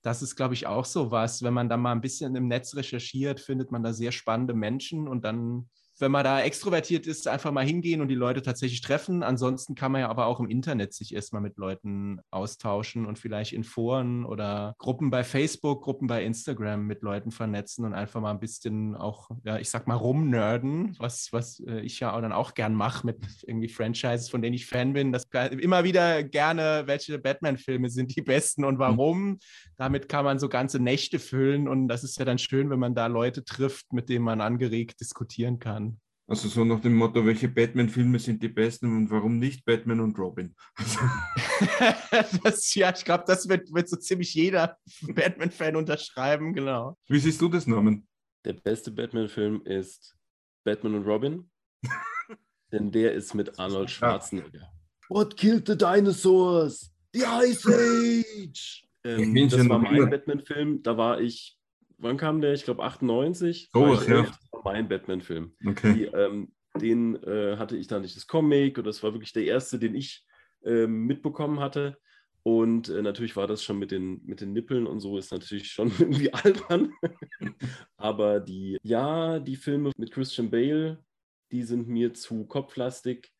Das 0.01 0.21
ist, 0.21 0.35
glaube 0.35 0.53
ich, 0.53 0.67
auch 0.67 0.85
so 0.85 1.11
was. 1.11 1.41
Wenn 1.41 1.53
man 1.53 1.67
da 1.67 1.77
mal 1.77 1.91
ein 1.91 2.01
bisschen 2.01 2.35
im 2.35 2.47
Netz 2.47 2.75
recherchiert, 2.75 3.39
findet 3.39 3.71
man 3.71 3.81
da 3.83 3.91
sehr 3.91 4.11
spannende 4.11 4.53
Menschen 4.53 5.07
und 5.07 5.25
dann 5.25 5.67
wenn 5.99 6.11
man 6.11 6.23
da 6.23 6.41
extrovertiert 6.41 7.07
ist, 7.07 7.27
einfach 7.27 7.51
mal 7.51 7.65
hingehen 7.65 8.01
und 8.01 8.09
die 8.09 8.15
Leute 8.15 8.41
tatsächlich 8.41 8.81
treffen. 8.81 9.23
Ansonsten 9.23 9.75
kann 9.75 9.91
man 9.91 10.01
ja 10.01 10.09
aber 10.09 10.25
auch 10.25 10.39
im 10.39 10.49
Internet 10.49 10.93
sich 10.93 11.15
erstmal 11.15 11.41
mit 11.41 11.57
Leuten 11.57 12.19
austauschen 12.31 13.05
und 13.05 13.17
vielleicht 13.17 13.53
in 13.53 13.63
Foren 13.63 14.25
oder 14.25 14.75
Gruppen 14.77 15.09
bei 15.09 15.23
Facebook, 15.23 15.83
Gruppen 15.83 16.07
bei 16.07 16.23
Instagram 16.23 16.85
mit 16.85 17.01
Leuten 17.01 17.31
vernetzen 17.31 17.85
und 17.85 17.93
einfach 17.93 18.19
mal 18.19 18.31
ein 18.31 18.39
bisschen 18.39 18.95
auch, 18.95 19.29
ja, 19.43 19.57
ich 19.57 19.69
sag 19.69 19.87
mal, 19.87 19.95
rumnerden, 19.95 20.95
was, 20.99 21.29
was 21.31 21.61
äh, 21.61 21.79
ich 21.79 21.99
ja 21.99 22.13
auch 22.13 22.21
dann 22.21 22.33
auch 22.33 22.53
gern 22.53 22.75
mache 22.75 23.05
mit 23.05 23.17
irgendwie 23.45 23.69
Franchises, 23.69 24.29
von 24.29 24.41
denen 24.41 24.55
ich 24.55 24.65
Fan 24.65 24.93
bin. 24.93 25.11
Das 25.11 25.25
immer 25.51 25.83
wieder 25.83 26.23
gerne, 26.23 26.83
welche 26.85 27.19
Batman-Filme 27.19 27.89
sind 27.89 28.15
die 28.15 28.21
besten 28.21 28.65
und 28.65 28.79
warum. 28.79 29.25
Mhm. 29.25 29.39
Damit 29.77 30.09
kann 30.09 30.25
man 30.25 30.39
so 30.39 30.49
ganze 30.49 30.79
Nächte 30.79 31.19
füllen 31.19 31.67
und 31.67 31.87
das 31.87 32.03
ist 32.03 32.17
ja 32.19 32.25
dann 32.25 32.37
schön, 32.37 32.69
wenn 32.69 32.79
man 32.79 32.95
da 32.95 33.07
Leute 33.07 33.43
trifft, 33.43 33.93
mit 33.93 34.09
denen 34.09 34.25
man 34.25 34.41
angeregt 34.41 34.99
diskutieren 34.99 35.59
kann. 35.59 35.94
Also 36.27 36.47
so 36.47 36.65
nach 36.65 36.79
dem 36.79 36.95
Motto, 36.95 37.23
welche 37.23 37.47
Batman-Filme 37.47 38.17
sind 38.17 38.41
die 38.41 38.49
besten 38.49 38.97
und 38.97 39.11
warum 39.11 39.37
nicht 39.37 39.63
Batman 39.63 39.99
und 39.99 40.17
Robin? 40.17 40.55
das, 42.43 42.73
ja, 42.73 42.91
ich 42.95 43.05
glaube, 43.05 43.25
das 43.27 43.47
wird, 43.47 43.71
wird 43.71 43.87
so 43.87 43.95
ziemlich 43.97 44.33
jeder 44.33 44.77
Batman-Fan 45.07 45.75
unterschreiben, 45.75 46.53
genau. 46.53 46.97
Wie 47.07 47.19
siehst 47.19 47.39
du 47.41 47.47
das, 47.47 47.67
Norman? 47.67 48.07
Der 48.43 48.53
beste 48.53 48.91
Batman-Film 48.91 49.61
ist 49.65 50.15
Batman 50.63 50.95
und 50.95 51.05
Robin, 51.05 51.51
denn 52.71 52.91
der 52.91 53.13
ist 53.13 53.35
mit 53.35 53.59
Arnold 53.59 53.91
Schwarzenegger. 53.91 54.71
What 55.09 55.37
killed 55.37 55.67
the 55.67 55.77
dinosaurs? 55.77 56.91
The 57.13 57.21
Ice 57.21 57.67
Age! 57.67 58.87
Ähm, 59.03 59.47
das 59.47 59.69
war 59.69 59.77
mein 59.77 60.09
Batman-Film, 60.09 60.81
da 60.81 60.97
war 60.97 61.21
ich 61.21 61.55
wann 61.97 62.17
kam 62.17 62.41
der? 62.41 62.53
Ich 62.53 62.63
glaube 62.63 62.83
98. 62.83 63.69
Oh, 63.73 63.93
ja. 63.93 64.25
Mein 64.65 64.89
Batman-Film. 64.89 65.55
Okay. 65.65 66.11
ähm, 66.13 66.51
den 66.79 67.15
äh, 67.23 67.57
hatte 67.57 67.77
ich 67.77 67.87
dann 67.87 68.01
nicht 68.01 68.15
das 68.15 68.27
Comic 68.27 68.77
und 68.77 68.85
das 68.85 69.01
war 69.01 69.13
wirklich 69.13 69.31
der 69.31 69.45
erste, 69.45 69.79
den 69.79 69.95
ich 69.95 70.25
äh, 70.63 70.87
mitbekommen 70.87 71.59
hatte. 71.59 71.97
Und 72.43 72.89
äh, 72.89 73.01
natürlich 73.01 73.35
war 73.35 73.47
das 73.47 73.63
schon 73.63 73.79
mit 73.79 73.91
den, 73.91 74.23
mit 74.23 74.41
den 74.41 74.53
Nippeln 74.53 74.85
und 74.85 74.99
so, 74.99 75.17
ist 75.17 75.31
natürlich 75.31 75.71
schon 75.71 75.87
irgendwie 75.99 76.31
albern. 76.33 76.93
Aber 77.97 78.39
die, 78.39 78.77
ja, 78.83 79.39
die 79.39 79.55
Filme 79.55 79.91
mit 79.97 80.11
Christian 80.11 80.51
Bale, 80.51 81.03
die 81.51 81.63
sind 81.63 81.87
mir 81.87 82.13
zu 82.13 82.45
kopflastig, 82.45 83.31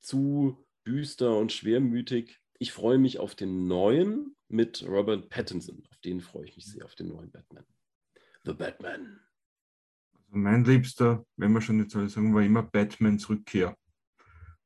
zu 0.00 0.66
düster 0.86 1.36
und 1.36 1.52
schwermütig. 1.52 2.40
Ich 2.58 2.72
freue 2.72 2.98
mich 2.98 3.18
auf 3.18 3.34
den 3.34 3.68
neuen 3.68 4.34
mit 4.48 4.84
Robert 4.88 5.28
Pattinson. 5.28 5.84
Auf 5.90 5.98
den 5.98 6.20
freue 6.20 6.46
ich 6.46 6.56
mich 6.56 6.66
sehr, 6.66 6.84
auf 6.84 6.94
den 6.94 7.08
neuen 7.08 7.30
Batman. 7.30 7.64
The 8.44 8.54
Batman. 8.54 9.20
Also 10.28 10.38
mein 10.38 10.64
Liebster, 10.64 11.24
wenn 11.36 11.52
wir 11.52 11.60
schon 11.60 11.80
jetzt 11.80 11.96
alle 11.96 12.08
sagen, 12.08 12.34
war 12.34 12.42
immer 12.42 12.62
Batmans 12.62 13.28
Rückkehr. 13.28 13.74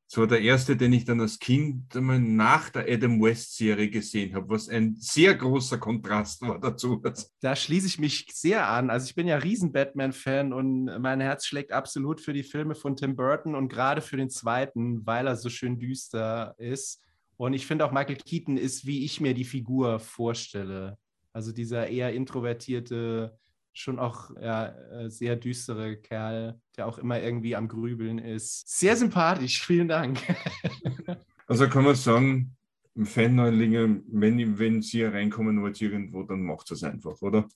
Das 0.09 0.19
war 0.19 0.27
der 0.27 0.41
erste, 0.41 0.77
den 0.77 0.93
ich 0.93 1.05
dann 1.05 1.21
als 1.21 1.39
Kind 1.39 1.95
einmal 1.95 2.19
nach 2.19 2.69
der 2.69 2.85
Adam 2.87 3.19
West-Serie 3.19 3.89
gesehen 3.89 4.35
habe, 4.35 4.49
was 4.49 4.69
ein 4.69 4.95
sehr 4.99 5.33
großer 5.33 5.79
Kontrast 5.79 6.41
war 6.41 6.59
dazu. 6.59 7.01
Da 7.41 7.55
schließe 7.55 7.87
ich 7.87 7.97
mich 7.97 8.27
sehr 8.31 8.67
an. 8.67 8.91
Also 8.91 9.07
ich 9.07 9.15
bin 9.15 9.27
ja 9.27 9.37
riesen 9.37 9.71
Batman-Fan 9.71 10.53
und 10.53 10.85
mein 11.01 11.19
Herz 11.19 11.47
schlägt 11.47 11.71
absolut 11.71 12.21
für 12.21 12.33
die 12.33 12.43
Filme 12.43 12.75
von 12.75 12.95
Tim 12.95 13.15
Burton 13.15 13.55
und 13.55 13.69
gerade 13.69 14.01
für 14.01 14.17
den 14.17 14.29
zweiten, 14.29 15.03
weil 15.03 15.25
er 15.25 15.35
so 15.35 15.49
schön 15.49 15.79
düster 15.79 16.53
ist. 16.59 17.01
Und 17.37 17.53
ich 17.53 17.65
finde 17.65 17.85
auch 17.85 17.91
Michael 17.91 18.17
Keaton 18.17 18.57
ist, 18.57 18.85
wie 18.85 19.05
ich 19.05 19.19
mir 19.19 19.33
die 19.33 19.45
Figur 19.45 19.99
vorstelle. 19.99 20.97
Also 21.31 21.51
dieser 21.51 21.87
eher 21.87 22.13
introvertierte, 22.13 23.35
schon 23.73 23.99
auch 23.99 24.29
ja, 24.39 24.67
äh, 24.67 25.09
sehr 25.09 25.35
düstere 25.35 25.97
Kerl, 25.97 26.59
der 26.77 26.87
auch 26.87 26.97
immer 26.97 27.19
irgendwie 27.19 27.55
am 27.55 27.67
Grübeln 27.67 28.19
ist. 28.19 28.67
Sehr 28.69 28.95
sympathisch, 28.95 29.65
vielen 29.65 29.87
Dank. 29.87 30.19
Also 31.45 31.67
kann 31.67 31.83
man 31.83 31.93
sagen, 31.93 32.55
Fan-Neulinge, 33.03 34.01
wenn, 34.07 34.57
wenn 34.57 34.81
Sie 34.81 35.03
reinkommen 35.03 35.61
wollt 35.61 35.81
irgendwo, 35.81 36.23
dann 36.23 36.41
macht 36.41 36.71
es 36.71 36.83
einfach, 36.83 37.21
oder? 37.21 37.47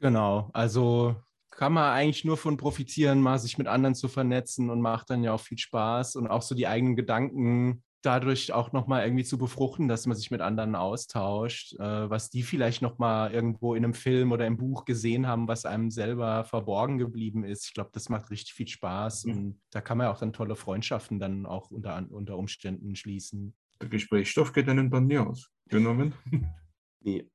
Genau, 0.00 0.50
also 0.52 1.14
kann 1.50 1.72
man 1.72 1.92
eigentlich 1.92 2.24
nur 2.24 2.36
von 2.36 2.56
profitieren, 2.56 3.20
mal 3.20 3.38
sich 3.38 3.58
mit 3.58 3.66
anderen 3.66 3.94
zu 3.94 4.08
vernetzen 4.08 4.70
und 4.70 4.80
macht 4.80 5.10
dann 5.10 5.22
ja 5.22 5.32
auch 5.32 5.40
viel 5.40 5.58
Spaß 5.58 6.16
und 6.16 6.26
auch 6.26 6.42
so 6.42 6.54
die 6.54 6.66
eigenen 6.66 6.96
Gedanken 6.96 7.82
dadurch 8.02 8.52
auch 8.52 8.72
nochmal 8.72 9.04
irgendwie 9.04 9.24
zu 9.24 9.38
befruchten, 9.38 9.88
dass 9.88 10.06
man 10.06 10.16
sich 10.16 10.30
mit 10.30 10.40
anderen 10.40 10.76
austauscht, 10.76 11.74
äh, 11.74 12.10
was 12.10 12.30
die 12.30 12.42
vielleicht 12.42 12.80
nochmal 12.80 13.32
irgendwo 13.32 13.74
in 13.74 13.84
einem 13.84 13.94
Film 13.94 14.32
oder 14.32 14.46
im 14.46 14.56
Buch 14.56 14.84
gesehen 14.84 15.26
haben, 15.26 15.48
was 15.48 15.64
einem 15.64 15.90
selber 15.90 16.44
verborgen 16.44 16.98
geblieben 16.98 17.44
ist. 17.44 17.66
Ich 17.66 17.74
glaube, 17.74 17.90
das 17.92 18.08
macht 18.08 18.30
richtig 18.30 18.54
viel 18.54 18.68
Spaß 18.68 19.24
mhm. 19.24 19.32
und 19.32 19.60
da 19.70 19.80
kann 19.80 19.98
man 19.98 20.06
ja 20.06 20.12
auch 20.12 20.20
dann 20.20 20.32
tolle 20.32 20.56
Freundschaften 20.56 21.18
dann 21.18 21.46
auch 21.46 21.70
unter, 21.70 22.06
unter 22.10 22.36
Umständen 22.36 22.94
schließen. 22.94 23.54
Der 23.80 23.88
Gesprächsstoff 23.88 24.52
geht 24.52 24.68
einen 24.68 24.90
dann 24.90 25.06
nie 25.06 25.18
aus. 25.18 25.50
Genommen? 25.68 26.14
nee. 27.00 27.28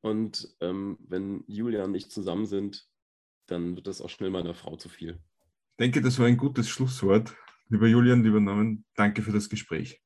Und 0.00 0.54
ähm, 0.60 0.98
wenn 1.00 1.44
Julia 1.46 1.84
und 1.84 1.94
ich 1.94 2.10
zusammen 2.10 2.46
sind, 2.46 2.86
dann 3.46 3.76
wird 3.76 3.86
das 3.86 4.00
auch 4.00 4.10
schnell 4.10 4.30
meiner 4.30 4.54
Frau 4.54 4.76
zu 4.76 4.88
viel. 4.88 5.18
Ich 5.72 5.76
denke, 5.78 6.00
das 6.02 6.18
war 6.18 6.26
ein 6.26 6.36
gutes 6.36 6.68
Schlusswort. 6.68 7.34
Lieber 7.68 7.86
Julian, 7.86 8.22
lieber 8.22 8.40
Norman, 8.40 8.84
danke 8.94 9.22
für 9.22 9.32
das 9.32 9.48
Gespräch. 9.48 10.03